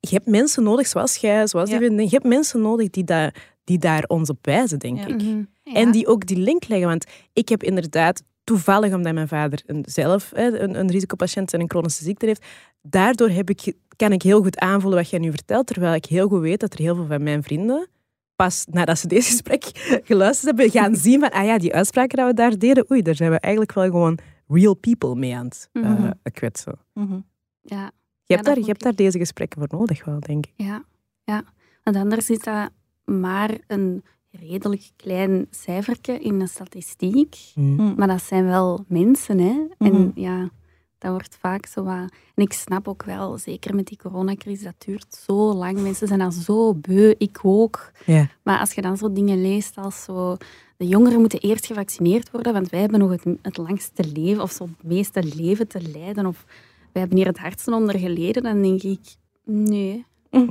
Je 0.00 0.14
hebt 0.14 0.26
mensen 0.26 0.62
nodig, 0.62 0.86
zoals 0.86 1.16
jij, 1.16 1.46
zoals 1.46 1.68
die 1.70 1.78
Ja. 1.78 1.84
vriendin, 1.84 2.04
je 2.04 2.12
hebt 2.12 2.26
mensen 2.26 2.60
nodig 2.60 2.90
die, 2.90 3.04
daar 3.04 3.54
die 3.64 3.78
daar 3.78 4.04
ons 4.06 4.30
op 4.30 4.38
wijzen, 4.42 4.78
denk 4.78 4.98
Ja. 4.98 5.06
ik. 5.06 5.22
Mhm. 5.22 5.42
En 5.64 5.86
Ja. 5.86 5.92
die 5.92 6.06
ook 6.06 6.26
die 6.26 6.36
link 6.36 6.68
leggen. 6.68 6.88
Want 6.88 7.04
ik 7.32 7.48
heb 7.48 7.62
inderdaad, 7.62 8.22
toevallig 8.44 8.94
omdat 8.94 9.14
mijn 9.14 9.28
vader 9.28 9.62
een, 9.66 9.84
zelf 9.88 10.30
een, 10.34 10.78
een 10.78 10.90
risicopatiënt 10.90 11.52
en 11.52 11.60
een 11.60 11.70
chronische 11.70 12.04
ziekte 12.04 12.26
heeft, 12.26 12.44
daardoor 12.82 13.28
heb 13.28 13.50
ik, 13.50 13.72
kan 13.96 14.12
ik 14.12 14.22
heel 14.22 14.42
goed 14.42 14.58
aanvoelen 14.58 14.98
wat 14.98 15.10
jij 15.10 15.18
nu 15.18 15.30
vertelt. 15.30 15.66
Terwijl 15.66 15.94
ik 15.94 16.04
heel 16.04 16.28
goed 16.28 16.40
weet 16.40 16.60
dat 16.60 16.72
er 16.72 16.78
heel 16.78 16.94
veel 16.94 17.06
van 17.06 17.22
mijn 17.22 17.42
vrienden, 17.42 17.88
pas 18.36 18.66
nadat 18.70 18.98
ze 18.98 19.06
deze 19.06 19.30
gesprek 19.30 19.64
geluisterd 20.04 20.56
hebben, 20.56 20.80
gaan 20.80 20.96
zien 21.06 21.20
van, 21.20 21.30
ah 21.30 21.44
ja, 21.44 21.58
die 21.58 21.74
uitspraken 21.74 22.18
dat 22.18 22.26
we 22.26 22.34
daar 22.34 22.58
deden, 22.58 22.90
oei, 22.90 23.02
daar 23.02 23.14
zijn 23.14 23.30
we 23.30 23.38
eigenlijk 23.40 23.72
wel 23.72 23.84
gewoon 23.84 24.18
real 24.48 24.74
people 24.74 25.14
mee 25.14 25.36
aan 25.36 25.44
het 25.44 25.68
eh, 25.72 25.82
Mhm. 25.82 26.10
kwetsen. 26.32 26.78
mhm. 26.94 27.18
Ja. 27.62 27.90
Je 28.24 28.34
hebt, 28.34 28.46
daar, 28.46 28.58
je 28.58 28.64
hebt 28.64 28.82
daar 28.82 28.94
deze 28.94 29.18
gesprekken 29.18 29.58
voor 29.60 29.78
nodig 29.78 30.04
wel, 30.04 30.20
denk 30.20 30.46
ik. 30.46 30.52
Ja, 30.56 30.84
ja. 31.24 31.42
Want 31.82 31.96
anders 31.96 32.30
is 32.30 32.38
dat 32.38 32.70
maar 33.04 33.58
een 33.66 34.04
redelijk 34.30 34.90
klein 34.96 35.46
cijfertje 35.50 36.18
in 36.18 36.40
een 36.40 36.48
statistiek. 36.48 37.36
Hm. 37.54 37.94
Maar 37.94 38.08
dat 38.08 38.22
zijn 38.22 38.44
wel 38.44 38.84
mensen, 38.88 39.38
hè. 39.38 39.66
En 39.78 40.12
ja, 40.14 40.50
dat 40.98 41.10
wordt 41.10 41.36
vaak 41.40 41.66
zo 41.66 41.82
wat... 41.82 42.10
En 42.34 42.42
ik 42.42 42.52
snap 42.52 42.88
ook 42.88 43.02
wel, 43.02 43.38
zeker 43.38 43.74
met 43.74 43.86
die 43.86 43.98
coronacrisis, 43.98 44.64
dat 44.64 44.74
duurt 44.78 45.14
zo 45.26 45.54
lang. 45.54 45.80
Mensen 45.80 46.08
zijn 46.08 46.20
al 46.20 46.32
zo 46.32 46.74
beu, 46.74 47.14
ik 47.18 47.38
ook. 47.42 47.90
Ja. 48.04 48.28
Maar 48.42 48.58
als 48.58 48.72
je 48.72 48.82
dan 48.82 48.96
zo 48.96 49.12
dingen 49.12 49.42
leest 49.42 49.76
als 49.76 50.04
zo... 50.04 50.36
De 50.76 50.86
jongeren 50.86 51.20
moeten 51.20 51.40
eerst 51.40 51.66
gevaccineerd 51.66 52.30
worden, 52.30 52.52
want 52.52 52.70
wij 52.70 52.80
hebben 52.80 52.98
nog 52.98 53.10
het, 53.10 53.24
het 53.42 53.56
langste 53.56 54.04
leven, 54.12 54.42
of 54.42 54.50
zo 54.50 54.64
het 54.64 54.82
meeste 54.82 55.22
leven 55.22 55.68
te 55.68 55.80
lijden, 55.80 56.26
of 56.26 56.44
wij 56.92 57.00
hebben 57.02 57.16
hier 57.16 57.26
het 57.26 57.38
hardste 57.38 57.74
onder 57.74 57.98
geleden, 57.98 58.42
dan 58.42 58.62
denk 58.62 58.82
ik, 58.82 59.16
nee. 59.44 60.06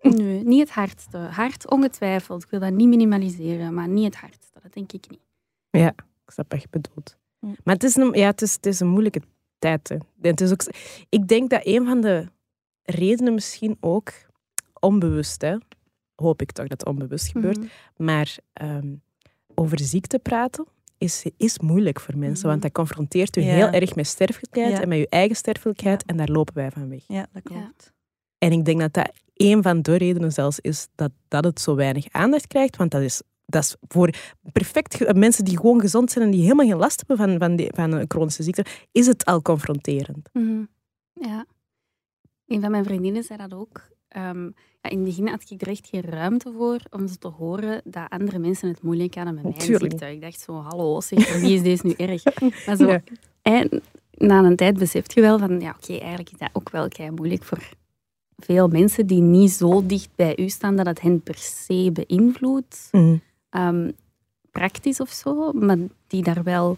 Nee, 0.00 0.44
niet 0.44 0.60
het 0.60 0.70
hardste. 0.70 1.18
Hard 1.18 1.70
ongetwijfeld. 1.70 2.42
Ik 2.42 2.50
wil 2.50 2.60
dat 2.60 2.72
niet 2.72 2.88
minimaliseren, 2.88 3.74
maar 3.74 3.88
niet 3.88 4.04
het 4.04 4.16
hardste. 4.16 4.58
Dat 4.62 4.72
denk 4.72 4.92
ik 4.92 5.10
niet. 5.10 5.20
Ja, 5.70 5.88
ik 6.26 6.30
snap 6.32 6.54
bedoelt. 6.70 7.16
Hm. 7.38 7.46
Maar 7.64 7.74
het 7.74 7.84
is, 7.84 7.96
een, 7.96 8.12
ja, 8.12 8.26
het, 8.26 8.42
is, 8.42 8.54
het 8.54 8.66
is 8.66 8.80
een 8.80 8.88
moeilijke 8.88 9.20
tijd. 9.58 9.96
Het 10.20 10.40
is 10.40 10.52
ook, 10.52 10.62
ik 11.08 11.28
denk 11.28 11.50
dat 11.50 11.60
een 11.64 11.86
van 11.86 12.00
de 12.00 12.26
redenen 12.82 13.34
misschien 13.34 13.76
ook, 13.80 14.12
onbewust, 14.80 15.42
hè, 15.42 15.56
hoop 16.14 16.42
ik 16.42 16.52
toch 16.52 16.66
dat 16.66 16.80
het 16.80 16.88
onbewust 16.88 17.26
gebeurt, 17.30 17.56
Mhm. 17.58 17.66
maar 17.96 18.36
ehm, 18.52 18.94
over 19.54 19.78
ziekte 19.80 20.18
praten 20.18 20.66
is, 20.98 21.24
is 21.36 21.58
moeilijk 21.58 22.00
voor 22.00 22.16
mensen, 22.18 22.38
Mhm. 22.38 22.48
want 22.48 22.62
dat 22.62 22.72
confronteert 22.72 23.36
u 23.36 23.40
Ja. 23.40 23.54
heel 23.54 23.70
erg 23.70 23.94
met 23.94 24.06
sterfelijkheid 24.06 24.72
Ja. 24.72 24.80
en 24.82 24.88
met 24.88 24.98
uw 24.98 25.06
eigen 25.08 25.36
sterfelijkheid 25.36 26.04
en 26.04 26.16
daar 26.16 26.28
lopen 26.28 26.54
wij 26.54 26.70
van 26.70 26.88
weg. 26.88 27.02
Ja, 27.06 27.26
dat 27.32 27.42
klopt. 27.42 27.92
En 28.38 28.52
ik 28.52 28.64
denk 28.64 28.80
dat 28.80 28.92
dat 28.92 29.10
een 29.34 29.62
van 29.62 29.82
de 29.82 29.96
redenen 29.96 30.32
zelfs 30.32 30.60
is 30.60 30.88
dat, 30.94 31.10
dat 31.28 31.44
het 31.44 31.60
zo 31.60 31.74
weinig 31.74 32.06
aandacht 32.10 32.46
krijgt. 32.46 32.76
Want 32.76 32.90
dat 32.90 33.02
is, 33.02 33.22
dat 33.50 33.62
is 33.62 33.76
voor 33.88 34.10
perfect 34.52 35.14
mensen 35.14 35.44
die 35.44 35.56
gewoon 35.56 35.80
gezond 35.80 36.10
zijn 36.10 36.24
en 36.24 36.30
die 36.30 36.42
helemaal 36.42 36.66
geen 36.66 36.76
last 36.76 37.04
hebben 37.06 37.26
van, 37.26 37.38
van, 37.38 37.56
die, 37.56 37.70
van 37.74 37.92
een 37.92 38.04
chronische 38.08 38.42
ziekte, 38.42 38.64
is 38.92 39.06
het 39.06 39.24
al 39.24 39.42
confronterend. 39.42 40.28
Mhm. 40.32 40.62
Ja. 41.12 41.44
Een 42.46 42.60
van 42.60 42.70
mijn 42.70 42.84
vriendinnen 42.84 43.22
zei 43.22 43.38
dat 43.38 43.54
ook. 43.54 43.88
Ehm, 44.08 44.44
ja, 44.82 44.90
in 44.90 44.96
het 44.96 45.04
begin 45.04 45.28
had 45.28 45.50
ik 45.50 45.60
er 45.60 45.68
echt 45.68 45.86
geen 45.90 46.00
ruimte 46.02 46.52
voor 46.52 46.78
om 46.90 47.06
ze 47.08 47.18
te 47.18 47.28
horen 47.28 47.80
dat 47.84 48.08
andere 48.08 48.38
mensen 48.38 48.68
het 48.68 48.82
moeilijk 48.82 49.14
hadden 49.14 49.34
met 49.34 49.42
mijn 49.42 49.56
Tuurlijk. 49.56 49.90
ziekte. 49.92 50.10
Ik 50.10 50.20
dacht 50.20 50.40
zo, 50.40 50.52
hallo, 50.54 51.00
zeg, 51.00 51.26
voor 51.28 51.40
wie 51.40 51.54
is 51.54 51.62
deze 51.62 51.86
nu 51.86 51.92
erg? 51.92 52.22
Maar 52.66 52.76
zo, 52.76 52.86
Ja. 52.86 53.02
en 53.42 53.82
na 54.10 54.42
een 54.44 54.56
tijd 54.56 54.78
beseft 54.78 55.12
je 55.14 55.20
wel 55.20 55.38
van, 55.38 55.60
ja, 55.60 55.74
oké, 55.82 55.92
eigenlijk 55.96 56.30
is 56.32 56.38
dat 56.38 56.50
ook 56.52 56.70
wel 56.70 56.88
kei 56.88 57.10
moeilijk 57.10 57.44
voor 57.44 57.68
veel 58.36 58.68
mensen 58.68 59.06
die 59.06 59.20
niet 59.20 59.50
zo 59.50 59.86
dicht 59.86 60.08
bij 60.14 60.36
u 60.38 60.48
staan 60.48 60.76
dat 60.76 60.86
het 60.86 61.00
hen 61.00 61.22
per 61.22 61.34
se 61.36 61.90
beïnvloedt. 61.92 62.88
Ehm, 63.50 63.90
praktisch 64.50 65.00
of 65.00 65.10
zo, 65.10 65.52
maar 65.52 65.76
die 66.06 66.22
daar 66.22 66.42
wel 66.42 66.76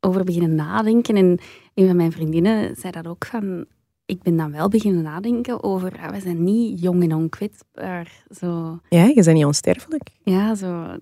over 0.00 0.24
beginnen 0.24 0.54
nadenken. 0.54 1.16
En 1.16 1.38
een 1.74 1.86
van 1.86 1.96
mijn 1.96 2.12
vriendinnen 2.12 2.76
zei 2.76 2.92
dat 2.92 3.06
ook 3.06 3.24
van... 3.24 3.64
ik 4.06 4.22
ben 4.22 4.36
dan 4.36 4.52
wel 4.52 4.68
beginnen 4.68 5.02
nadenken 5.02 5.62
over, 5.62 5.98
ah, 5.98 6.10
we 6.10 6.20
zijn 6.20 6.44
niet 6.44 6.80
jong 6.80 7.02
en 7.02 7.14
onkwetsbaar. 7.14 8.24
Zo, 8.38 8.80
Ja, 8.88 9.04
je 9.04 9.14
bent 9.14 9.32
niet 9.36 9.44
onsterfelijk. 9.44 10.08
ja, 10.22 10.54
zo, 10.54 10.96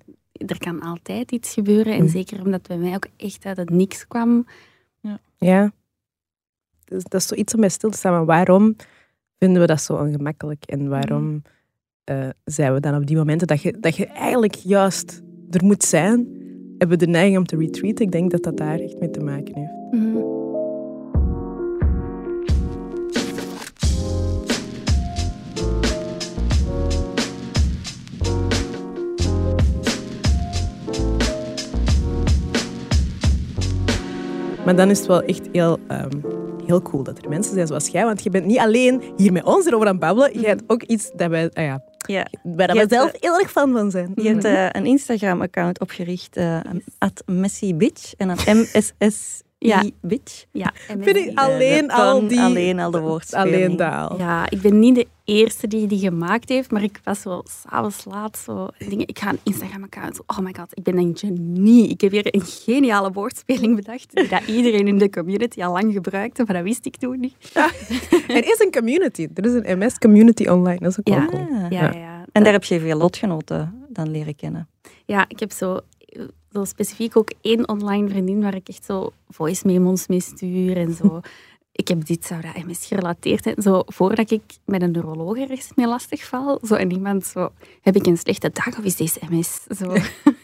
er 0.46 0.58
kan 0.58 0.80
altijd 0.80 1.32
iets 1.32 1.52
gebeuren. 1.52 1.92
En 1.94 2.02
Mm. 2.02 2.08
zeker 2.08 2.42
omdat 2.44 2.62
bij 2.68 2.76
mij 2.78 2.94
ook 2.94 3.06
echt 3.16 3.44
uit 3.46 3.56
het 3.56 3.70
niks 3.70 4.06
kwam. 4.08 4.46
Ja. 5.38 5.72
Dus 6.84 7.02
dat 7.04 7.20
is 7.20 7.26
zoiets 7.26 7.54
om 7.54 7.60
bij 7.60 7.68
stil 7.68 7.90
te 7.90 7.96
staan. 7.98 8.12
Maar 8.12 8.24
waarom 8.24 8.76
vinden 9.38 9.60
we 9.60 9.66
dat 9.66 9.80
zo 9.82 9.94
ongemakkelijk? 9.94 10.64
En 10.64 10.88
waarom 10.88 11.42
eh, 12.04 12.28
zijn 12.44 12.74
we 12.74 12.80
dan 12.80 12.94
op 12.94 13.06
die 13.06 13.16
momenten 13.16 13.46
dat 13.46 13.62
je, 13.62 13.76
dat 13.80 13.96
je 13.96 14.06
eigenlijk 14.06 14.54
juist 14.54 15.22
er 15.50 15.64
moet 15.64 15.84
zijn, 15.84 16.26
hebben 16.78 16.98
we 16.98 17.04
de 17.04 17.10
neiging 17.10 17.38
om 17.38 17.44
te 17.44 17.56
retreaten? 17.56 18.04
Ik 18.04 18.12
denk 18.12 18.30
dat 18.30 18.42
dat 18.42 18.56
daar 18.56 18.78
echt 18.78 19.00
mee 19.00 19.10
te 19.10 19.20
maken 19.20 19.54
heeft. 19.54 20.02
Mhm. 20.02 20.40
Maar 34.64 34.76
dan 34.76 34.90
is 34.90 34.98
het 34.98 35.06
wel 35.06 35.22
echt 35.22 35.48
heel, 35.52 35.78
ehm, 35.88 36.20
heel 36.66 36.82
cool 36.82 37.02
dat 37.02 37.18
er 37.18 37.28
mensen 37.28 37.54
zijn 37.54 37.66
zoals 37.66 37.88
jij. 37.88 38.04
Want 38.04 38.22
je 38.22 38.30
bent 38.30 38.46
niet 38.46 38.58
alleen 38.58 39.02
hier 39.16 39.32
met 39.32 39.44
ons 39.44 39.66
erover 39.66 39.86
aan 39.86 39.92
het 39.92 40.02
babbelen. 40.02 40.40
Je 40.40 40.46
hebt 40.46 40.62
ook 40.66 40.82
iets 40.82 41.10
dat 41.16 41.30
wij, 41.30 41.50
ah 41.52 41.64
ja, 41.64 41.84
Ja. 42.06 42.26
waar 42.42 42.72
we 42.72 42.86
zelf 42.88 43.12
heel 43.20 43.38
erg 43.38 43.50
fan 43.50 43.72
van 43.72 43.90
zijn. 43.90 44.12
Je 44.14 44.28
hebt 44.28 44.44
eh, 44.44 44.68
een 44.70 44.86
Instagram-account 44.86 45.80
opgericht, 45.80 46.36
eh 46.36 46.60
at 46.98 47.22
MessyBitch. 47.26 48.14
En 48.16 48.28
dan 48.28 48.36
MSS 48.46 49.42
Ja. 49.66 49.84
Bitch. 50.00 50.44
Ja, 50.50 50.72
en 50.88 51.02
Vind 51.02 51.16
ik 51.16 51.38
alleen 51.38 51.86
de 51.86 51.92
al 51.94 52.28
die... 52.28 52.40
Alleen 52.40 52.78
al 52.80 52.90
de 52.90 53.00
woordspeling. 53.00 53.54
Alleen 53.54 53.76
daal. 53.76 54.18
Ja, 54.18 54.50
ik 54.50 54.60
ben 54.60 54.78
niet 54.78 54.94
de 54.94 55.06
eerste 55.24 55.66
die 55.68 55.86
die 55.86 55.98
gemaakt 55.98 56.48
heeft, 56.48 56.70
maar 56.70 56.82
ik 56.82 57.00
was 57.04 57.20
zo 57.20 57.42
s'avonds 57.44 58.04
laat 58.04 58.38
zo 58.38 58.68
dingen. 58.78 59.08
Ik 59.08 59.18
ga 59.18 59.30
een 59.30 59.38
Instagram-account. 59.42 60.20
Oh 60.26 60.38
my 60.38 60.54
god, 60.58 60.66
ik 60.74 60.82
ben 60.82 60.96
een 60.98 61.16
genie. 61.18 61.88
Ik 61.88 62.00
heb 62.00 62.10
hier 62.10 62.34
een 62.34 62.42
geniale 62.44 63.12
woordspeling 63.12 63.76
bedacht 63.76 64.14
die 64.14 64.28
dat 64.28 64.42
iedereen 64.46 64.88
in 64.88 64.98
de 64.98 65.10
community 65.10 65.62
al 65.62 65.72
lang 65.72 65.92
gebruikte, 65.92 66.44
maar 66.46 66.54
dat 66.54 66.64
wist 66.64 66.86
ik 66.86 66.96
toen 66.96 67.20
niet. 67.20 67.34
Er 68.28 68.44
is 68.44 68.60
een 68.60 68.70
community. 68.72 69.28
Er 69.34 69.44
is 69.44 69.52
een 69.52 69.78
MS-community 69.78 70.46
online. 70.48 70.78
Dat 70.78 70.90
is 70.90 70.98
ook 70.98 71.08
Ja. 71.08 71.18
wel 71.18 71.28
cool. 71.28 71.46
Ja, 71.60 71.66
ja. 71.70 71.92
ja. 71.92 72.24
En 72.32 72.42
daar 72.44 72.52
heb 72.52 72.64
je 72.64 72.80
veel 72.80 72.96
lotgenoten 72.98 73.84
dan 73.88 74.10
leren 74.10 74.36
kennen. 74.36 74.68
Ja, 75.04 75.24
ik 75.28 75.40
heb 75.40 75.52
zo, 75.52 75.78
zo 76.52 76.64
specifiek 76.64 77.16
ook 77.16 77.32
één 77.40 77.68
online 77.68 78.08
vriendin 78.08 78.42
waar 78.42 78.54
ik 78.54 78.68
echt 78.68 78.84
zo 78.84 79.12
voice 79.28 79.66
memos 79.66 80.06
mee 80.06 80.20
stuur 80.20 80.76
en 80.76 80.94
zo. 80.94 81.20
Ik 81.74 81.88
heb 81.88 82.06
dit, 82.06 82.24
zou 82.24 82.40
dat 82.40 82.66
MS 82.66 82.86
gerelateerd 82.86 83.42
zijn? 83.42 83.62
Zo, 83.62 83.82
voordat 83.86 84.30
ik 84.30 84.42
met 84.64 84.82
een 84.82 84.90
neuroloog 84.90 85.36
ergens 85.36 85.72
mee 85.74 85.86
lastig 85.86 86.24
val, 86.24 86.60
zo, 86.66 86.74
en 86.74 86.90
iemand 86.92 87.26
zo, 87.26 87.52
heb 87.80 87.96
ik 87.96 88.06
een 88.06 88.18
slechte 88.18 88.50
dag 88.52 88.78
of 88.78 88.84
is 88.84 88.96
deze 88.96 89.20
MS? 89.28 89.66
Zo. 89.78 89.94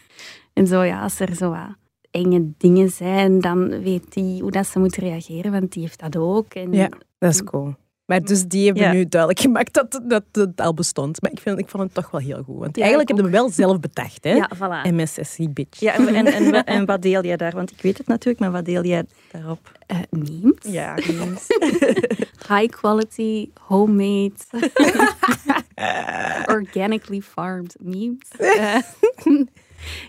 en 0.53 0.67
zo, 0.67 0.81
ja, 0.81 1.01
als 1.01 1.19
er 1.19 1.35
zo 1.35 1.49
wat 1.49 1.75
enge 2.11 2.51
dingen 2.57 2.89
zijn, 2.89 3.39
dan 3.39 3.81
weet 3.81 4.13
die 4.13 4.41
hoe 4.41 4.51
dat 4.51 4.67
ze 4.67 4.79
moet 4.79 4.95
reageren, 4.95 5.51
want 5.51 5.71
die 5.71 5.81
heeft 5.81 5.99
dat 5.99 6.15
ook. 6.17 6.53
En, 6.53 6.73
Ja. 6.73 6.89
Dat 7.17 7.33
is 7.33 7.43
cool. 7.43 7.75
Maar 8.09 8.21
dus 8.23 8.43
die 8.43 8.65
hebben 8.65 8.83
Ja. 8.83 8.91
nu 8.91 9.05
duidelijk 9.09 9.41
gemaakt 9.41 9.73
dat, 9.73 10.01
dat 10.07 10.23
het 10.31 10.61
al 10.61 10.73
bestond. 10.73 11.21
Maar 11.21 11.31
ik, 11.31 11.39
vind, 11.39 11.59
ik 11.59 11.67
vond 11.67 11.83
het 11.83 11.93
toch 11.93 12.11
wel 12.11 12.21
heel 12.21 12.43
goed. 12.43 12.57
Want 12.59 12.75
Ja, 12.75 12.81
eigenlijk 12.81 13.09
hebben 13.09 13.29
we 13.31 13.35
hem 13.37 13.45
wel 13.45 13.53
zelf 13.55 13.79
bedacht. 13.79 14.23
Hè? 14.23 14.33
Ja, 14.33 14.49
voilà. 14.55 14.91
MSSC 14.93 15.53
bitch. 15.53 15.79
Ja, 15.79 15.93
en, 15.93 16.07
en, 16.15 16.25
en, 16.25 16.51
wa- 16.51 16.63
en 16.65 16.85
wat 16.91 17.01
deel 17.01 17.23
jij 17.23 17.37
daar? 17.37 17.51
Want 17.51 17.71
ik 17.71 17.81
weet 17.81 17.97
het 17.97 18.07
natuurlijk, 18.07 18.39
maar 18.39 18.51
wat 18.51 18.65
deel 18.65 18.83
jij 18.83 19.03
daarop? 19.31 19.71
Eh, 19.85 19.97
memes. 20.09 20.53
Ja, 20.61 20.95
High 22.49 22.67
quality, 22.69 23.49
homemade, 23.61 24.33
organically 26.55 27.21
farmed 27.21 27.75
memes. 27.79 28.17
Eh, 28.37 28.75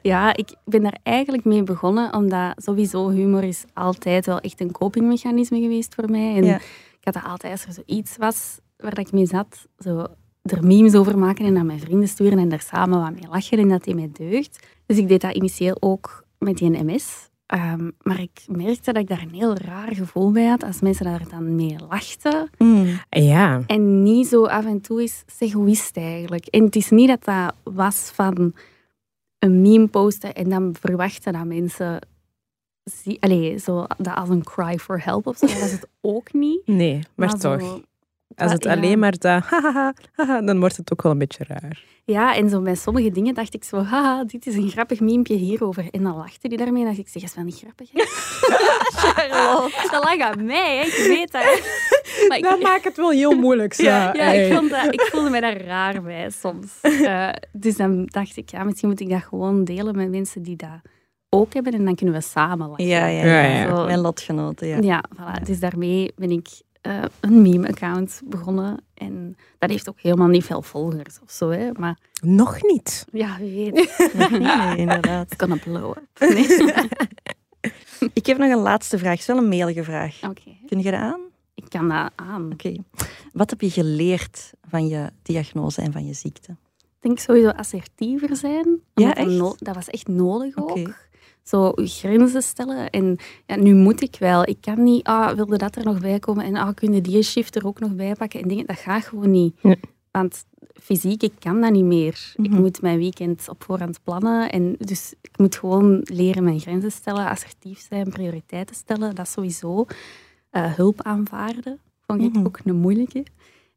ja, 0.03 0.37
ik 0.37 0.49
ben 0.65 0.83
daar 0.83 0.99
eigenlijk 1.03 1.45
mee 1.45 1.63
begonnen, 1.63 2.15
omdat 2.15 2.53
sowieso 2.57 3.09
humor 3.09 3.45
is 3.45 3.65
altijd 3.75 4.27
wel 4.27 4.39
echt 4.41 4.61
een 4.61 4.73
copingmechanisme 4.73 5.61
geweest 5.61 5.95
voor 5.95 6.11
mij. 6.11 6.35
En 6.37 6.45
Ja. 6.45 6.61
Ik 7.01 7.05
had 7.05 7.15
dat 7.15 7.33
altijd, 7.33 7.53
als 7.53 7.65
er 7.65 7.85
zoiets 7.85 8.17
was 8.17 8.59
waar 8.77 8.99
ik 8.99 9.13
mee 9.13 9.27
zat, 9.27 9.67
zo 9.79 10.07
er 10.43 10.67
memes 10.67 10.95
over 10.95 11.19
maken 11.19 11.45
en 11.45 11.57
aan 11.57 11.67
mijn 11.67 11.81
vrienden 11.81 12.09
sturen 12.09 12.39
en 12.39 12.49
daar 12.49 12.61
samen 12.61 13.01
wat 13.01 13.13
mee 13.13 13.29
lachen 13.31 13.59
en 13.59 13.69
dat 13.69 13.85
die 13.85 13.95
mij 13.95 14.11
deugt. 14.13 14.67
Dus 14.87 14.97
ik 14.97 15.09
deed 15.09 15.21
dat 15.21 15.35
initieel 15.35 15.77
ook 15.81 16.25
met 16.39 16.57
die 16.57 16.85
MS. 16.85 17.29
Ehm, 17.47 17.91
maar 18.03 18.21
ik 18.21 18.45
merkte 18.47 18.93
dat 18.93 19.03
ik 19.03 19.09
daar 19.09 19.23
een 19.23 19.35
heel 19.35 19.57
raar 19.57 19.95
gevoel 19.95 20.31
bij 20.31 20.47
had 20.47 20.63
als 20.63 20.81
mensen 20.81 21.05
daar 21.05 21.29
dan 21.31 21.55
mee 21.55 21.77
lachten. 21.89 22.51
Mm. 22.59 22.87
Ja. 23.09 23.63
En 23.67 24.03
niet 24.03 24.27
zo 24.27 24.45
af 24.45 24.65
en 24.65 24.81
toe 24.81 25.03
is 25.03 25.25
egoïst 25.39 25.97
eigenlijk. 25.97 26.47
En 26.47 26.65
het 26.65 26.77
is 26.77 26.91
niet 26.91 27.09
dat 27.09 27.25
dat 27.25 27.55
was 27.75 28.11
van 28.15 28.53
een 29.39 29.61
meme 29.61 29.87
posten 29.87 30.35
en 30.35 30.49
dan 30.49 30.75
verwachten 30.81 31.33
dat 31.33 31.45
mensen 31.45 31.99
zie, 33.03 33.17
allee, 33.21 33.59
zo, 33.59 33.87
dat 33.99 34.15
als 34.15 34.29
een 34.29 34.43
cry 34.45 34.79
for 34.79 35.05
help 35.05 35.27
of 35.27 35.37
zo. 35.37 35.47
Was 35.47 35.71
het 35.73 35.87
ook 36.01 36.33
niet. 36.33 36.67
Nee, 36.81 37.01
maar, 37.15 37.35
toch. 37.39 37.81
Als 38.37 38.53
het 38.53 38.65
ja. 38.65 38.73
alleen 38.73 38.99
maar 38.99 39.19
dat 39.19 39.43
haha, 39.51 39.93
dan 40.41 40.59
wordt 40.61 40.77
het 40.77 40.93
ook 40.93 41.03
wel 41.03 41.13
een 41.13 41.19
beetje 41.19 41.45
raar. 41.49 41.85
Ja, 42.05 42.35
en 42.37 42.51
zo 42.51 42.61
bij 42.61 42.75
sommige 42.75 43.11
dingen 43.11 43.35
dacht 43.35 43.55
ik 43.55 43.65
zo, 43.65 43.83
haha, 43.83 44.25
dit 44.25 44.47
is 44.47 44.55
een 44.55 44.69
grappig 44.71 45.01
meme 45.01 45.25
hierover. 45.33 45.85
En 45.91 46.03
dan 46.03 46.17
lachte 46.17 46.49
die 46.49 46.59
daarmee 46.59 46.81
en 46.83 46.87
dacht 46.89 46.99
ik, 46.99 47.09
zeg, 47.09 47.23
is 47.23 47.35
wel 47.35 47.45
niet 47.45 47.59
grappig. 47.59 47.91
Hè? 47.93 48.03
Charlotte. 49.01 49.89
Dat 49.91 50.05
lag 50.05 50.19
aan 50.19 50.45
mij, 50.45 50.77
hè? 50.77 50.83
ik 50.85 51.07
weet 51.17 51.33
dat. 51.33 51.43
Maar 52.29 52.37
ik- 52.39 52.45
Dat 52.45 52.61
maakt 52.61 52.85
het 52.85 52.97
wel 52.97 53.11
heel 53.11 53.35
moeilijk. 53.37 53.75
zo. 53.75 53.83
Ja, 53.83 54.13
ik, 54.33 54.53
vond 54.55 54.71
dat, 54.71 54.93
ik 54.95 55.01
voelde 55.01 55.31
me 55.31 55.41
daar 55.41 55.61
raar 55.61 56.03
bij 56.03 56.31
soms. 56.31 56.81
Eh, 56.83 57.29
dus 57.53 57.77
dan 57.77 58.05
dacht 58.07 58.37
ik, 58.37 58.51
ja, 58.51 58.65
misschien 58.65 58.89
moet 58.89 59.01
ik 59.01 59.09
dat 59.11 59.23
gewoon 59.23 59.65
delen 59.65 59.97
met 59.97 60.11
mensen 60.11 60.43
die 60.43 60.57
dat 60.57 60.81
ook 61.31 61.55
hebben 61.55 61.73
en 61.73 61.85
dan 61.85 61.95
kunnen 61.95 62.15
we 62.15 62.21
samen 62.21 62.69
lachen. 62.69 62.87
Ja, 62.87 63.07
ja, 63.07 63.25
Ja, 63.25 63.41
ja. 63.43 63.63
ja. 63.63 63.77
Zo. 63.77 63.85
Mijn 63.85 63.99
lotgenoten, 63.99 64.69
ja. 64.69 64.79
Ja, 64.81 65.05
voilà. 65.17 65.43
Dus 65.43 65.61
daarmee 65.61 66.13
ben 66.17 66.31
ik 66.31 66.49
eh, 66.81 67.03
een 67.21 67.43
meme-account 67.43 68.21
begonnen. 68.25 68.85
En 68.95 69.37
dat 69.59 69.71
heeft 69.71 69.89
ook 69.89 70.01
helemaal 70.01 70.29
niet 70.29 70.45
veel 70.45 70.63
volgers 70.63 71.19
of 71.23 71.31
zo, 71.31 71.51
hè. 71.51 71.71
Maar 71.73 71.99
Nog 72.23 72.63
niet. 72.63 73.05
ja, 73.13 73.37
wie 73.39 73.73
weet. 73.73 74.09
Nee, 74.31 74.77
inderdaad. 74.85 75.27
It's 75.33 75.35
gonna 75.45 75.57
blow 75.65 75.91
up. 75.97 76.31
Nee. 76.33 76.47
Ik 78.13 78.27
heb 78.27 78.39
nog 78.39 78.51
een 78.51 78.59
laatste 78.63 78.99
vraag. 78.99 79.11
Het 79.11 79.21
is 79.21 79.27
wel 79.27 79.37
een 79.37 79.49
mailige 79.49 79.85
vraag. 79.85 80.19
Oké, 80.23 80.57
Kun 80.67 80.79
je 80.79 80.91
dat 80.91 81.01
aan? 81.01 81.21
ik 81.55 81.65
kan 81.69 81.89
dat 81.89 82.11
aan. 82.15 82.53
Oké. 82.53 82.75
Wat 83.33 83.51
heb 83.51 83.61
je 83.61 83.71
geleerd 83.71 84.53
van 84.69 84.89
je 84.89 85.11
diagnose 85.23 85.81
en 85.83 85.93
van 85.93 86.07
je 86.07 86.13
ziekte? 86.13 86.51
Ik 86.79 87.07
denk 87.07 87.19
sowieso 87.19 87.49
assertiever 87.49 88.37
zijn. 88.37 88.81
Ja, 88.95 89.15
echt? 89.15 89.29
no- 89.29 89.55
dat 89.59 89.75
was 89.75 89.89
echt 89.89 90.09
nodig 90.09 90.57
ook. 90.57 90.71
Oké. 90.71 90.95
Zo 91.51 91.73
grenzen 91.77 92.43
stellen. 92.43 92.91
En 92.91 93.17
ja, 93.47 93.57
nu 93.57 93.75
moet 93.75 94.03
ik 94.03 94.17
wel. 94.19 94.49
Ik 94.49 94.57
kan 94.61 94.83
niet, 94.83 95.05
ah, 95.07 95.31
wilde 95.33 95.57
dat 95.59 95.77
er 95.77 95.85
nog 95.85 96.01
bij 96.01 96.19
komen 96.19 96.45
en 96.45 96.57
ah, 96.57 96.75
kun 96.75 96.93
je 96.93 97.01
die 97.01 97.23
shift 97.23 97.57
er 97.57 97.67
ook 97.67 97.81
nog 97.81 97.95
bij 97.95 98.15
pakken. 98.15 98.41
En 98.43 98.49
dingen, 98.49 98.67
dat 98.67 98.79
gaat 98.79 99.05
gewoon 99.05 99.31
niet. 99.31 99.63
Nee. 99.63 99.81
Want 100.11 100.45
fysiek, 100.83 101.23
ik 101.23 101.33
kan 101.39 101.61
dat 101.61 101.71
niet 101.73 101.85
meer. 101.85 102.33
Ik 102.37 102.51
Mhm. 102.51 102.61
moet 102.61 102.83
mijn 102.83 102.99
weekend 102.99 103.49
op 103.49 103.65
voorhand 103.65 104.03
plannen. 104.03 104.51
En 104.51 104.75
dus 104.79 105.15
ik 105.21 105.39
moet 105.39 105.57
gewoon 105.57 106.01
leren 106.05 106.45
mijn 106.45 106.61
grenzen 106.61 106.93
stellen, 106.93 107.27
assertief 107.29 107.87
zijn, 107.89 108.11
prioriteiten 108.11 108.75
stellen. 108.77 109.15
Dat 109.15 109.29
sowieso. 109.29 109.85
Eh, 110.51 110.75
hulp 110.75 111.03
aanvaarden, 111.03 111.79
vond 112.07 112.23
ik 112.23 112.33
Mhm. 112.33 112.47
ook 112.47 112.59
een 112.65 112.77
moeilijke. 112.77 113.25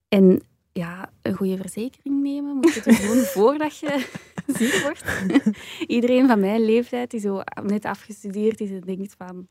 En 0.10 0.42
ja, 0.72 1.10
een 1.22 1.34
goede 1.34 1.58
verzekering 1.58 2.22
nemen 2.24 2.56
moet 2.56 2.74
je 2.74 2.84
doen 2.84 3.24
voordat 3.36 3.78
je 3.78 4.06
ziek 4.48 4.82
wordt. 4.82 5.04
Iedereen 5.96 6.28
van 6.28 6.40
mijn 6.40 6.66
leeftijd 6.66 7.12
die 7.12 7.20
zo 7.20 7.42
net 7.64 7.86
afgestudeerd 7.86 8.60
is 8.60 8.70
en 8.70 8.82
denkt 8.82 9.16
van... 9.18 9.48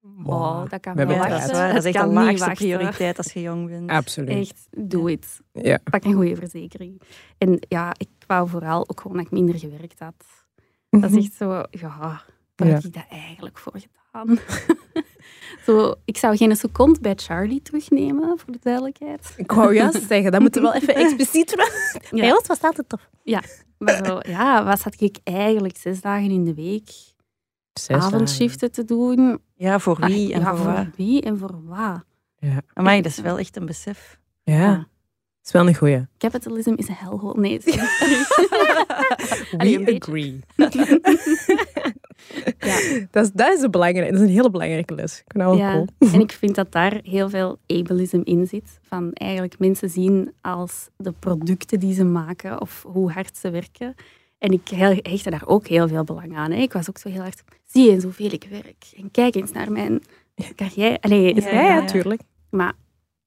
Wow, 0.00 0.70
dat 0.70 0.80
kan 0.80 0.94
We 0.94 1.06
wel 1.06 1.16
Ja, 1.16 1.28
dat 1.28 1.40
is. 1.40 1.46
Dat 1.46 1.84
echt 1.84 1.98
de 2.00 2.04
niet 2.06 2.14
laagste 2.14 2.50
prioriteit 2.50 3.16
als 3.18 3.32
je 3.32 3.40
jong 3.40 3.68
bent. 3.68 3.90
Absoluut. 3.90 4.28
Echt, 4.30 4.66
doe 4.70 5.10
het. 5.10 5.40
Ja. 5.52 5.78
Pak 5.90 6.04
een 6.04 6.12
goede 6.14 6.36
verzekering. 6.36 7.00
En 7.38 7.58
ja, 7.68 7.94
ik 7.96 8.08
wou 8.26 8.48
vooral 8.48 8.88
ook 8.88 9.00
gewoon 9.00 9.16
dat 9.16 9.26
ik 9.26 9.32
minder 9.32 9.58
gewerkt 9.58 9.98
had. 9.98 10.14
Dat 10.90 11.10
is 11.10 11.24
echt 11.24 11.34
zo, 11.34 11.62
ja, 11.70 12.24
waar 12.56 12.68
Ja. 12.68 12.74
heb 12.74 12.84
ik 12.84 12.92
dat 12.94 13.06
eigenlijk 13.08 13.58
voor 13.58 13.72
gedaan? 13.72 14.38
zo, 15.66 15.94
ik 16.04 16.16
zou 16.16 16.36
geen 16.36 16.56
seconde 16.56 17.00
bij 17.00 17.14
Charlie 17.16 17.62
terugnemen, 17.62 18.38
voor 18.38 18.52
de 18.52 18.58
duidelijkheid. 18.62 19.34
Ik 19.36 19.52
wou 19.52 19.74
juist 19.74 20.02
zeggen, 20.06 20.32
dat 20.32 20.40
moeten 20.40 20.62
we 20.62 20.68
wel 20.68 20.80
even 20.80 20.94
expliciet 21.04 21.48
doen. 21.56 21.66
Bij 22.18 22.28
Ja. 22.28 22.36
ons 22.36 22.46
was 22.46 22.56
het 22.56 22.66
altijd 22.66 22.88
tof. 22.88 23.08
Maar 23.78 24.04
zo, 24.06 24.18
ja, 24.22 24.64
wat 24.64 24.80
zat 24.80 25.00
ik 25.00 25.16
eigenlijk 25.24 25.76
zes 25.76 26.00
dagen 26.00 26.30
in 26.30 26.44
de 26.44 26.54
week 26.54 26.90
avondshiften 27.88 28.72
te 28.72 28.84
doen? 28.84 29.40
Ja, 29.54 29.78
voor 29.78 30.00
wie 30.06 30.32
en 30.32 30.38
Ah, 30.40 30.44
ja, 30.46 30.56
voor 30.56 30.72
wat? 30.72 30.86
wie 30.96 31.22
en 31.22 31.38
voor 31.38 31.60
wat? 31.64 32.04
Amai, 32.74 33.02
dat 33.02 33.12
is 33.12 33.18
wel 33.20 33.38
echt 33.38 33.56
een 33.56 33.66
besef. 33.66 34.18
Ja, 34.42 34.54
Ja. 34.54 34.76
dat 34.76 34.86
is 35.44 35.52
wel 35.52 35.66
een 35.68 35.74
goeie. 35.76 36.06
Capitalism 36.18 36.72
is 36.76 36.88
een 36.88 36.94
hellhole. 36.94 37.40
Nee, 37.40 37.60
sorry. 37.64 37.80
Allee, 39.56 39.78
We 39.78 39.84
beetje. 39.84 40.00
agree. 40.00 40.40
Ja. 42.58 42.78
Dat 43.10 43.24
is, 43.24 43.30
dat 43.32 43.52
is, 43.56 43.62
een 43.62 43.70
belangrijke, 43.70 44.12
dat 44.12 44.20
is 44.20 44.26
een 44.26 44.34
hele 44.34 44.50
belangrijke 44.50 44.94
les. 44.94 45.22
Ik 45.26 45.36
Ja, 45.36 45.72
cool. 45.72 45.86
en 46.12 46.20
ik 46.20 46.32
vind 46.32 46.54
dat 46.54 46.72
daar 46.72 47.00
heel 47.02 47.28
veel 47.28 47.58
ableism 47.66 48.20
in 48.24 48.46
zit. 48.46 48.78
Van 48.82 49.12
eigenlijk 49.12 49.58
mensen 49.58 49.90
zien 49.90 50.32
als 50.40 50.88
de 50.96 51.12
producten 51.12 51.80
die 51.80 51.94
ze 51.94 52.04
maken 52.04 52.60
of 52.60 52.84
hoe 52.88 53.10
hard 53.12 53.36
ze 53.36 53.50
werken. 53.50 53.94
En 54.38 54.50
ik 54.52 54.68
hechtte 55.02 55.30
daar 55.30 55.46
ook 55.46 55.66
heel 55.66 55.88
veel 55.88 56.04
belang 56.04 56.36
aan. 56.36 56.50
Hè. 56.50 56.60
Ik 56.60 56.72
was 56.72 56.88
ook 56.88 56.98
zo 56.98 57.08
heel 57.08 57.20
hard, 57.20 57.42
zie 57.64 57.90
eens 57.90 58.04
hoeveel 58.04 58.32
ik 58.32 58.46
werk. 58.50 58.84
En 58.96 59.10
kijk 59.10 59.34
eens 59.34 59.52
naar 59.52 59.72
mijn 59.72 60.02
carrière. 60.56 61.00
Allee, 61.00 61.34
Ja, 61.34 61.50
Ja, 61.50 61.62
ja, 61.62 61.84
tuurlijk. 61.84 62.20
Maar 62.50 62.72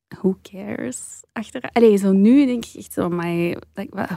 who 0.08 0.38
cares? 0.42 1.22
Achteraf. 1.34 1.72
Allee, 1.74 1.98
zo 1.98 2.12
nu 2.12 2.46
denk 2.46 2.66
ik 2.66 2.74
echt 2.76 2.94
zo, 2.94 3.10
maar 3.10 3.56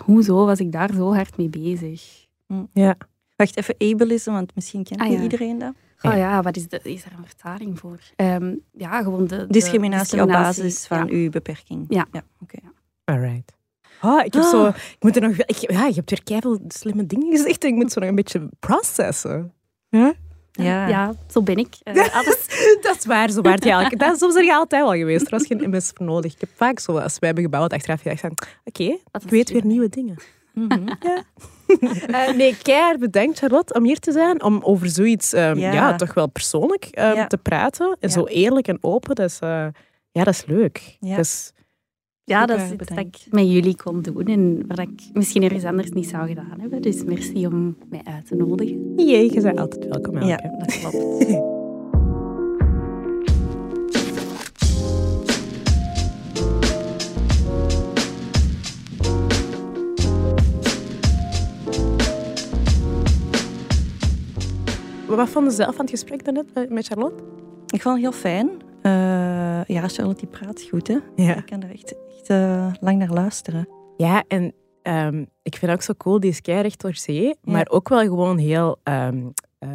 hoezo 0.04 0.46
was 0.46 0.58
ik 0.58 0.72
daar 0.72 0.90
zo 0.94 1.14
hard 1.14 1.36
mee 1.36 1.48
bezig? 1.48 2.26
Ja. 2.72 2.96
Wacht 3.36 3.56
even, 3.56 3.74
ableism, 3.78 4.30
want 4.32 4.54
misschien 4.54 4.84
kent 4.84 5.00
Ah, 5.00 5.06
niet 5.08 5.16
ja. 5.16 5.22
iedereen 5.22 5.58
dat. 5.58 5.72
Oh 6.02 6.16
ja, 6.16 6.42
wat 6.42 6.56
is, 6.56 6.68
de, 6.68 6.80
is 6.82 7.04
daar 7.04 7.12
een 7.18 7.26
vertaling 7.26 7.78
voor? 7.78 7.98
Ehm, 8.16 8.54
ja, 8.72 9.02
gewoon 9.02 9.26
de, 9.26 9.36
de 9.36 9.46
Discriminatie, 9.48 10.22
op 10.22 10.28
basis 10.28 10.86
van 10.86 10.98
Ja. 10.98 11.04
uw 11.12 11.30
beperking. 11.30 11.86
Ja. 11.88 12.06
oké. 12.40 12.58
Alright. 13.04 13.52
Ah, 14.00 14.24
ik 14.24 14.32
heb 14.34 14.42
zo... 14.42 14.66
Ik 14.66 14.96
moet 15.00 15.16
er 15.16 15.22
nog... 15.22 15.36
Ik, 15.36 15.56
ja, 15.70 15.86
je 15.86 15.94
hebt 15.94 16.10
weer 16.10 16.22
keiveel 16.22 16.60
slimme 16.68 17.06
dingen 17.06 17.30
gezegd. 17.30 17.62
en 17.64 17.68
Ik 17.68 17.74
moet 17.74 17.92
zo 17.92 18.00
nog 18.00 18.08
een 18.08 18.14
beetje 18.14 18.48
processen. 18.60 19.52
Ja? 19.88 20.12
Ja. 20.52 20.86
ja, 20.88 21.14
zo 21.30 21.42
ben 21.42 21.56
ik. 21.56 21.74
Eh, 21.82 21.94
alles, 22.18 22.46
Dat 22.82 22.96
is 22.96 23.06
waar, 23.06 23.30
zo 23.30 23.40
waar 23.40 23.54
het 23.54 23.64
eigenlijk. 23.64 23.98
Dat 24.00 24.12
is 24.12 24.18
soms 24.18 24.34
er 24.34 24.52
altijd 24.52 24.82
wel 24.82 24.92
geweest. 24.92 25.24
Er 25.24 25.30
was 25.30 25.46
geen 25.46 25.70
MS 25.70 25.90
voor 25.94 26.06
nodig. 26.06 26.32
Ik 26.32 26.40
heb 26.40 26.50
vaak 26.54 26.78
zo, 26.78 26.92
als 26.98 27.18
wij 27.18 27.28
hebben 27.28 27.44
gebouwd, 27.44 27.72
achteraf 27.72 28.00
gedacht 28.02 28.20
van... 28.20 28.30
Oké, 28.64 28.82
ik 29.22 29.28
weet 29.30 29.50
weer 29.50 29.64
nieuwe 29.64 29.88
dingen. 29.88 30.16
Mhm. 30.54 30.88
Eh, 32.06 32.34
nee, 32.36 32.56
keihard 32.62 32.98
bedankt 32.98 33.38
Charlotte 33.38 33.74
om 33.74 33.84
hier 33.84 33.98
te 33.98 34.12
zijn. 34.12 34.42
Om 34.42 34.60
over 34.62 34.88
zoiets 34.88 35.32
ehm, 35.32 35.58
ja. 35.58 35.72
Ja. 35.72 35.96
toch 35.96 36.14
wel 36.14 36.28
persoonlijk 36.28 36.84
ehm, 36.84 37.14
Ja. 37.16 37.26
te 37.26 37.38
praten. 37.38 37.96
En 38.00 38.10
zo 38.10 38.24
eerlijk 38.24 38.68
en 38.68 38.78
open. 38.80 39.14
Dat 39.14 39.30
is, 39.30 39.38
eh, 39.38 39.66
ja, 40.10 40.24
dat 40.24 40.34
is 40.34 40.44
leuk. 40.46 40.96
Ja. 41.00 41.16
Dat 41.16 41.24
is, 41.24 41.52
Ja, 42.24 42.46
dat 42.46 42.60
is 42.60 42.86
dat 42.86 42.98
ik 42.98 43.16
met 43.30 43.50
jullie 43.52 43.76
kon 43.76 44.02
doen 44.02 44.26
en 44.26 44.64
wat 44.66 44.78
ik 44.78 44.90
misschien 45.12 45.42
ergens 45.42 45.64
anders 45.64 45.90
niet 45.90 46.08
zou 46.08 46.28
gedaan 46.28 46.56
hebben. 46.60 46.82
Dus 46.82 47.04
merci 47.04 47.46
om 47.46 47.76
mij 47.90 48.00
uit 48.04 48.26
te 48.26 48.34
nodigen. 48.34 48.92
jee, 48.96 49.32
je 49.34 49.40
bent 49.40 49.58
altijd 49.58 49.86
welkom. 49.88 50.16
Elke. 50.16 50.26
Ja, 50.26 50.36
dat 50.58 50.78
klopt. 50.80 51.60
Wat 65.16 65.28
vonden 65.28 65.50
ze 65.52 65.56
zelf 65.62 65.74
van 65.74 65.84
het 65.84 65.94
gesprek 65.94 66.24
daarnet 66.24 66.54
met- 66.54 66.70
met 66.70 66.86
Charlotte? 66.86 67.22
Ik 67.66 67.82
vond 67.82 67.94
het 67.94 68.02
heel 68.04 68.20
fijn. 68.20 68.48
Eh, 68.82 69.64
ja, 69.76 69.88
Charlotte 69.88 70.26
die 70.26 70.38
praat 70.38 70.62
goed, 70.70 70.88
hè. 70.88 70.96
Ja. 71.16 71.36
Ik 71.36 71.46
kan 71.46 71.62
er 71.62 71.70
echt, 71.70 71.94
echt 72.18 72.28
eh, 72.30 72.72
lang 72.80 72.98
naar 72.98 73.10
luisteren. 73.12 73.68
Ja, 73.96 74.24
en 74.28 74.52
ehm, 74.82 75.24
ik 75.42 75.56
vind 75.56 75.72
ook 75.72 75.82
zo 75.82 75.92
cool, 75.96 76.20
die 76.20 76.30
is 76.30 76.40
keihard 76.40 76.80
door 76.80 76.94
zee, 76.94 77.34
maar 77.42 77.66
ook 77.70 77.88
wel 77.88 78.00
gewoon 78.00 78.38
heel 78.38 78.78
ehm, 78.82 79.26
eh, 79.58 79.68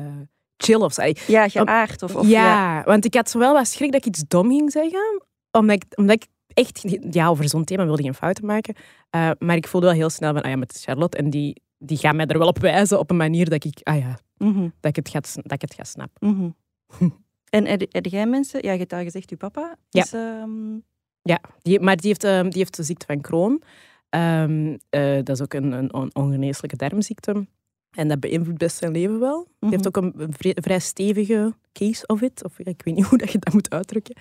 chill 0.58 0.76
of 0.82 0.94
zo. 0.94 1.02
Ja, 1.28 1.48
geaard. 1.50 2.04
Of, 2.04 2.16
of, 2.16 2.28
ja, 2.28 2.84
want 2.86 3.06
ik 3.06 3.14
had 3.14 3.30
zo 3.30 3.40
wel 3.40 3.54
wat 3.54 3.68
schrik 3.68 3.92
dat 3.92 4.00
ik 4.06 4.08
iets 4.08 4.24
dom 4.28 4.50
ging 4.50 4.72
zeggen, 4.72 5.22
omdat 5.52 5.76
ik, 5.76 5.84
omdat 5.96 6.16
ik 6.16 6.28
echt, 6.54 6.98
ja, 7.12 7.28
over 7.28 7.50
zo'n 7.50 7.64
thema 7.64 7.86
wilde 7.86 8.04
geen 8.04 8.14
fouten 8.14 8.46
maken, 8.46 8.76
Eh, 9.10 9.30
maar 9.40 9.56
ik 9.56 9.68
voelde 9.68 9.86
wel 9.88 9.96
heel 9.96 10.10
snel 10.10 10.34
van, 10.34 10.42
ah 10.42 10.50
ja, 10.50 10.56
met 10.58 10.82
Charlotte, 10.86 11.18
en 11.18 11.30
die, 11.30 11.62
die 11.78 11.98
gaat 11.98 12.16
mij 12.16 12.26
er 12.26 12.38
wel 12.38 12.48
op 12.48 12.60
wijzen 12.60 13.00
op 13.00 13.10
een 13.10 13.18
manier 13.18 13.50
dat 13.50 13.64
ik, 13.64 13.80
ah 13.84 13.98
ja, 13.98 14.18
Mhm, 14.38 14.70
dat 14.80 14.98
ik 14.98 15.06
het 15.06 15.10
ga, 15.10 15.20
dat 15.42 15.52
ik 15.52 15.62
het 15.62 15.74
ga 15.74 15.84
snappen. 15.84 16.28
mhm. 16.30 16.50
En 17.50 17.66
heb, 17.66 18.06
jij 18.06 18.26
mensen... 18.28 18.64
Ja, 18.66 18.72
je 18.72 18.78
hebt 18.80 18.94
al 18.94 19.04
gezegd, 19.04 19.32
uw 19.32 19.38
papa 19.38 19.76
Ja. 19.90 20.04
is... 20.04 20.14
ehm, 20.14 20.74
Ja, 21.22 21.40
die, 21.62 21.80
maar 21.80 21.96
die 21.96 22.08
heeft, 22.08 22.24
ehm, 22.24 22.44
die 22.50 22.58
heeft 22.58 22.76
de 22.76 22.84
ziekte 22.84 23.06
van 23.06 23.22
Crohn. 23.22 23.64
Ehm, 24.10 24.78
eh, 24.90 25.16
dat 25.16 25.30
is 25.30 25.42
ook 25.42 25.54
een, 25.54 25.72
een 25.72 25.94
on- 25.94 26.10
ongeneeslijke 26.16 26.76
darmziekte. 26.76 27.48
En 27.92 28.08
dat 28.08 28.20
beïnvloedt 28.20 28.58
best 28.58 28.78
zijn 28.78 28.92
leven 28.92 29.20
wel. 29.20 29.44
Die 29.44 29.54
mhm. 29.60 29.72
heeft 29.72 29.88
ook 29.88 29.98
een 29.98 30.14
vrij, 30.30 30.56
vrij 30.62 30.80
stevige 30.80 31.54
case 31.74 32.06
of 32.08 32.22
it. 32.22 32.44
Of 32.44 32.58
ja, 32.58 32.64
ik 32.72 32.82
weet 32.84 32.96
niet 32.96 33.06
hoe 33.06 33.18
dat 33.18 33.32
je 33.32 33.38
dat 33.40 33.54
moet 33.54 33.70
uitdrukken. 33.70 34.16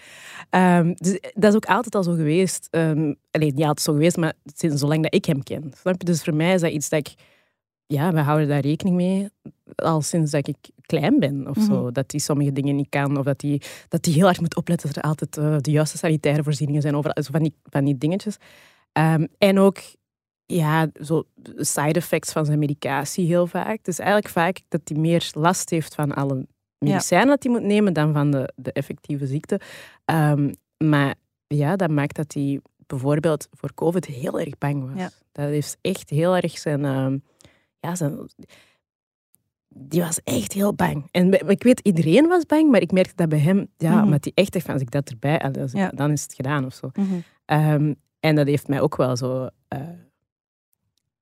Dus 0.95 1.19
dat 1.35 1.51
is 1.51 1.55
ook 1.55 1.67
altijd 1.67 1.95
al 1.95 2.03
zo 2.03 2.13
geweest. 2.15 2.69
Ehm 2.71 3.15
alleen 3.31 3.55
niet 3.55 3.61
altijd 3.65 3.81
zo 3.81 3.93
geweest, 3.93 4.17
maar 4.17 4.33
sinds 4.45 4.81
zolang 4.81 5.03
dat 5.03 5.15
ik 5.15 5.25
hem 5.25 5.43
ken. 5.43 5.73
Snap 5.81 5.95
je? 5.99 6.05
Dus 6.05 6.23
voor 6.23 6.35
mij 6.35 6.55
is 6.55 6.61
dat 6.61 6.71
iets 6.71 6.89
dat 6.89 6.99
ik... 7.09 7.15
Ja, 7.87 8.13
we 8.13 8.21
houden 8.21 8.49
daar 8.49 8.61
rekening 8.61 8.97
mee 8.97 9.29
al 9.75 10.03
sinds 10.03 10.31
dat 10.31 10.49
ik 10.49 10.57
klein 10.81 11.19
ben 11.19 11.49
of 11.49 11.57
zo. 11.59 11.83
Mhm. 11.83 11.93
Dat 11.93 12.11
hij 12.11 12.21
sommige 12.21 12.53
dingen 12.53 12.77
niet 12.77 12.89
kan. 12.89 13.19
Of 13.19 13.25
dat 13.25 13.43
hij 13.43 13.61
dat 13.89 14.05
hij 14.05 14.15
heel 14.15 14.25
hard 14.25 14.41
moet 14.41 14.57
opletten 14.57 14.87
dat 14.93 14.97
er 14.97 15.03
altijd 15.03 15.37
eh, 15.37 15.57
de 15.61 15.71
juiste 15.71 15.99
sanitaire 15.99 16.43
voorzieningen 16.43 16.83
zijn. 16.83 16.97
Over, 16.97 17.11
zo 17.23 17.31
van, 17.33 17.43
die, 17.43 17.55
van 17.63 17.85
die 17.85 17.99
dingetjes. 17.99 18.37
Ehm, 18.93 19.27
en 19.39 19.59
ook 19.59 19.79
ja, 20.47 20.89
zo 21.03 21.25
side 21.57 21.99
effects 21.99 22.33
van 22.33 22.45
zijn 22.45 22.59
medicatie 22.59 23.27
heel 23.27 23.47
vaak. 23.47 23.85
Dus 23.85 23.99
eigenlijk 23.99 24.29
vaak 24.29 24.61
dat 24.69 24.81
hij 24.85 24.99
meer 24.99 25.31
last 25.33 25.71
heeft 25.71 25.95
van 25.95 26.15
alle 26.15 26.47
medicijnen 26.79 27.29
dat 27.29 27.43
hij 27.43 27.53
moet 27.53 27.63
nemen 27.63 27.93
dan 27.93 28.13
van 28.13 28.31
de, 28.31 28.53
de 28.57 28.73
effectieve 28.73 29.27
ziekte. 29.27 29.61
Ehm, 30.05 30.53
maar 30.85 31.15
ja, 31.47 31.77
dat 31.77 31.91
maakt 31.91 32.17
dat 32.17 32.33
hij 32.35 32.61
bijvoorbeeld 32.87 33.49
voor 33.51 33.75
COVID 33.75 34.05
heel 34.05 34.41
erg 34.41 34.59
bang 34.59 34.89
was. 34.89 34.99
Ja. 35.01 35.11
Dat 35.33 35.49
heeft 35.49 35.77
echt 35.81 36.11
heel 36.11 36.37
erg 36.37 36.59
zijn... 36.59 36.85
ehm, 36.85 37.19
ja, 37.95 38.11
die 39.69 40.01
was 40.01 40.21
echt 40.25 40.53
heel 40.53 40.75
bang. 40.75 41.09
En 41.11 41.49
ik 41.51 41.63
weet, 41.63 41.81
iedereen 41.81 42.27
was 42.27 42.47
bang, 42.47 42.71
maar 42.71 42.81
ik 42.81 42.93
merkte 42.93 43.13
dat 43.17 43.29
bij 43.29 43.39
hem, 43.39 43.67
ja, 43.77 43.95
Mhm. 43.95 44.05
omdat 44.05 44.25
hij 44.25 44.33
echt 44.35 44.53
dacht 44.53 44.65
van, 44.65 44.75
als 44.75 44.83
ik 44.83 44.91
dat 44.91 45.09
erbij, 45.11 45.41
had, 45.43 45.73
Ja. 45.73 45.89
dan 45.89 46.11
is 46.11 46.23
het 46.23 46.35
gedaan 46.35 46.65
of 46.65 46.75
zo. 46.75 46.91
mhm. 46.93 47.05
Ehm, 47.45 47.95
en 48.21 48.35
dat 48.35 48.47
heeft 48.47 48.69
mij 48.69 48.81
ook 48.81 48.97
wel 48.97 49.17
zo, 49.17 49.49
eh, 49.69 49.81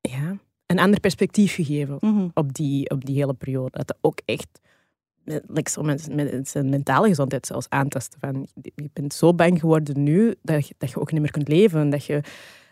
ja, 0.01 0.39
een 0.67 0.79
ander 0.79 1.01
perspectief 1.01 1.55
gegeven 1.55 1.97
Mhm. 2.01 2.29
op 2.35 2.53
die, 2.53 2.91
op 2.91 3.05
die 3.05 3.15
hele 3.17 3.35
periode. 3.35 3.71
Dat 3.71 3.87
dat 3.87 3.99
ook 4.01 4.19
echt 4.25 4.61
met, 5.25 5.45
like 5.47 5.71
zo 5.71 5.83
met, 5.83 6.15
met 6.15 6.49
zijn 6.49 6.69
mentale 6.69 7.09
gezondheid 7.09 7.47
zelfs 7.47 7.69
aantasten. 7.69 8.21
Van, 8.21 8.47
je 8.63 8.91
bent 8.93 9.15
zo 9.15 9.35
bang 9.35 9.61
geworden 9.61 10.03
nu 10.03 10.35
dat 10.43 10.69
je, 10.69 10.75
dat 10.79 10.91
je 10.91 11.01
ook 11.01 11.13
niet 11.13 11.21
meer 11.21 11.31
kunt 11.31 11.49
leven. 11.49 11.91
Dat, 11.91 12.05
je, 12.05 12.15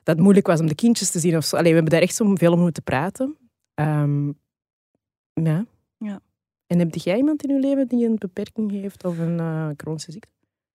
dat 0.03 0.15
het 0.15 0.19
moeilijk 0.21 0.47
was 0.47 0.61
om 0.61 0.67
de 0.67 0.75
kindjes 0.75 1.11
te 1.11 1.19
zien. 1.19 1.37
Of 1.37 1.45
zo. 1.45 1.57
Allee, 1.57 1.69
we 1.69 1.75
hebben 1.75 1.93
daar 1.93 2.03
echt 2.03 2.15
zo 2.15 2.35
veel 2.35 2.53
om 2.53 2.61
moeten 2.61 2.83
praten. 2.83 3.37
Ehm, 3.87 4.33
ja. 5.33 5.67
Ja. 5.99 6.21
En 6.67 6.79
heb 6.79 6.95
jij 6.95 7.17
iemand 7.17 7.43
in 7.43 7.55
je 7.55 7.61
leven 7.61 7.89
die 7.89 8.07
een 8.07 8.17
beperking 8.19 8.71
heeft 8.71 9.05
of 9.05 9.19
een 9.19 9.41
eh 9.41 9.69
chronische 9.77 10.13
ziekte? 10.13 10.31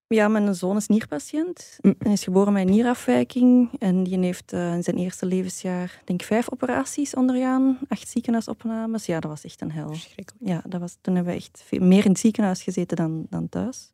Ja, 0.09 0.27
mijn 0.27 0.55
zoon 0.55 0.75
is 0.75 0.87
nierpatiënt. 0.87 1.77
Mm. 1.81 1.95
Hij 1.99 2.11
is 2.11 2.23
geboren 2.23 2.53
met 2.53 2.67
een 2.67 2.73
nierafwijking. 2.73 3.69
En 3.79 4.03
die 4.03 4.19
heeft 4.19 4.53
eh, 4.53 4.73
in 4.73 4.83
zijn 4.83 4.97
eerste 4.97 5.25
levensjaar, 5.25 6.01
denk 6.05 6.21
ik, 6.21 6.27
vijf 6.27 6.51
operaties 6.51 7.15
ondergaan. 7.15 7.77
Acht 7.87 8.07
ziekenhuisopnames. 8.07 9.05
Ja, 9.05 9.19
dat 9.19 9.31
was 9.31 9.43
echt 9.43 9.61
een 9.61 9.71
hel. 9.71 9.93
Ja, 10.39 10.61
dat 10.67 10.79
was, 10.79 10.97
toen 11.01 11.15
hebben 11.15 11.33
we 11.33 11.39
echt 11.39 11.63
veel, 11.65 11.85
meer 11.85 12.05
in 12.05 12.11
het 12.11 12.19
ziekenhuis 12.19 12.63
gezeten 12.63 12.97
dan, 12.97 13.25
dan 13.29 13.49
thuis. 13.49 13.91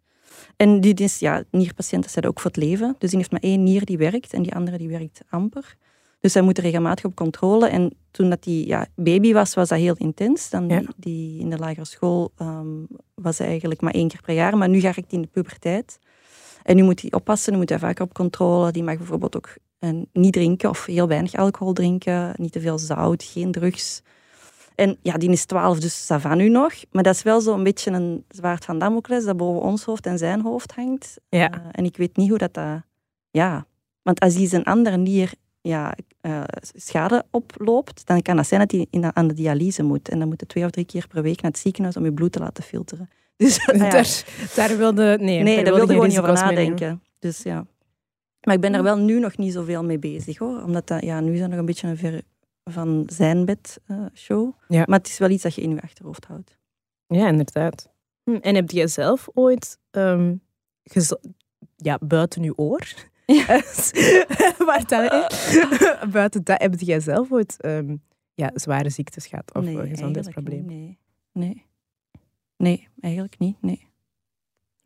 En 0.55 0.81
die 0.81 0.93
is, 0.93 1.19
ja, 1.19 1.43
nierpatiënten 1.51 2.11
zijn 2.11 2.25
ook 2.25 2.39
voor 2.39 2.51
het 2.51 2.63
leven. 2.63 2.95
Dus 2.97 3.09
die 3.09 3.19
heeft 3.19 3.31
maar 3.31 3.41
één 3.41 3.63
nier 3.63 3.85
die 3.85 3.97
werkt 3.97 4.33
en 4.33 4.43
die 4.43 4.55
andere 4.55 4.77
die 4.77 4.89
werkt 4.89 5.21
amper. 5.29 5.77
Dus 6.23 6.33
hij 6.33 6.43
moet 6.43 6.57
regelmatig 6.57 7.05
op 7.05 7.15
controle. 7.15 7.67
En 7.67 7.93
toen 8.11 8.29
dat 8.29 8.43
die 8.43 8.67
ja, 8.67 8.87
baby 8.95 9.33
was, 9.33 9.53
was 9.53 9.69
dat 9.69 9.79
heel 9.79 9.95
intens. 9.97 10.49
Dan 10.49 10.67
Ja. 10.67 10.79
die, 10.79 10.87
die 10.97 11.39
in 11.39 11.49
de 11.49 11.57
lagere 11.57 11.85
school 11.85 12.31
ehm, 12.37 12.67
was 13.15 13.37
hij 13.37 13.47
eigenlijk 13.47 13.81
maar 13.81 13.93
één 13.93 14.07
keer 14.07 14.21
per 14.21 14.33
jaar. 14.33 14.57
Maar 14.57 14.69
nu 14.69 14.79
ga 14.79 14.89
ik 14.95 15.05
in 15.07 15.21
de 15.21 15.27
puberteit. 15.27 15.99
En 16.63 16.75
nu 16.75 16.83
moet 16.83 17.01
hij 17.01 17.11
oppassen, 17.11 17.51
nu 17.53 17.59
moet 17.59 17.69
hij 17.69 17.79
vaker 17.79 18.03
op 18.05 18.13
controle. 18.13 18.71
Die 18.71 18.83
mag 18.83 18.97
bijvoorbeeld 18.97 19.35
ook 19.35 19.55
eh, 19.79 19.89
niet 20.13 20.33
drinken 20.33 20.69
of 20.69 20.85
heel 20.85 21.07
weinig 21.07 21.33
alcohol 21.33 21.73
drinken. 21.73 22.33
Niet 22.37 22.51
te 22.51 22.59
veel 22.61 22.79
zout, 22.79 23.23
geen 23.23 23.51
drugs. 23.51 24.01
En 24.75 24.97
ja, 25.01 25.17
die 25.17 25.29
is 25.29 25.45
12, 25.45 25.79
dus 25.79 26.07
dat 26.07 26.21
van 26.21 26.37
nu 26.37 26.49
nog. 26.49 26.73
Maar 26.91 27.03
dat 27.03 27.15
is 27.15 27.23
wel 27.23 27.41
zo'n 27.41 27.63
beetje 27.63 27.91
een 27.91 28.25
zwaard 28.29 28.65
van 28.65 28.79
Damocles 28.79 29.25
dat 29.25 29.37
boven 29.37 29.61
ons 29.61 29.83
hoofd 29.83 30.05
en 30.05 30.17
zijn 30.17 30.41
hoofd 30.41 30.75
hangt. 30.75 31.19
Ja. 31.29 31.51
Eh, 31.51 31.59
en 31.71 31.85
ik 31.85 31.97
weet 31.97 32.17
niet 32.17 32.29
hoe 32.29 32.37
dat... 32.37 32.53
dat 32.53 32.81
ja, 33.31 33.65
want 34.01 34.19
als 34.19 34.35
hij 34.35 34.47
zijn 34.47 34.63
andere 34.63 34.97
nier 34.97 35.33
ja, 35.63 35.95
eh, 36.21 36.43
schade 36.61 37.25
oploopt, 37.31 38.05
dan 38.05 38.21
kan 38.21 38.35
dat 38.35 38.47
zijn 38.47 38.59
dat 38.59 38.71
hij 38.71 38.87
in, 38.89 39.15
aan 39.15 39.27
de 39.27 39.33
dialyse 39.33 39.83
moet. 39.83 40.09
En 40.09 40.19
dan 40.19 40.27
moet 40.27 40.39
hij 40.39 40.49
twee 40.49 40.63
of 40.63 40.69
drie 40.69 40.85
keer 40.85 41.07
per 41.07 41.21
week 41.21 41.41
naar 41.41 41.51
het 41.51 41.59
ziekenhuis 41.59 41.97
om 41.97 42.03
je 42.03 42.13
bloed 42.13 42.31
te 42.31 42.39
laten 42.39 42.63
filteren. 42.63 43.09
Dus 43.37 43.59
ah 43.67 43.75
ja, 43.75 43.89
Daar, 43.89 44.25
daar 44.55 44.77
wilde... 44.77 45.17
Nee, 45.19 45.43
nee, 45.43 45.63
daar 45.63 45.73
wilde 45.73 45.79
je 45.79 45.83
ik 45.83 45.89
gewoon 45.89 46.07
niet 46.07 46.19
over 46.19 46.33
nadenken. 46.33 47.03
Dus 47.19 47.43
ja. 47.43 47.65
Maar 48.41 48.55
ik 48.55 48.61
ben 48.61 48.73
er 48.73 48.83
wel 48.83 48.97
nu 48.97 49.19
nog 49.19 49.37
niet 49.37 49.53
zoveel 49.53 49.83
mee 49.83 49.99
bezig 49.99 50.37
hoor. 50.37 50.61
Omdat 50.61 50.87
dat, 50.87 51.03
ja, 51.03 51.19
nu 51.19 51.33
is 51.33 51.39
dat 51.39 51.49
nog 51.49 51.59
een 51.59 51.65
beetje 51.65 51.87
een 51.87 51.97
ver 51.97 52.21
van 52.63 53.03
zijn 53.07 53.45
bed 53.45 53.79
eh, 53.85 54.05
show. 54.13 54.53
Ja. 54.67 54.83
Maar 54.87 54.97
het 54.97 55.07
is 55.07 55.17
wel 55.17 55.29
iets 55.29 55.43
dat 55.43 55.55
je 55.55 55.61
in 55.61 55.69
je 55.69 55.81
achterhoofd 55.81 56.25
houdt. 56.25 56.57
Ja, 57.07 57.27
inderdaad. 57.27 57.89
Hm, 58.23 58.35
En 58.35 58.55
heb 58.55 58.71
jij 58.71 58.87
zelf 58.87 59.29
ooit, 59.33 59.79
ehm, 59.91 60.35
ja, 61.75 61.97
buiten 62.01 62.43
je 62.43 62.57
oor, 62.57 62.93
waar 64.67 64.83
dat, 64.87 66.11
buiten 66.11 66.43
dat, 66.43 66.61
heb 66.61 66.73
jij 66.79 66.99
zelf 66.99 67.31
ooit 67.31 67.61
ehm, 67.61 67.95
ja, 68.33 68.51
zware 68.53 68.89
ziektes 68.89 69.27
gehad 69.27 69.53
of 69.53 69.63
nee, 69.63 69.87
gezondheidsproblemen? 69.87 70.65
Nee. 70.65 70.97
nee. 71.31 71.65
Nee, 72.57 72.87
eigenlijk 72.99 73.39
niet. 73.39 73.55
Nee. 73.61 73.87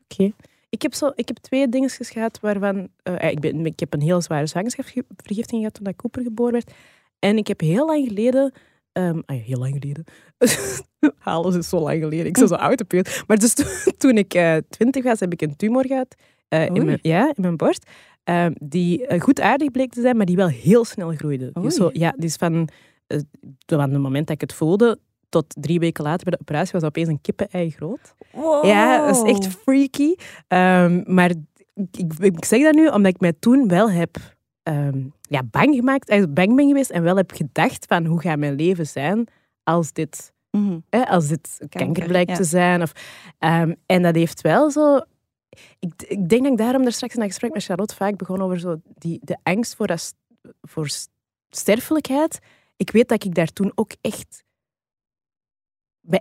Oké. 0.04 0.32
Ik 0.70 0.82
heb, 0.82 0.94
zo, 0.94 1.12
ik 1.16 1.28
heb 1.28 1.38
twee 1.38 1.70
dingen 1.70 1.90
gehad 1.90 2.40
waarvan... 2.40 2.90
eh, 3.04 3.32
ik, 3.32 3.40
ben, 3.40 3.66
ik 3.66 3.80
heb 3.80 3.94
een 3.94 4.02
heel 4.02 4.22
zware 4.22 4.48
zwangerschapsvergiftiging 4.48 5.58
gehad 5.60 5.74
toen 5.74 5.88
ik 5.88 5.96
Cooper 5.96 6.22
geboren 6.22 6.52
werd. 6.54 6.72
En 7.20 7.38
ik 7.38 7.48
heb 7.48 7.60
heel 7.60 7.86
lang 7.86 8.08
geleden... 8.08 8.54
ehm, 8.92 9.22
ah 9.26 9.36
ja, 9.36 9.42
heel 9.44 9.58
lang 9.60 9.78
geleden. 9.82 10.04
Alles 11.24 11.56
is 11.56 11.70
zo 11.70 11.80
lang 11.80 12.00
geleden. 12.02 12.26
Ik 12.26 12.38
zou 12.38 12.50
zo 12.50 12.56
oud 12.68 12.82
op 12.82 12.92
je. 12.92 13.24
Maar 13.28 13.38
dus 13.38 13.54
toen, 13.54 13.94
toen 13.98 14.18
ik 14.18 14.34
eh, 14.34 14.58
twintig 14.70 15.04
was, 15.04 15.20
heb 15.20 15.34
ik 15.34 15.42
een 15.42 15.56
tumor 15.56 15.86
gehad. 15.86 16.16
eh, 16.48 16.66
in, 16.66 16.86
mijn, 16.86 17.00
ja, 17.02 17.28
in 17.28 17.42
mijn 17.42 17.58
borst. 17.58 17.90
Ehm, 18.28 18.52
die 18.62 19.08
eh, 19.08 19.22
goed 19.22 19.42
aardig 19.42 19.72
bleek 19.72 19.94
te 19.94 20.02
zijn, 20.02 20.18
maar 20.18 20.26
die 20.26 20.36
wel 20.36 20.48
heel 20.48 20.86
snel 20.86 21.12
groeide. 21.12 21.52
Zo, 21.70 21.84
Oei. 21.84 22.00
ja, 22.00 22.14
is 22.18 22.36
van, 22.36 22.68
eh, 23.08 23.20
van 23.66 23.80
het 23.92 24.02
moment 24.02 24.28
dat 24.28 24.36
ik 24.36 24.42
het 24.42 24.54
voelde 24.54 25.00
tot 25.30 25.46
drie 25.60 25.80
weken 25.80 26.04
later 26.04 26.24
bij 26.24 26.34
de 26.34 26.40
operatie 26.42 26.72
was 26.74 26.84
opeens 26.84 27.08
een 27.08 27.22
kippen-ei 27.22 27.70
groot. 27.70 28.16
Ja, 28.62 29.08
dat 29.08 29.16
is 29.16 29.32
echt 29.32 29.48
freaky. 29.48 30.16
Ehm, 30.48 31.04
maar 31.06 31.32
ik, 31.74 32.14
ik 32.20 32.46
zeg 32.46 32.62
dat 32.64 32.74
nu 32.76 32.88
omdat 32.88 33.14
ik 33.14 33.20
mij 33.20 33.34
toen 33.40 33.68
wel 33.68 33.92
heb 33.92 34.18
ehm, 34.64 35.00
ja, 35.22 35.44
bang 35.44 35.76
gemaakt, 35.76 36.10
eigenlijk 36.10 36.40
bang 36.40 36.56
ben 36.56 36.68
geweest 36.68 36.90
en 36.90 37.04
wel 37.04 37.16
heb 37.16 37.32
gedacht 37.32 37.86
van 37.86 38.06
hoe 38.06 38.22
gaat 38.22 38.38
mijn 38.38 38.56
leven 38.56 38.88
zijn 38.88 39.28
als 39.64 39.94
dit, 39.94 40.34
Mhm. 40.52 40.80
hè, 40.90 41.06
als 41.08 41.28
dit 41.28 41.60
kanker, 41.70 42.08
blijkt 42.08 42.30
ja. 42.30 42.36
te 42.36 42.44
zijn. 42.44 42.82
Of, 42.82 42.92
en 43.86 44.02
dat 44.02 44.16
heeft 44.16 44.42
wel 44.42 44.72
zo... 44.72 45.00
Ik, 45.80 46.04
ik 46.08 46.30
denk 46.30 46.43
dat 46.43 46.52
ik 46.52 46.58
daarom 46.58 46.84
daar 46.84 46.91
straks 46.91 47.14
in 47.14 47.20
dat 47.20 47.30
gesprek 47.30 47.54
met 47.54 47.64
Charlotte 47.64 47.95
vaak 47.95 48.18
begon 48.18 48.41
over 48.41 48.60
zo 48.60 48.82
die, 48.84 49.20
de 49.24 49.38
angst 49.43 49.76
voor, 49.76 49.88
dat, 49.88 50.16
voor 50.62 50.89
sterfelijkheid. 51.50 52.39
Ik 52.76 52.91
weet 52.91 53.10
dat 53.10 53.24
ik 53.24 53.36
daar 53.36 53.54
toen 53.54 53.72
ook 53.76 53.91
echt... 54.02 54.45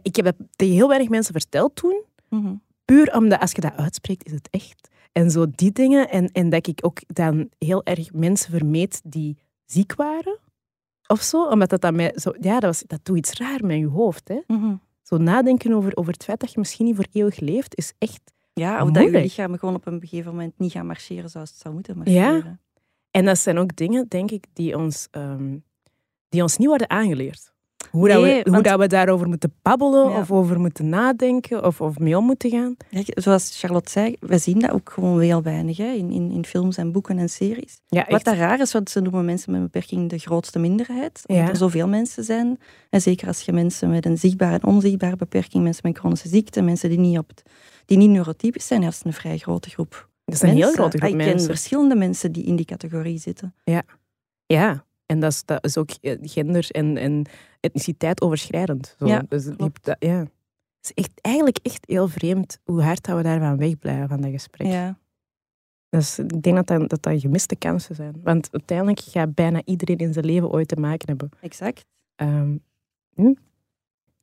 Ik 0.03 0.16
heb 0.16 0.24
dat 0.24 0.37
tegen 0.57 0.74
heel 0.74 0.89
weinig 0.89 1.09
mensen 1.09 1.33
verteld 1.33 1.77
toen. 1.77 2.05
Mhm. 2.29 2.55
Puur 2.85 3.14
omdat 3.14 3.41
als 3.41 3.53
je 3.53 3.61
dat 3.61 3.77
uitspreekt, 3.77 4.27
is 4.27 4.33
het 4.33 4.49
echt. 4.51 4.89
En 5.12 5.31
zo 5.31 5.47
die 5.51 5.72
dingen. 5.72 6.11
En, 6.11 6.27
en 6.27 6.51
dat 6.51 6.66
ik 6.66 6.79
ook 6.83 7.01
dan 7.07 7.51
heel 7.59 7.85
erg 7.85 8.12
mensen 8.12 8.51
vermeed 8.51 9.01
die 9.05 9.39
ziek 9.64 9.95
waren. 9.95 10.39
Of 11.07 11.22
zo. 11.22 11.49
Omdat 11.49 11.70
dat 11.70 11.81
dan 11.81 11.95
mij 11.95 12.12
zo... 12.16 12.33
Ja, 12.41 12.61
dat, 12.61 12.62
was, 12.62 12.83
dat 12.87 13.05
doet 13.05 13.16
iets 13.16 13.33
raar 13.33 13.64
met 13.64 13.79
je 13.79 13.87
hoofd. 13.87 14.29
Hè. 14.29 14.41
Mhm. 14.47 14.74
Zo 15.03 15.16
nadenken 15.16 15.72
over, 15.72 15.97
over 15.97 16.12
het 16.12 16.24
feit 16.24 16.41
dat 16.41 16.53
je 16.53 16.59
misschien 16.59 16.87
niet 16.87 16.97
voor 16.97 17.07
eeuwig 17.12 17.41
leeft, 17.41 17.77
is 17.77 17.93
echt... 17.99 18.20
Ja, 18.61 18.83
of 18.83 18.91
dat 18.91 19.03
je 19.05 19.11
lichaam 19.11 19.59
gewoon 19.59 19.75
op 19.75 19.87
een 19.87 20.01
gegeven 20.01 20.31
moment 20.31 20.53
niet 20.57 20.73
gaat 20.73 20.85
marcheren 20.85 21.31
zoals 21.31 21.51
het 21.51 21.59
zou 21.59 21.75
moeten 21.75 21.97
marcheren. 21.97 22.61
En 23.11 23.25
dat 23.25 23.39
zijn 23.39 23.59
ook 23.59 23.77
dingen, 23.77 24.07
denk 24.09 24.31
ik, 24.31 24.45
die 24.53 24.77
ons, 24.79 25.09
ehm, 25.11 25.57
die 26.29 26.43
ons 26.43 26.57
niet 26.57 26.69
worden 26.69 26.91
aangeleerd. 26.91 27.55
Hoe, 27.91 28.09
dat, 28.09 28.23
we, 28.23 28.41
hoe 28.45 28.53
want- 28.53 28.65
dat 28.65 28.79
we 28.79 28.87
daarover 28.87 29.29
moeten 29.29 29.53
babbelen, 29.63 30.11
Ja. 30.11 30.19
of 30.19 30.31
over 30.33 30.61
moeten 30.61 30.89
nadenken, 30.89 31.65
of, 31.65 31.81
of 31.81 31.99
mee 31.99 32.17
om 32.19 32.25
moeten 32.25 32.51
gaan. 32.51 32.77
Ja, 32.91 33.03
zoals 33.05 33.59
Charlotte 33.61 33.91
zei, 33.91 34.17
we 34.21 34.39
zien 34.39 34.59
dat 34.59 34.71
ook 34.71 34.91
gewoon 34.91 35.21
heel 35.21 35.43
weinig 35.43 35.77
hè, 35.77 35.91
in, 35.93 36.11
in, 36.11 36.31
in 36.31 36.45
films 36.45 36.77
en 36.77 36.93
boeken 36.93 37.19
en 37.19 37.29
series. 37.29 37.81
Ja, 37.87 38.05
Wat 38.09 38.25
daar 38.25 38.37
raar 38.37 38.61
is, 38.61 38.73
want 38.73 38.91
ze 38.91 39.01
noemen 39.01 39.25
mensen 39.25 39.51
met 39.51 39.61
een 39.61 39.67
beperking 39.67 40.09
de 40.11 40.19
grootste 40.19 40.59
minderheid. 40.59 41.23
Omdat 41.27 41.45
Ja. 41.45 41.51
er 41.51 41.57
zoveel 41.57 41.89
mensen 41.89 42.25
zijn. 42.25 42.59
En 42.91 43.01
zeker 43.03 43.27
als 43.27 43.41
je 43.41 43.53
mensen 43.53 43.91
met 43.91 44.07
een 44.07 44.19
zichtbare 44.19 44.55
en 44.55 44.65
onzichtbare 44.65 45.17
beperking, 45.17 45.63
mensen 45.63 45.83
met 45.89 45.99
chronische 45.99 46.29
ziekte, 46.29 46.63
mensen 46.63 46.89
die 46.89 46.99
niet, 46.99 47.19
op 47.19 47.29
het, 47.29 47.43
die 47.87 47.97
niet 47.99 48.11
neurotypisch 48.11 48.66
zijn, 48.66 48.80
ja, 48.80 48.87
dat 48.87 48.95
is 48.95 49.05
een 49.05 49.12
vrij 49.12 49.39
grote 49.39 49.70
groep 49.70 50.09
Dat 50.24 50.34
is 50.34 50.43
een 50.43 50.49
heel 50.49 50.59
mensen. 50.59 50.74
grote 50.76 50.99
groep 50.99 51.11
Ah, 51.11 51.14
Ik 51.16 51.24
ken 51.24 51.26
mensen. 51.28 51.49
verschillende 51.49 51.95
mensen 51.95 52.32
die 52.32 52.45
in 52.45 52.57
die 52.57 52.64
categorie 52.66 53.18
zitten. 53.18 53.55
Ja, 54.47 54.84
en 55.07 55.20
dat 55.20 55.32
is, 55.32 55.45
dat 55.45 55.64
is 55.64 55.76
ook 55.76 55.91
eh, 55.91 56.18
gender- 56.20 56.70
en, 56.70 56.97
en 56.97 57.26
etniciteit 57.61 58.20
overschrijdend. 58.20 58.95
Zo. 58.99 59.07
Ja, 59.07 59.22
dus 59.28 59.45
dat, 59.45 59.97
ja. 59.99 60.18
Het 60.18 60.97
is 60.97 61.05
echt, 61.05 61.11
eigenlijk 61.20 61.59
echt 61.62 61.84
heel 61.87 62.09
vreemd 62.09 62.59
hoe 62.64 62.82
hard 62.82 63.05
dat 63.05 63.16
we 63.16 63.22
daarvan 63.22 63.57
wegblijven 63.57 64.09
van 64.09 64.20
dat 64.20 64.30
gesprek. 64.30 64.66
Ja. 64.66 64.99
Dus 65.89 66.18
ik 66.18 66.43
denk 66.43 66.57
dat 66.57 66.66
dat, 66.66 66.89
dat 66.89 67.03
dat 67.03 67.20
gemiste 67.20 67.57
kansen 67.57 67.95
zijn. 67.95 68.20
Want 68.22 68.49
uiteindelijk 68.53 69.01
gaat 69.01 69.34
bijna 69.34 69.62
iedereen 69.64 69.97
in 69.97 70.12
zijn 70.12 70.24
leven 70.24 70.51
ooit 70.51 70.68
te 70.68 70.76
maken 70.76 71.09
hebben. 71.09 71.28
Exact. 71.41 71.84
Ehm, 72.14 72.57
hm? 73.14 73.32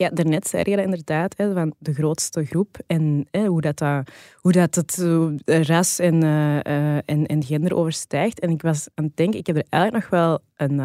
Ja, 0.03 0.09
daarnet 0.09 0.47
zei 0.47 0.69
je 0.69 0.75
dat 0.75 0.85
inderdaad, 0.85 1.33
hè, 1.37 1.53
van 1.53 1.73
de 1.79 1.93
grootste 1.93 2.45
groep 2.45 2.77
en 2.87 3.27
hè, 3.31 3.45
hoe, 3.45 3.61
dat, 3.61 3.77
dat, 3.77 4.09
hoe 4.35 4.51
dat 4.51 4.75
het 4.75 4.97
eh, 5.45 5.61
ras 5.61 5.99
en, 5.99 6.23
eh, 6.23 6.65
eh, 6.65 7.01
en, 7.05 7.25
en 7.25 7.43
gender 7.43 7.75
overstijgt. 7.75 8.39
En 8.39 8.49
ik 8.49 8.61
was 8.61 8.87
aan 8.93 9.05
het 9.05 9.17
denken, 9.17 9.39
ik 9.39 9.47
heb 9.47 9.55
er 9.55 9.65
eigenlijk 9.69 10.03
nog 10.03 10.19
wel 10.19 10.39
een, 10.55 10.79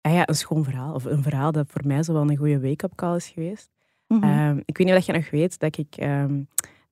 ah 0.00 0.12
ja, 0.12 0.28
een 0.28 0.34
schoon 0.34 0.64
verhaal, 0.64 0.94
of 0.94 1.04
een 1.04 1.22
verhaal 1.22 1.52
dat 1.52 1.66
voor 1.68 1.86
mij 1.86 2.02
zo 2.02 2.12
wel 2.12 2.30
een 2.30 2.36
goede 2.36 2.60
wake-up 2.60 2.92
call 2.94 3.16
is 3.16 3.28
geweest. 3.28 3.70
Mhm. 4.06 4.24
Ehm, 4.24 4.60
ik 4.64 4.78
weet 4.78 4.86
niet 4.86 4.96
of 4.96 5.06
je 5.06 5.12
nog 5.12 5.30
weet 5.30 5.58
dat 5.58 5.78
ik 5.78 5.96
ehm, 5.96 6.42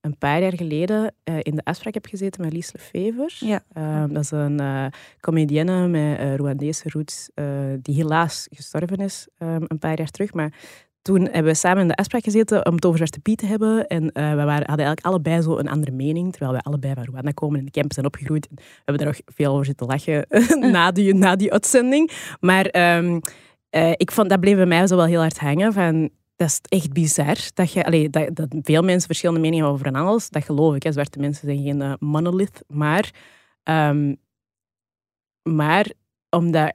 een 0.01 0.19
paar 0.19 0.41
jaar 0.41 0.57
geleden 0.57 1.15
in 1.25 1.55
de 1.55 1.65
afspraak 1.65 1.95
heb 1.95 2.07
gezeten 2.07 2.41
met 2.41 2.53
Lies 2.53 2.73
Lefever. 2.73 3.37
ja. 3.41 3.65
Ehm, 3.73 4.13
dat 4.13 4.23
is 4.23 4.31
een 4.31 4.61
eh 4.61 4.87
comedienne 5.21 5.89
met 5.89 6.39
Rwandese 6.41 6.89
roots, 6.89 7.31
die 7.83 7.95
helaas 7.95 8.47
gestorven 8.51 8.97
is 8.97 9.29
een 9.39 9.79
paar 9.79 9.99
jaar 9.99 10.11
terug. 10.11 10.33
Maar 10.33 10.53
toen 11.07 11.23
hebben 11.23 11.45
we 11.45 11.55
samen 11.55 11.83
in 11.83 11.89
de 11.89 11.95
afspraak 11.95 12.25
gezeten 12.25 12.67
om 12.67 12.75
het 12.75 12.85
over 12.85 12.97
Zwarte 12.97 13.21
Piet 13.21 13.39
te 13.39 13.47
hebben. 13.47 13.87
En 13.87 14.13
eh, 14.13 14.31
we 14.31 14.45
waren, 14.45 14.67
hadden 14.67 14.87
eigenlijk 14.87 15.07
allebei 15.07 15.43
zo 15.43 15.59
een 15.59 15.69
andere 15.69 15.93
mening, 15.93 16.33
terwijl 16.33 16.53
we 16.53 16.61
allebei 16.61 16.95
van 16.95 17.05
Rwanda 17.05 17.31
komen 17.31 17.59
en 17.59 17.65
de 17.65 17.71
camp 17.71 17.93
zijn 17.93 18.07
opgegroeid. 18.07 18.49
We 18.51 18.63
hebben 18.85 19.05
daar 19.05 19.15
nog 19.15 19.35
veel 19.35 19.53
over 19.53 19.65
zitten 19.65 19.87
lachen 19.87 20.27
na, 20.73 20.93
die, 20.93 21.15
na 21.15 21.37
die 21.37 21.53
uitzending. 21.53 22.11
Maar 22.41 22.65
ehm, 22.67 23.21
eh, 23.71 23.93
ik 23.97 24.11
vond, 24.11 24.29
dat 24.29 24.41
bleef 24.41 24.57
bij 24.57 24.67
mij 24.67 24.87
zo 24.87 24.97
wel 24.97 25.07
heel 25.07 25.21
hard 25.21 25.39
hangen 25.39 25.73
van... 25.73 26.11
Dat 26.37 26.49
is 26.49 26.61
echt 26.79 26.93
bizar. 26.93 27.37
Dat, 27.55 27.73
je, 27.73 27.85
allee, 27.85 28.11
dat, 28.11 28.37
dat 28.37 28.49
veel 28.63 28.83
mensen 28.83 29.07
verschillende 29.07 29.41
meningen 29.41 29.65
hebben 29.65 29.81
over 29.81 29.93
van 29.93 30.09
alles. 30.09 30.31
Dat 30.31 30.45
geloof 30.45 30.75
ik. 30.75 30.83
Hè. 30.83 30.93
Zwarte 30.93 31.19
mensen 31.19 31.47
zijn 31.47 31.63
geen 31.63 31.83
eh, 31.83 31.93
monolith. 31.99 32.63
Maar, 32.67 33.11
ehm, 33.63 34.15
maar 35.43 35.91
omdat 36.31 36.73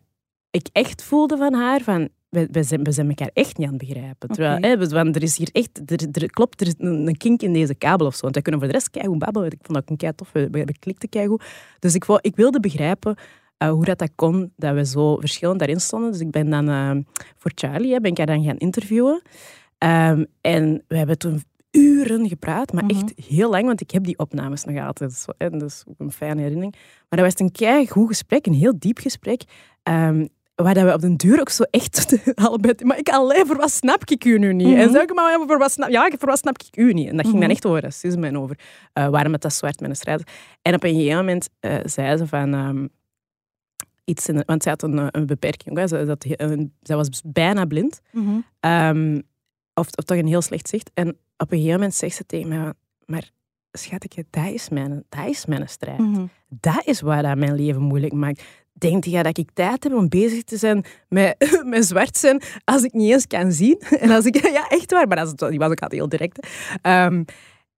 ik 0.49 0.67
echt 0.71 1.03
voelde 1.03 1.37
van 1.37 1.53
haar 1.53 1.81
van... 1.81 2.09
We, 2.31 2.47
we, 2.51 2.63
zijn, 2.63 2.83
we 2.83 2.91
zijn 2.91 3.07
elkaar 3.07 3.29
echt 3.33 3.57
niet 3.57 3.67
aan 3.67 3.73
het 3.73 3.87
begrijpen. 3.87 4.29
Terwijl, 4.29 4.57
hè, 4.61 4.87
want 4.89 5.15
er 5.15 5.23
is 5.23 5.37
hier 5.37 5.49
echt... 5.51 5.81
Er, 5.91 6.07
er, 6.11 6.29
klopt, 6.29 6.61
er 6.61 6.67
is 6.67 6.73
een, 6.77 7.07
een 7.07 7.17
kink 7.17 7.41
in 7.41 7.53
deze 7.53 7.75
kabel 7.75 8.07
of 8.07 8.13
zo. 8.15 8.21
Want 8.21 8.33
wij 8.33 8.43
kunnen 8.43 8.61
voor 8.61 8.69
de 8.71 8.75
rest 8.77 8.89
keigoed 8.89 9.19
babbelen. 9.19 9.47
Ik 9.51 9.57
vond 9.61 9.73
dat 9.73 9.81
ook 9.81 9.89
een 9.89 9.97
kei 9.97 10.15
tof. 10.15 10.31
We, 10.31 10.49
we 10.49 10.75
klikten 10.79 11.09
keigoed. 11.09 11.43
Dus 11.79 11.95
ik, 11.95 12.03
wou, 12.03 12.19
ik 12.21 12.35
wilde 12.35 12.59
begrijpen 12.59 13.15
eh, 13.57 13.69
hoe 13.69 13.85
dat, 13.85 13.97
dat 13.99 14.11
kon, 14.15 14.53
dat 14.55 14.73
we 14.73 14.85
zo 14.85 15.17
verschillend 15.17 15.59
daarin 15.59 15.79
stonden. 15.79 16.11
Dus 16.11 16.21
ik 16.21 16.31
ben 16.31 16.49
dan 16.49 16.69
eh, 16.69 16.91
voor 17.37 17.51
Charlie, 17.55 17.93
hè, 17.93 17.99
ben 17.99 18.11
ik 18.11 18.17
haar 18.17 18.25
dan 18.25 18.43
gaan 18.43 18.57
interviewen. 18.57 19.21
Ehm, 19.77 20.23
en 20.41 20.83
we 20.87 20.97
hebben 20.97 21.17
toen 21.17 21.43
uren 21.71 22.27
gepraat, 22.27 22.73
maar 22.73 22.83
Mhm. 22.85 22.93
echt 22.95 23.13
heel 23.27 23.49
lang, 23.49 23.65
want 23.65 23.81
ik 23.81 23.91
heb 23.91 24.03
die 24.03 24.17
opnames 24.17 24.63
nog 24.63 24.85
altijd. 24.85 25.25
Dat 25.37 25.61
is 25.61 25.83
ook 25.87 25.95
een 25.99 26.11
fijne 26.11 26.41
herinnering. 26.41 26.75
Maar 27.09 27.19
dat 27.19 27.31
was 27.33 27.39
een 27.45 27.51
kei 27.51 27.87
goed 27.87 28.07
gesprek, 28.07 28.45
een 28.45 28.53
heel 28.53 28.73
diep 28.79 28.97
gesprek. 28.97 29.43
ehm, 29.83 30.27
waar 30.63 30.73
dat 30.73 30.83
we 30.83 30.93
op 30.93 31.01
den 31.01 31.17
duur 31.17 31.39
ook 31.39 31.49
zo 31.49 31.63
echt 31.63 32.17
allebei... 32.35 32.73
Maar 32.83 32.97
ik 32.97 33.09
alleen, 33.09 33.45
voor 33.45 33.57
wat 33.57 33.71
snap 33.71 34.03
ik 34.09 34.25
u 34.25 34.37
nu 34.39 34.53
niet? 34.53 34.67
En 34.75 34.81
Mhm. 34.83 34.91
zei 34.91 35.03
ik, 35.03 35.13
maar 35.13 35.39
voor 35.47 35.57
wat 35.57 35.71
snap, 35.71 35.89
ja, 35.89 36.09
voor 36.17 36.29
wat 36.29 36.37
snap 36.37 36.57
ik 36.57 36.77
u 36.77 36.93
niet? 36.93 37.07
En 37.09 37.15
dat 37.15 37.21
ging 37.25 37.31
dan 37.37 37.41
Mhm. 37.43 37.51
echt 37.51 37.65
over 37.65 37.81
racisme 37.81 38.27
en 38.27 38.37
over 38.37 38.59
eh, 38.93 39.07
waarom 39.09 39.31
het 39.33 39.41
dat 39.41 39.53
zwart 39.53 39.79
met 39.79 39.89
een 39.89 39.95
strijd. 39.95 40.23
En 40.61 40.73
op 40.73 40.83
een 40.83 40.93
gegeven 40.95 41.17
moment 41.17 41.49
eh, 41.59 41.75
zei 41.83 42.17
ze 42.17 42.27
van... 42.27 42.53
ehm, 42.53 42.87
iets 44.05 44.27
in, 44.27 44.43
want 44.45 44.63
zij 44.63 44.71
had 44.71 44.83
een, 44.83 44.99
eh, 44.99 45.07
een 45.11 45.25
beperking. 45.25 45.77
Hè. 45.77 45.87
Ze, 45.87 46.05
dat, 46.05 46.25
een, 46.29 46.73
zij 46.81 46.95
was 46.95 47.09
bijna 47.25 47.65
blind. 47.65 47.99
Ehm, 48.59 49.15
of, 49.73 49.87
of 49.95 50.03
toch 50.05 50.17
een 50.17 50.27
heel 50.27 50.41
slecht 50.41 50.69
zicht. 50.69 50.91
En 50.93 51.09
op 51.37 51.51
een 51.51 51.57
gegeven 51.57 51.73
moment 51.73 51.93
zegt 51.95 52.15
ze 52.15 52.25
tegen 52.25 52.47
mij... 52.47 52.73
Maar 53.05 53.29
schatje, 53.71 54.25
dat 54.29 54.45
is 54.47 54.69
mijn, 54.69 55.03
dat 55.09 55.27
is 55.27 55.45
mijn 55.45 55.69
strijd. 55.69 55.99
Mhm. 55.99 56.25
Dat 56.49 56.81
is 56.85 57.01
wat 57.01 57.23
dat 57.23 57.37
mijn 57.37 57.55
leven 57.55 57.81
moeilijk 57.81 58.13
maakt. 58.13 58.43
Denkt 58.73 59.05
jij 59.05 59.23
dat 59.23 59.37
ik 59.37 59.49
tijd 59.53 59.83
heb 59.83 59.93
om 59.93 60.09
bezig 60.09 60.43
te 60.43 60.57
zijn 60.57 60.85
met, 61.09 61.35
met 61.65 61.85
zwart 61.85 62.17
zijn 62.17 62.41
als 62.63 62.83
ik 62.83 62.93
niet 62.93 63.11
eens 63.11 63.27
kan 63.27 63.51
zien? 63.51 63.81
En 63.99 64.09
als 64.09 64.25
ik, 64.25 64.35
ja, 64.51 64.67
echt 64.69 64.91
waar. 64.91 65.07
Maar 65.07 65.25
die 65.35 65.59
was 65.59 65.69
ook 65.69 65.81
altijd 65.81 65.91
heel 65.91 66.09
direct. 66.09 66.47
Ehm, 66.81 67.23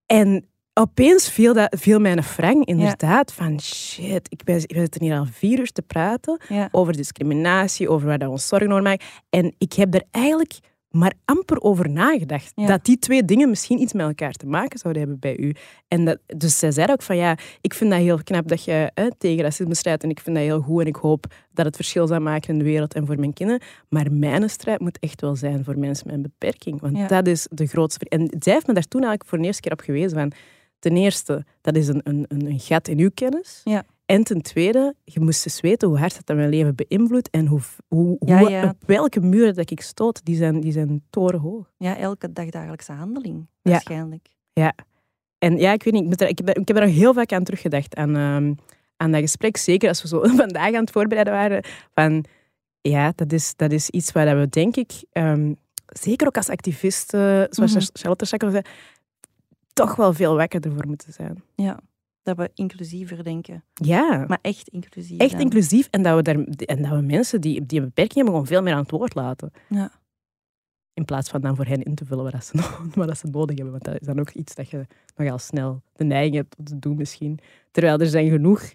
en 0.06 0.48
opeens 0.74 1.30
viel, 1.30 1.54
dat, 1.54 1.76
viel 1.80 2.00
mijn 2.00 2.24
frank 2.24 2.66
inderdaad 2.66 3.34
van 3.34 3.62
shit, 3.62 4.28
ik 4.32 4.44
ben, 4.44 4.56
we 4.56 4.62
zitten 4.68 5.02
hier 5.04 5.18
al 5.18 5.26
vier 5.32 5.60
uur 5.60 5.72
te 5.72 5.82
praten 5.82 6.42
Ja. 6.48 6.70
over 6.72 6.94
discriminatie, 6.96 7.90
over 7.90 8.08
waar 8.08 8.18
dat 8.20 8.30
ons 8.30 8.48
zorgen 8.48 8.72
over 8.72 8.84
maken. 8.84 9.06
En 9.30 9.56
ik 9.58 9.74
heb 9.74 9.94
er 9.94 10.04
eigenlijk 10.12 10.60
maar 10.96 11.14
amper 11.26 11.62
over 11.62 11.90
nagedacht. 11.90 12.52
Ja. 12.56 12.68
Dat 12.68 12.86
die 12.86 13.00
twee 13.00 13.26
dingen 13.26 13.50
misschien 13.50 13.82
iets 13.82 13.94
met 13.94 14.06
elkaar 14.06 14.32
te 14.32 14.46
maken 14.48 14.80
zouden 14.80 15.02
hebben 15.02 15.20
bij 15.20 15.38
u. 15.38 15.56
En 15.88 16.06
dat, 16.06 16.20
dus 16.26 16.60
zij 16.60 16.72
zei 16.72 16.92
ook 16.92 17.02
van 17.02 17.16
ja, 17.16 17.38
ik 17.62 17.74
vind 17.74 17.90
dat 17.92 18.00
heel 18.00 18.24
knap 18.24 18.48
dat 18.48 18.64
je 18.64 18.92
hè, 18.94 19.16
tegen 19.18 19.44
racisme 19.44 19.76
strijdt. 19.76 20.04
En 20.04 20.10
ik 20.10 20.20
vind 20.20 20.36
dat 20.36 20.46
heel 20.46 20.62
goed. 20.62 20.82
En 20.82 20.88
ik 20.88 20.96
hoop 20.96 21.26
dat 21.52 21.66
het 21.66 21.76
verschil 21.76 22.08
zal 22.08 22.20
maken 22.20 22.50
in 22.50 22.58
de 22.58 22.64
wereld 22.64 22.94
en 22.94 23.06
voor 23.06 23.20
mijn 23.20 23.34
kinderen. 23.34 23.62
Maar 23.90 24.12
mijn 24.12 24.50
strijd 24.50 24.80
moet 24.80 25.00
echt 25.00 25.22
wel 25.22 25.36
zijn 25.36 25.64
voor 25.64 25.80
mensen 25.80 26.08
met 26.08 26.16
een 26.16 26.22
beperking. 26.22 26.82
Want 26.82 26.98
Ja. 26.98 27.08
dat 27.08 27.28
is 27.28 27.48
de 27.52 27.68
grootste... 27.68 28.06
En 28.10 28.36
zij 28.40 28.54
heeft 28.54 28.68
me 28.68 28.74
daar 28.74 28.88
toen 28.88 29.02
eigenlijk 29.02 29.30
voor 29.30 29.40
de 29.40 29.46
eerste 29.46 29.62
keer 29.62 29.72
op 29.72 29.82
gewezen 29.82 30.18
van... 30.18 30.32
Ten 30.80 30.98
eerste, 30.98 31.46
dat 31.62 31.76
is 31.76 31.88
een, 31.88 32.02
een, 32.04 32.26
een 32.28 32.46
een 32.46 32.60
gat 32.60 32.88
in 32.88 33.00
uw 33.00 33.10
kennis. 33.14 33.62
Ja. 33.64 33.84
En 34.06 34.24
ten 34.24 34.42
tweede, 34.42 34.96
je 35.04 35.20
moest 35.20 35.46
eens 35.46 35.62
weten 35.62 35.88
hoe 35.88 35.98
hard 35.98 36.26
dat 36.26 36.36
mijn 36.36 36.50
leven 36.50 36.76
beïnvloedt 36.76 37.30
en 37.30 37.48
hoe, 37.48 37.62
hoe, 37.88 38.16
Ja, 38.20 38.38
hoe- 38.40 38.50
ja. 38.50 38.64
op 38.70 38.84
welke 38.86 39.20
muren 39.20 39.56
dat 39.56 39.72
ik 39.72 39.82
stoot, 39.82 40.26
die 40.26 40.36
zijn, 40.36 40.60
die 40.62 40.72
zijn 40.72 41.04
torenhoog. 41.10 41.72
Ja, 41.78 41.98
elke 41.98 42.34
dagdagelijkse 42.34 42.92
handeling, 42.92 43.48
Ja. 43.62 43.72
waarschijnlijk. 43.72 44.28
En 45.38 45.58
ja, 45.58 45.72
ik 45.74 45.84
weet 45.84 45.94
niet, 45.94 46.14
ik, 46.14 46.22
er- 46.22 46.28
ik, 46.28 46.38
heb, 46.38 46.50
ik 46.58 46.68
heb 46.68 46.78
er 46.78 46.86
nog 46.86 46.96
heel 46.96 47.14
vaak 47.14 47.32
aan 47.32 47.44
teruggedacht, 47.44 47.96
aan, 47.96 48.16
ehm, 48.16 48.54
aan 48.98 49.12
dat 49.12 49.22
gesprek. 49.22 49.58
Zeker 49.58 49.88
als 49.90 50.02
we 50.02 50.08
zo 50.08 50.22
vandaag 50.44 50.68
aan 50.74 50.82
het 50.82 50.92
voorbereiden 50.92 51.34
waren. 51.34 51.64
Van, 51.94 52.26
ja, 52.82 53.12
dat 53.16 53.32
is, 53.32 53.54
dat 53.56 53.72
is 53.72 53.90
iets 53.90 54.12
waar 54.12 54.40
we, 54.40 54.50
denk 54.50 54.76
ik, 54.76 54.92
ehm, 55.12 55.54
zeker 55.86 56.28
ook 56.28 56.38
als 56.38 56.50
activisten, 56.50 57.48
zoals. 57.50 57.90
Charlotte 57.94 58.26
Schakel 58.26 58.50
zei, 58.52 58.64
toch 59.74 59.96
wel 59.96 60.14
veel 60.14 60.36
wakkerder 60.36 60.72
voor 60.74 60.88
moeten 60.88 61.14
zijn. 61.14 61.44
Ja, 61.56 61.80
dat 62.24 62.38
we 62.38 62.52
inclusiever 62.54 63.24
denken. 63.24 63.64
Ja, 63.74 64.26
Maar 64.28 64.40
echt 64.42 64.68
inclusief. 64.68 65.20
echt 65.20 65.32
dan. 65.32 65.40
inclusief. 65.42 65.88
En 65.92 66.04
dat 66.04 66.16
we, 66.16 66.22
daar, 66.22 66.36
en 66.46 66.82
dat 66.82 66.92
we 66.92 67.02
mensen 67.02 67.42
die, 67.42 67.66
die 67.66 67.80
een 67.80 67.86
beperking 67.86 68.14
hebben, 68.16 68.34
gewoon 68.34 68.48
veel 68.48 68.62
meer 68.62 68.74
aan 68.74 68.82
het 68.82 68.92
woord 68.92 69.16
laten. 69.16 69.52
Ja. 69.70 69.92
In 70.94 71.06
plaats 71.06 71.30
van 71.30 71.42
dan 71.42 71.56
voor 71.56 71.66
hen 71.66 71.84
in 71.84 71.96
te 71.96 72.06
vullen 72.06 72.32
wat, 72.32 72.46
ze, 72.46 72.56
no- 72.58 72.90
wat 72.96 73.08
dat 73.08 73.18
ze 73.18 73.28
nodig 73.28 73.56
hebben. 73.56 73.72
Want 73.72 73.84
dat 73.86 74.02
is 74.02 74.08
dan 74.08 74.20
ook 74.20 74.30
iets 74.30 74.56
dat 74.56 74.70
je 74.70 74.86
nogal 75.16 75.38
snel 75.38 75.82
de 75.94 76.04
neiging 76.04 76.36
hebt 76.36 76.56
om 76.58 76.64
te 76.66 76.80
doen 76.80 76.96
misschien. 76.98 77.40
Terwijl 77.72 78.00
er 78.00 78.08
zijn 78.08 78.30
genoeg... 78.30 78.74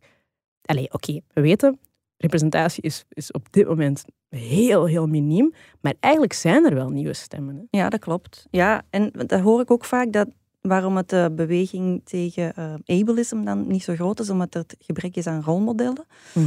Allee, 0.65 0.93
oké, 0.93 1.21
we 1.33 1.41
weten, 1.41 1.79
representatie 2.17 2.83
is, 2.83 3.05
is 3.09 3.31
op 3.33 3.53
dit 3.53 3.67
moment 3.69 4.05
heel, 4.29 4.87
heel 4.87 5.07
miniem. 5.07 5.53
Maar 5.81 5.95
eigenlijk 6.01 6.33
zijn 6.33 6.65
er 6.65 6.75
wel 6.75 6.89
nieuwe 6.89 7.13
stemmen. 7.13 7.57
Hè? 7.57 7.79
Ja, 7.79 7.89
dat 7.89 8.01
klopt. 8.01 8.47
Ja, 8.51 8.83
en 8.91 9.11
dat 9.13 9.41
hoor 9.41 9.61
ik 9.61 9.71
ook 9.71 9.85
vaak, 9.85 10.13
dat 10.13 10.29
waarom 10.69 10.97
het 10.97 11.09
de 11.09 11.33
beweging 11.37 12.01
tegen 12.05 12.55
eh, 12.55 13.01
ableism 13.01 13.45
dan 13.45 13.67
niet 13.67 13.83
zo 13.83 13.95
groot 13.95 14.21
is, 14.21 14.31
omdat 14.31 14.55
er 14.55 14.61
het 14.61 14.77
gebrek 14.79 15.17
is 15.17 15.27
aan 15.27 15.43
rolmodellen. 15.43 16.05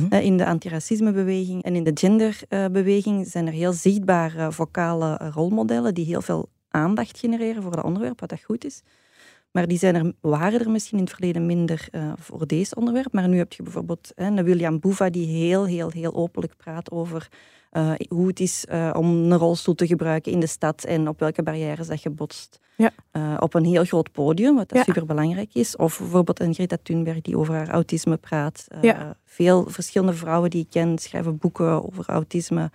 Eh, 0.10 0.24
In 0.26 0.38
de 0.38 0.46
antiracismebeweging 0.46 1.64
en 1.64 1.76
in 1.76 1.84
de 1.84 1.92
genderbeweging 1.94 3.28
zijn 3.28 3.48
er 3.48 3.54
heel 3.54 3.74
zichtbare 3.74 4.52
vocale 4.52 5.18
eh, 5.18 5.28
rolmodellen 5.34 5.94
die 5.94 6.06
heel 6.06 6.22
veel 6.22 6.50
aandacht 6.70 7.18
genereren 7.20 7.62
voor 7.64 7.76
dat 7.76 7.84
onderwerp, 7.84 8.20
wat 8.20 8.30
dat 8.30 8.42
goed 8.44 8.66
is. 8.66 8.82
Maar 9.52 9.68
die 9.68 9.78
zijn 9.78 9.96
er, 9.96 10.14
waren 10.22 10.60
er 10.60 10.70
misschien 10.70 10.98
in 10.98 11.04
het 11.04 11.14
verleden 11.14 11.46
minder 11.46 11.88
eh, 11.92 12.14
voor 12.20 12.48
deze 12.48 12.76
onderwerp. 12.76 13.14
Maar 13.14 13.28
nu 13.28 13.38
heb 13.38 13.54
je 13.54 13.64
bijvoorbeeld 13.64 14.12
een 14.16 14.44
William 14.44 14.80
Boeva 14.80 15.10
die 15.10 15.28
heel, 15.28 15.66
heel, 15.66 15.90
heel 15.90 16.14
openlijk 16.14 16.58
praat 16.58 16.92
over 16.92 17.28
eh, 17.70 17.92
hoe 18.10 18.28
het 18.28 18.40
is 18.40 18.66
eh, 18.66 18.94
om 18.98 19.06
een 19.06 19.38
rolstoel 19.38 19.76
te 19.76 19.88
gebruiken 19.88 20.32
in 20.32 20.40
de 20.40 20.48
stad 20.48 20.84
en 20.84 21.08
op 21.08 21.20
welke 21.20 21.44
barrières 21.44 21.88
dat 21.88 22.02
je 22.02 22.10
botst. 22.10 22.60
Ja. 22.78 22.92
Op 23.40 23.54
een 23.54 23.66
heel 23.66 23.86
groot 23.86 24.12
podium, 24.12 24.56
wat 24.56 24.70
dat 24.70 24.78
Ja. 24.78 24.84
superbelangrijk 24.84 25.54
is. 25.54 25.76
Of 25.76 26.00
bijvoorbeeld 26.00 26.40
een 26.40 26.54
Greta 26.54 26.78
Thunberg 26.84 27.22
die 27.22 27.38
over 27.38 27.54
haar 27.54 27.70
autisme 27.70 28.18
praat. 28.18 28.68
Ja. 28.82 29.18
Veel 29.26 29.66
verschillende 29.70 30.14
vrouwen 30.14 30.50
die 30.50 30.62
ik 30.62 30.70
ken 30.70 30.98
schrijven 30.98 31.38
boeken 31.38 31.86
over 31.86 32.06
autisme, 32.10 32.72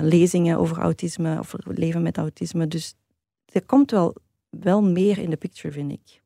lezingen 0.00 0.58
over 0.58 0.78
autisme, 0.78 1.38
of 1.38 1.54
leven 1.64 2.02
met 2.02 2.18
autisme. 2.18 2.68
Dus 2.68 2.94
er 3.52 3.64
komt 3.64 3.90
wel, 3.90 4.14
wel 4.60 4.82
meer 4.82 5.18
in 5.18 5.30
de 5.30 5.36
picture, 5.36 5.72
vind 5.74 5.92
ik. 5.92 6.22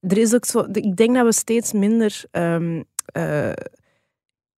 Er 0.00 0.18
is 0.18 0.34
ook 0.34 0.44
zo... 0.44 0.66
Ik 0.72 0.96
denk 0.96 1.14
dat 1.14 1.24
we 1.24 1.32
steeds 1.32 1.72
minder... 1.72 2.24
ehm, 2.30 2.82
eh, 3.06 3.52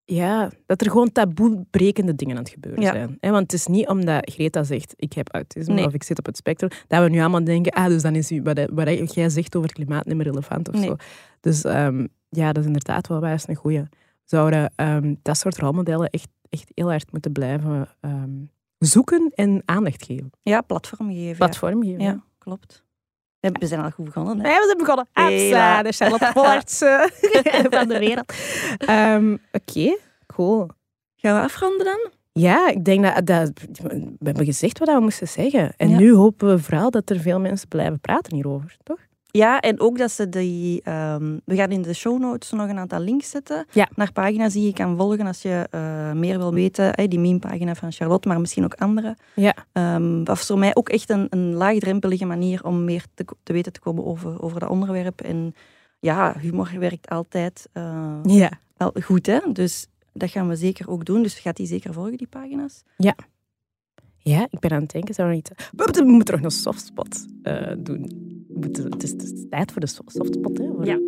ja, 0.05 0.51
dat 0.67 0.81
er 0.81 0.91
gewoon 0.91 1.13
taboebrekende 1.13 2.15
dingen 2.15 2.37
aan 2.37 2.43
het 2.43 2.53
gebeuren 2.53 2.83
Ja. 2.83 2.93
zijn. 2.93 3.17
Hè? 3.21 3.31
Want 3.31 3.43
het 3.43 3.53
is 3.53 3.67
niet 3.67 3.89
omdat 3.89 4.31
Greta 4.31 4.63
zegt, 4.63 4.93
ik 4.97 5.13
heb 5.13 5.35
autisme 5.35 5.75
Nee. 5.75 5.87
of 5.87 5.95
ik 5.95 6.03
zit 6.03 6.19
op 6.19 6.27
het 6.27 6.37
spectrum, 6.37 6.71
dat 6.87 7.03
we 7.03 7.09
nu 7.09 7.21
allemaal 7.21 7.45
denken, 7.45 7.73
ah, 7.73 7.87
dus 7.87 8.03
dan 8.03 8.15
is 8.15 8.31
u- 8.31 8.43
wat, 8.43 8.61
wat 8.73 9.15
jij 9.15 9.29
zegt 9.29 9.57
over 9.57 9.73
klimaat 9.73 10.07
niet 10.07 10.17
meer 10.17 10.27
relevant 10.27 10.69
of 10.69 10.75
Nee. 10.75 10.85
zo. 10.85 10.97
Dus 11.41 11.65
ehm, 11.65 12.07
ja, 12.29 12.47
dat 12.53 12.57
is 12.63 12.67
inderdaad 12.67 13.07
wel 13.07 13.21
wijs 13.21 13.49
een 13.49 13.55
goeie. 13.55 13.83
Zouden 14.25 14.73
ehm, 14.77 15.15
dat 15.23 15.37
soort 15.37 15.59
rolmodellen 15.59 16.09
echt, 16.11 16.29
echt 16.49 16.71
heel 16.75 16.89
hard 16.91 17.13
moeten 17.13 17.33
blijven 17.33 17.89
zoeken 18.79 19.31
en 19.35 19.63
aandacht 19.65 20.05
geven. 20.05 20.31
Ja, 20.43 20.61
platform 20.61 21.09
geven. 21.13 21.37
Platform 21.37 21.83
geven. 21.83 22.01
Ja, 22.01 22.07
ja 22.11 22.25
klopt. 22.39 22.85
We 23.41 23.67
zijn 23.67 23.81
al 23.81 23.91
goed 23.91 24.05
begonnen. 24.05 24.37
Hè? 24.37 24.43
Nee, 24.43 24.59
we 24.59 24.65
zijn 24.65 24.79
begonnen. 24.79 25.07
Hela, 25.13 25.83
de 25.83 25.93
Charlotte 25.93 26.25
eh, 26.33 27.65
van 27.79 27.89
de 27.89 27.99
wereld. 27.99 28.33
Ehm, 28.79 29.37
Oké, 29.53 29.97
cool. 30.27 30.69
Gaan 31.17 31.35
we 31.37 31.43
afronden 31.43 31.85
dan? 31.85 32.11
Ja, 32.33 32.69
ik 32.69 32.85
denk 32.85 33.05
dat, 33.05 33.27
dat... 33.27 33.51
We 33.83 34.25
hebben 34.25 34.45
gezegd 34.45 34.79
wat 34.79 34.89
we 34.89 35.01
moesten 35.01 35.29
zeggen. 35.29 35.73
En 35.77 35.89
Ja. 35.89 35.97
nu 35.99 36.13
hopen 36.15 36.49
we 36.49 36.59
vooral 36.59 36.91
dat 36.91 37.11
er 37.11 37.21
veel 37.21 37.41
mensen 37.41 37.69
blijven 37.69 38.01
praten 38.01 38.35
hierover, 38.35 38.77
toch? 38.83 38.99
Ja, 39.33 39.61
en 39.61 39.81
ook 39.81 39.99
dat 39.99 40.11
ze 40.11 40.29
die... 40.29 40.83
ehm, 40.83 41.39
we 41.45 41.57
gaan 41.57 41.71
in 41.71 41.83
de 41.83 41.95
show 41.95 42.21
notes 42.21 42.51
nog 42.51 42.69
een 42.69 42.79
aantal 42.79 43.01
links 43.01 43.31
zetten 43.31 43.67
Ja. 43.73 43.89
naar 43.95 44.13
pagina's 44.13 44.53
die 44.53 44.65
je 44.67 44.73
kan 44.73 44.97
volgen 44.97 45.27
als 45.27 45.43
je 45.43 45.67
eh, 45.71 46.13
meer 46.13 46.39
wil 46.39 46.53
weten. 46.55 47.09
Die 47.09 47.19
meme-pagina 47.19 47.75
van 47.75 47.93
Charlotte, 47.93 48.29
maar 48.29 48.41
misschien 48.41 48.65
ook 48.65 48.75
andere. 48.75 49.17
Ja. 49.35 49.55
Dat 50.25 50.37
is 50.37 50.47
voor 50.47 50.59
mij 50.59 50.75
ook 50.75 50.89
echt 50.89 51.11
een, 51.11 51.27
een 51.31 51.53
laagdrempelige 51.55 52.25
manier 52.25 52.65
om 52.65 52.85
meer 52.85 53.05
te, 53.15 53.25
te 53.43 53.53
weten 53.53 53.73
te 53.73 53.81
komen 53.81 54.05
over, 54.07 54.43
over 54.43 54.61
dat 54.61 54.69
onderwerp. 54.71 55.21
En 55.21 55.55
ja, 56.01 56.35
humor 56.39 56.71
werkt 56.79 57.09
altijd 57.09 57.69
eh, 57.73 58.19
Ja. 58.23 58.51
wel 58.77 58.93
goed, 59.03 59.27
hè? 59.27 59.39
Dus 59.53 59.87
dat 60.13 60.31
gaan 60.31 60.49
we 60.49 60.57
zeker 60.57 60.89
ook 60.91 61.05
doen. 61.05 61.23
Dus 61.23 61.39
gaat 61.39 61.57
die 61.57 61.67
zeker 61.67 61.93
volgen, 61.93 62.17
die 62.17 62.27
pagina's. 62.31 62.83
Ja, 64.23 64.47
ik 64.51 64.59
ben 64.59 64.71
aan 64.71 64.81
het 64.83 64.91
denken, 64.91 65.15
zou 65.15 65.29
er 65.29 65.35
niet... 65.35 65.49
We 65.77 65.83
moeten, 65.85 66.07
we 66.07 66.35
nog 66.35 66.43
een 66.43 66.51
softspot 66.51 67.27
eh, 67.43 67.73
doen. 67.79 68.29
Het, 68.61 69.03
is, 69.03 69.11
het 69.11 69.23
is 69.23 69.33
tijd 69.51 69.73
voor 69.73 69.81
de 69.81 69.87
so- 69.87 70.03
softspot, 70.07 70.59
hè? 70.59 70.67
Voor- 70.67 70.87
Ja. 70.87 70.99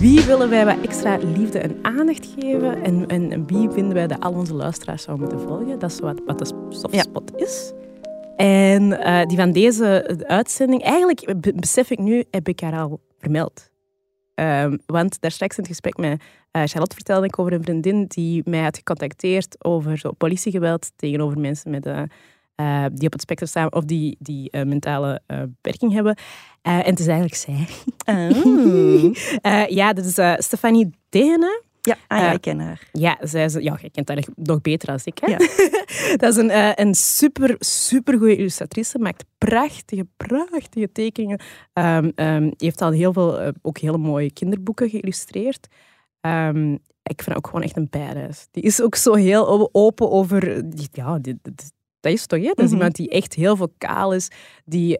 Wie 0.00 0.24
willen 0.24 0.50
wij 0.50 0.64
wat 0.64 0.76
extra 0.82 1.18
liefde 1.36 1.58
en 1.58 1.76
aandacht 1.82 2.28
geven? 2.38 2.82
En, 2.82 3.06
en, 3.06 3.30
en 3.32 3.46
wie 3.46 3.70
vinden 3.70 3.94
wij 3.94 4.06
dat 4.06 4.20
al 4.20 4.32
onze 4.32 4.54
luisteraars 4.54 5.02
zouden 5.02 5.28
moeten 5.28 5.48
volgen? 5.48 5.78
Dat 5.78 5.90
is 5.90 6.00
wat, 6.00 6.20
wat 6.26 6.38
de 6.38 6.44
softspot 6.68 7.32
is. 7.36 7.72
En 8.36 9.00
eh, 9.00 9.26
die 9.26 9.36
van 9.38 9.52
deze 9.52 10.14
uitzending, 10.26 10.82
eigenlijk 10.82 11.40
be- 11.40 11.52
besef 11.54 11.90
ik 11.90 11.98
nu, 11.98 12.24
heb 12.30 12.48
ik 12.48 12.60
haar 12.60 12.78
al 12.80 13.00
vermeld. 13.18 13.70
Ehm, 14.34 14.76
want 14.86 15.20
daar 15.20 15.30
straks 15.30 15.56
in 15.56 15.62
het 15.62 15.72
gesprek 15.72 15.96
met 15.96 16.22
eh, 16.50 16.62
Charlotte 16.64 16.94
vertelde 16.94 17.26
ik 17.26 17.38
over 17.38 17.52
een 17.52 17.62
vriendin 17.62 18.04
die 18.08 18.42
mij 18.44 18.60
had 18.62 18.76
gecontacteerd 18.76 19.64
over 19.64 19.98
zo 19.98 20.12
politiegeweld 20.12 20.90
tegenover 20.96 21.38
mensen 21.40 21.70
met, 21.70 21.86
eh, 21.86 22.02
eh, 22.54 22.84
die 22.92 23.06
op 23.06 23.12
het 23.12 23.20
spectrum 23.20 23.48
staan 23.48 23.72
of 23.72 23.84
die, 23.84 24.16
die 24.18 24.50
eh, 24.50 24.62
mentale 24.64 25.20
eh, 25.26 25.38
beperking 25.38 25.92
hebben. 25.92 26.16
Eh, 26.62 26.72
en 26.78 26.84
het 26.90 26.98
is 26.98 27.06
eigenlijk 27.06 27.34
zij. 27.34 27.66
Eh, 29.42 29.66
ja, 29.68 29.92
dat 29.92 30.04
is 30.04 30.18
eh, 30.18 30.32
Stefanie 30.36 30.90
Dehene. 31.08 31.62
Ja, 31.86 31.96
ah, 32.06 32.18
ja, 32.18 32.26
Eh, 32.28 32.32
ik 32.34 32.40
ken 32.40 32.58
haar. 32.60 32.88
Ja, 32.92 33.18
zij 33.20 33.44
is, 33.44 33.52
ja, 33.52 33.76
jij 33.80 33.90
kent 33.90 34.08
haar 34.08 34.24
nog 34.36 34.60
beter 34.60 34.86
dan 34.88 34.98
ik. 35.04 35.18
Hè? 35.18 35.26
Ja. 35.30 35.36
dat 36.22 36.30
is 36.32 36.36
een, 36.36 36.50
eh, 36.50 36.70
een 36.74 36.94
super, 36.94 37.54
super 37.58 38.18
goede 38.18 38.36
illustratrice. 38.36 38.98
Maakt 38.98 39.24
prachtige, 39.38 40.06
prachtige 40.16 40.92
tekeningen. 40.92 41.40
Die 41.72 42.54
heeft 42.56 42.82
al 42.82 42.90
heel 42.90 43.12
veel, 43.12 43.40
eh, 43.40 43.48
ook 43.62 43.78
hele 43.78 43.98
mooie 43.98 44.32
kinderboeken 44.32 44.90
geïllustreerd. 44.90 45.66
Ehm, 46.20 46.72
ik 47.02 47.22
vind 47.22 47.26
haar 47.26 47.36
ook 47.36 47.46
gewoon 47.46 47.62
echt 47.62 47.76
een 47.76 47.88
badass. 47.90 48.46
Die 48.50 48.62
is 48.62 48.80
ook 48.82 48.94
zo 48.94 49.14
heel 49.14 49.68
open 49.72 50.10
over... 50.10 50.70
die- 50.70 50.88
Ja, 50.92 51.18
die- 51.18 51.38
dat- 51.42 51.72
dat 52.00 52.12
is 52.12 52.26
toch, 52.26 52.38
hè? 52.40 52.44
Dat 52.46 52.58
is 52.58 52.64
Mhm. 52.64 52.74
iemand 52.74 52.94
die 52.96 53.08
echt 53.10 53.34
heel 53.34 53.56
vocaal 53.56 54.14
is. 54.14 54.28
Die... 54.64 54.98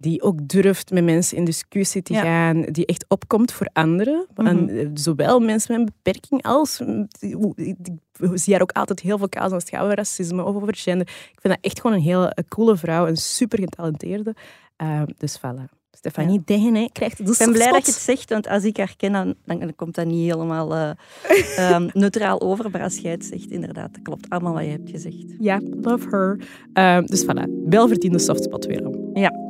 die 0.00 0.22
ook 0.22 0.48
durft 0.48 0.90
met 0.90 1.04
mensen 1.04 1.36
in 1.36 1.44
discussie 1.44 2.02
te 2.02 2.12
Ja. 2.12 2.20
gaan, 2.22 2.62
die 2.62 2.86
echt 2.86 3.04
opkomt 3.08 3.52
voor 3.52 3.68
anderen. 3.72 4.26
En, 4.34 4.64
Mhm. 4.64 4.76
eh, 4.78 4.86
zowel 4.94 5.40
mensen 5.40 5.72
met 5.72 5.80
een 5.88 5.94
beperking 6.02 6.42
als... 6.42 6.80
Ik 7.56 7.76
zie 8.34 8.52
haar 8.52 8.62
ook 8.62 8.72
altijd 8.72 9.00
heel 9.00 9.18
vocaal 9.18 9.42
als 9.42 9.52
het 9.52 9.68
gaat 9.68 9.82
over 9.82 9.96
racisme 9.96 10.44
of 10.44 10.54
over 10.54 10.76
gender. 10.76 11.06
Ik 11.32 11.38
vind 11.40 11.54
dat 11.54 11.64
echt 11.64 11.80
gewoon 11.80 11.96
een 11.96 12.02
hele 12.02 12.36
coole 12.48 12.76
vrouw, 12.76 13.06
een 13.06 13.16
super 13.16 13.58
getalenteerde. 13.58 14.34
Eh, 14.76 15.02
dus 15.18 15.38
voilà. 15.38 15.78
Stefanie 15.92 16.40
Ja. 16.44 16.88
Krijgt 16.92 17.16
de 17.26 17.32
Ik 17.32 17.38
ben 17.38 17.52
blij 17.52 17.70
dat 17.72 17.86
je 17.86 17.92
het 17.92 18.00
zegt, 18.00 18.30
want 18.30 18.48
als 18.48 18.64
ik 18.64 18.76
haar 18.76 18.94
ken, 18.96 19.12
dan, 19.12 19.34
dan 19.44 19.72
komt 19.76 19.94
dat 19.94 20.06
niet 20.06 20.32
helemaal 20.32 20.74
eh, 20.74 20.90
ehm, 21.56 21.88
neutraal 22.02 22.40
over. 22.40 22.70
Maar 22.70 22.82
als 22.82 22.98
jij 22.98 23.10
het 23.10 23.24
zegt, 23.24 23.50
inderdaad, 23.50 23.92
dat 23.94 24.02
klopt 24.02 24.28
allemaal 24.28 24.52
wat 24.52 24.62
je 24.64 24.68
hebt 24.70 24.90
gezegd. 24.90 25.24
Ja, 25.38 25.60
love 25.80 26.08
her. 26.08 26.40
Eh, 26.72 27.02
dus 27.04 27.24
voilà, 27.24 27.50
welverdiende 27.68 28.18
softspot 28.18 28.64
weer. 28.66 28.90
Ja. 29.12 29.48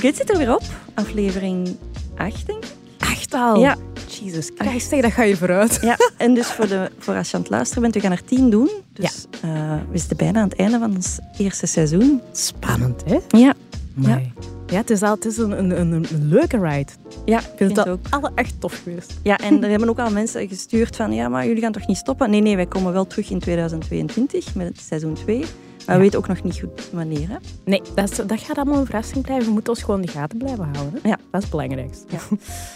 Oké, 0.00 0.08
het 0.08 0.18
zit 0.18 0.30
er 0.30 0.38
weer 0.38 0.54
op. 0.54 0.62
Aflevering 0.94 1.76
8, 2.16 2.46
denk 2.46 2.64
ik. 2.64 2.70
Echt 2.98 3.34
al? 3.34 3.60
Ja, 3.60 3.76
Jesus 4.06 4.50
Christ, 4.58 4.90
dat 4.90 5.12
ga 5.12 5.22
je 5.22 5.36
vooruit. 5.36 5.78
Ja, 5.82 5.96
en 6.16 6.34
dus 6.34 6.46
voor, 6.46 6.68
de, 6.68 6.90
voor 6.98 7.14
als 7.14 7.30
je 7.30 7.36
aan 7.36 7.42
het 7.42 7.50
luisteren 7.50 7.82
bent, 7.82 7.94
we 7.94 8.00
gaan 8.00 8.12
er 8.12 8.24
tien 8.24 8.50
doen. 8.50 8.70
Dus 8.92 9.26
eh, 9.40 9.50
we 9.90 9.98
zitten 9.98 10.16
bijna 10.16 10.40
aan 10.40 10.48
het 10.48 10.58
einde 10.58 10.78
van 10.78 10.94
ons 10.94 11.18
eerste 11.38 11.66
seizoen. 11.66 12.20
Spannend, 12.32 13.02
hè? 13.04 13.38
Ja, 13.38 13.54
Amai. 13.98 14.32
Ja, 14.66 14.76
het 14.76 14.90
is, 14.90 15.02
al, 15.02 15.14
het 15.14 15.24
is 15.24 15.36
een, 15.36 15.58
een, 15.58 15.80
een, 15.80 15.92
een 15.92 16.28
leuke 16.28 16.58
ride. 16.58 16.92
ja 17.24 17.38
Ik 17.38 17.44
vind 17.56 17.76
het 17.76 17.78
het 17.78 17.86
al 17.86 17.92
ook. 17.92 18.06
alle 18.10 18.30
echt 18.34 18.60
tof 18.60 18.80
geweest. 18.82 19.12
Ja, 19.22 19.38
en 19.38 19.62
er 19.64 19.70
hebben 19.70 19.88
ook 19.88 19.98
al 19.98 20.10
mensen 20.10 20.48
gestuurd 20.48 20.96
van, 20.96 21.12
ja, 21.12 21.28
maar 21.28 21.46
jullie 21.46 21.62
gaan 21.62 21.72
toch 21.72 21.86
niet 21.86 21.96
stoppen? 21.96 22.30
Nee, 22.30 22.40
nee, 22.40 22.56
wij 22.56 22.66
komen 22.66 22.92
wel 22.92 23.06
terug 23.06 23.30
in 23.30 23.38
2022 23.38 24.54
met 24.54 24.66
het 24.66 24.80
seizoen 24.80 25.14
2. 25.14 25.44
Maar 25.90 25.98
we 25.98 26.04
weten 26.04 26.18
ook 26.18 26.28
nog 26.28 26.42
niet 26.42 26.58
goed 26.60 26.90
wanneer. 26.92 27.28
Hè? 27.28 27.36
Nee, 27.64 27.82
dat, 27.94 28.10
is, 28.10 28.16
dat 28.16 28.40
gaat 28.40 28.56
allemaal 28.56 28.78
een 28.78 28.86
verrassing 28.86 29.24
blijven. 29.24 29.46
We 29.46 29.52
moeten 29.52 29.72
ons 29.72 29.82
gewoon 29.82 30.00
in 30.00 30.06
de 30.06 30.12
gaten 30.12 30.38
blijven 30.38 30.68
houden. 30.72 31.00
Hè? 31.02 31.08
Ja. 31.08 31.16
Dat 31.16 31.42
is 31.42 31.48
het 31.48 31.50
belangrijkste. 31.50 32.04
Ja. 32.08 32.18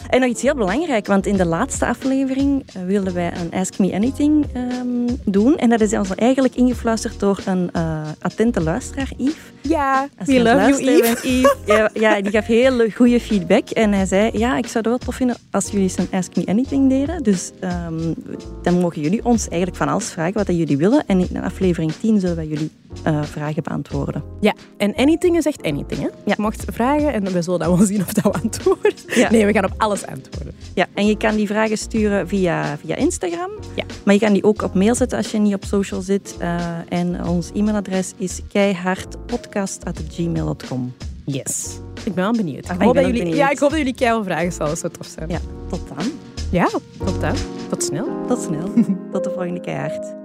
En 0.09 0.21
nog 0.21 0.29
iets 0.29 0.43
heel 0.43 0.55
belangrijk, 0.55 1.07
want 1.07 1.27
in 1.27 1.37
de 1.37 1.47
laatste 1.47 1.87
aflevering 1.87 2.65
eh, 2.67 2.83
wilden 2.83 3.15
wij 3.15 3.33
een 3.37 3.61
Ask 3.61 3.79
Me 3.79 3.93
Anything 3.93 4.47
ehm, 4.53 5.17
doen. 5.25 5.57
En 5.57 5.71
dat 5.71 5.81
is 5.81 5.93
ons 5.93 6.15
eigenlijk 6.15 6.55
ingefluisterd 6.55 7.21
door 7.21 7.41
een 7.45 7.71
eh, 7.73 8.03
attente 8.21 8.61
luisteraar, 8.61 9.12
Yves. 9.17 9.54
Ja, 9.69 10.09
Als 10.19 10.29
we 10.29 10.43
love 10.43 10.83
you, 10.83 10.99
Yves. 10.99 11.23
Yves. 11.23 11.55
Ja, 11.67 11.91
ja, 11.95 12.21
die 12.21 12.31
gaf 12.31 12.47
heel 12.47 12.91
goede 12.91 13.21
feedback. 13.21 13.71
En 13.71 13.93
hij 13.93 14.07
zei, 14.07 14.31
ja, 14.39 14.57
ik 14.57 14.67
zou 14.67 14.77
het 14.77 14.87
wel 14.87 14.99
tof 14.99 15.15
vinden 15.15 15.37
als 15.51 15.71
jullie 15.71 15.93
een 15.97 16.09
Ask 16.11 16.37
Me 16.37 16.47
Anything 16.47 16.89
deden. 16.89 17.23
Dus 17.23 17.51
ehm, 17.61 18.12
dan 18.62 18.81
mogen 18.81 19.03
jullie 19.03 19.25
ons 19.25 19.49
eigenlijk 19.49 19.77
van 19.77 19.89
alles 19.89 20.11
vragen 20.11 20.33
wat 20.33 20.47
jullie 20.47 20.77
willen. 20.77 21.05
En 21.07 21.29
in 21.29 21.43
aflevering 21.43 21.93
10 21.93 22.21
zullen 22.21 22.37
wij 22.37 22.47
jullie 22.47 22.71
eh, 23.03 23.23
vragen 23.23 23.62
beantwoorden. 23.62 24.23
Ja, 24.41 24.55
en 24.77 24.95
anything 24.95 25.37
is 25.37 25.47
echt 25.47 25.62
anything. 25.62 26.01
Hè? 26.01 26.07
Ja. 26.07 26.12
Je 26.25 26.35
mocht 26.37 26.65
vragen 26.73 27.12
en 27.12 27.33
we 27.33 27.43
zullen 27.43 27.59
dan 27.59 27.77
wel 27.77 27.87
zien 27.87 28.01
of 28.01 28.12
dat 28.12 28.25
we 28.25 28.33
antwoorden. 28.43 28.93
Ja. 29.07 29.31
Nee, 29.31 29.47
we 29.47 29.53
gaan 29.53 29.65
op 29.65 29.75
alles 29.77 30.07
antwoorden. 30.07 30.55
Ja, 30.75 30.87
en 30.95 31.07
je 31.07 31.17
kan 31.17 31.37
die 31.37 31.47
vragen 31.47 31.79
sturen 31.79 32.29
via, 32.29 32.79
via 32.79 32.97
Instagram. 32.97 33.51
Ja. 33.75 33.85
Maar 34.05 34.15
je 34.15 34.21
kan 34.21 34.33
die 34.33 34.45
ook 34.45 34.62
op 34.62 34.75
mail 34.75 34.95
zetten 34.95 35.19
als 35.19 35.31
je 35.31 35.39
niet 35.39 35.55
op 35.55 35.65
social 35.65 36.01
zit. 36.01 36.35
Eh, 36.39 36.59
en 36.89 37.27
ons 37.27 37.51
e-mailadres 37.55 38.12
is 38.17 38.41
keihardpodcast.gmail.com. 39.55 40.93
Yes. 41.25 41.79
Ik 42.05 42.15
ben 42.15 42.25
wel 42.25 42.33
benieuwd. 42.33 42.69
Ah, 42.69 42.75
ik 42.75 42.83
hoop 42.83 42.93
ben 42.93 43.03
dat 43.03 43.05
jullie, 43.05 43.19
benieuwd. 43.19 43.37
Ja, 43.37 43.51
ik 43.51 43.59
hoop 43.59 43.71
dat 43.71 43.79
jullie 43.79 43.95
keihard 43.95 44.25
vragen 44.25 44.53
stellen. 44.53 44.77
Zou 44.77 44.93
tof 44.93 45.07
zijn. 45.07 45.29
Ja, 45.29 45.41
tot 45.69 45.89
dan. 45.89 46.07
Ja, 46.51 46.69
tot 46.99 47.21
dan. 47.21 47.35
Tot 47.69 47.83
snel. 47.83 48.07
Tot 48.29 48.43
snel. 48.43 48.73
tot 49.13 49.25
de 49.25 49.31
volgende 49.31 49.61
keihard. 49.61 50.24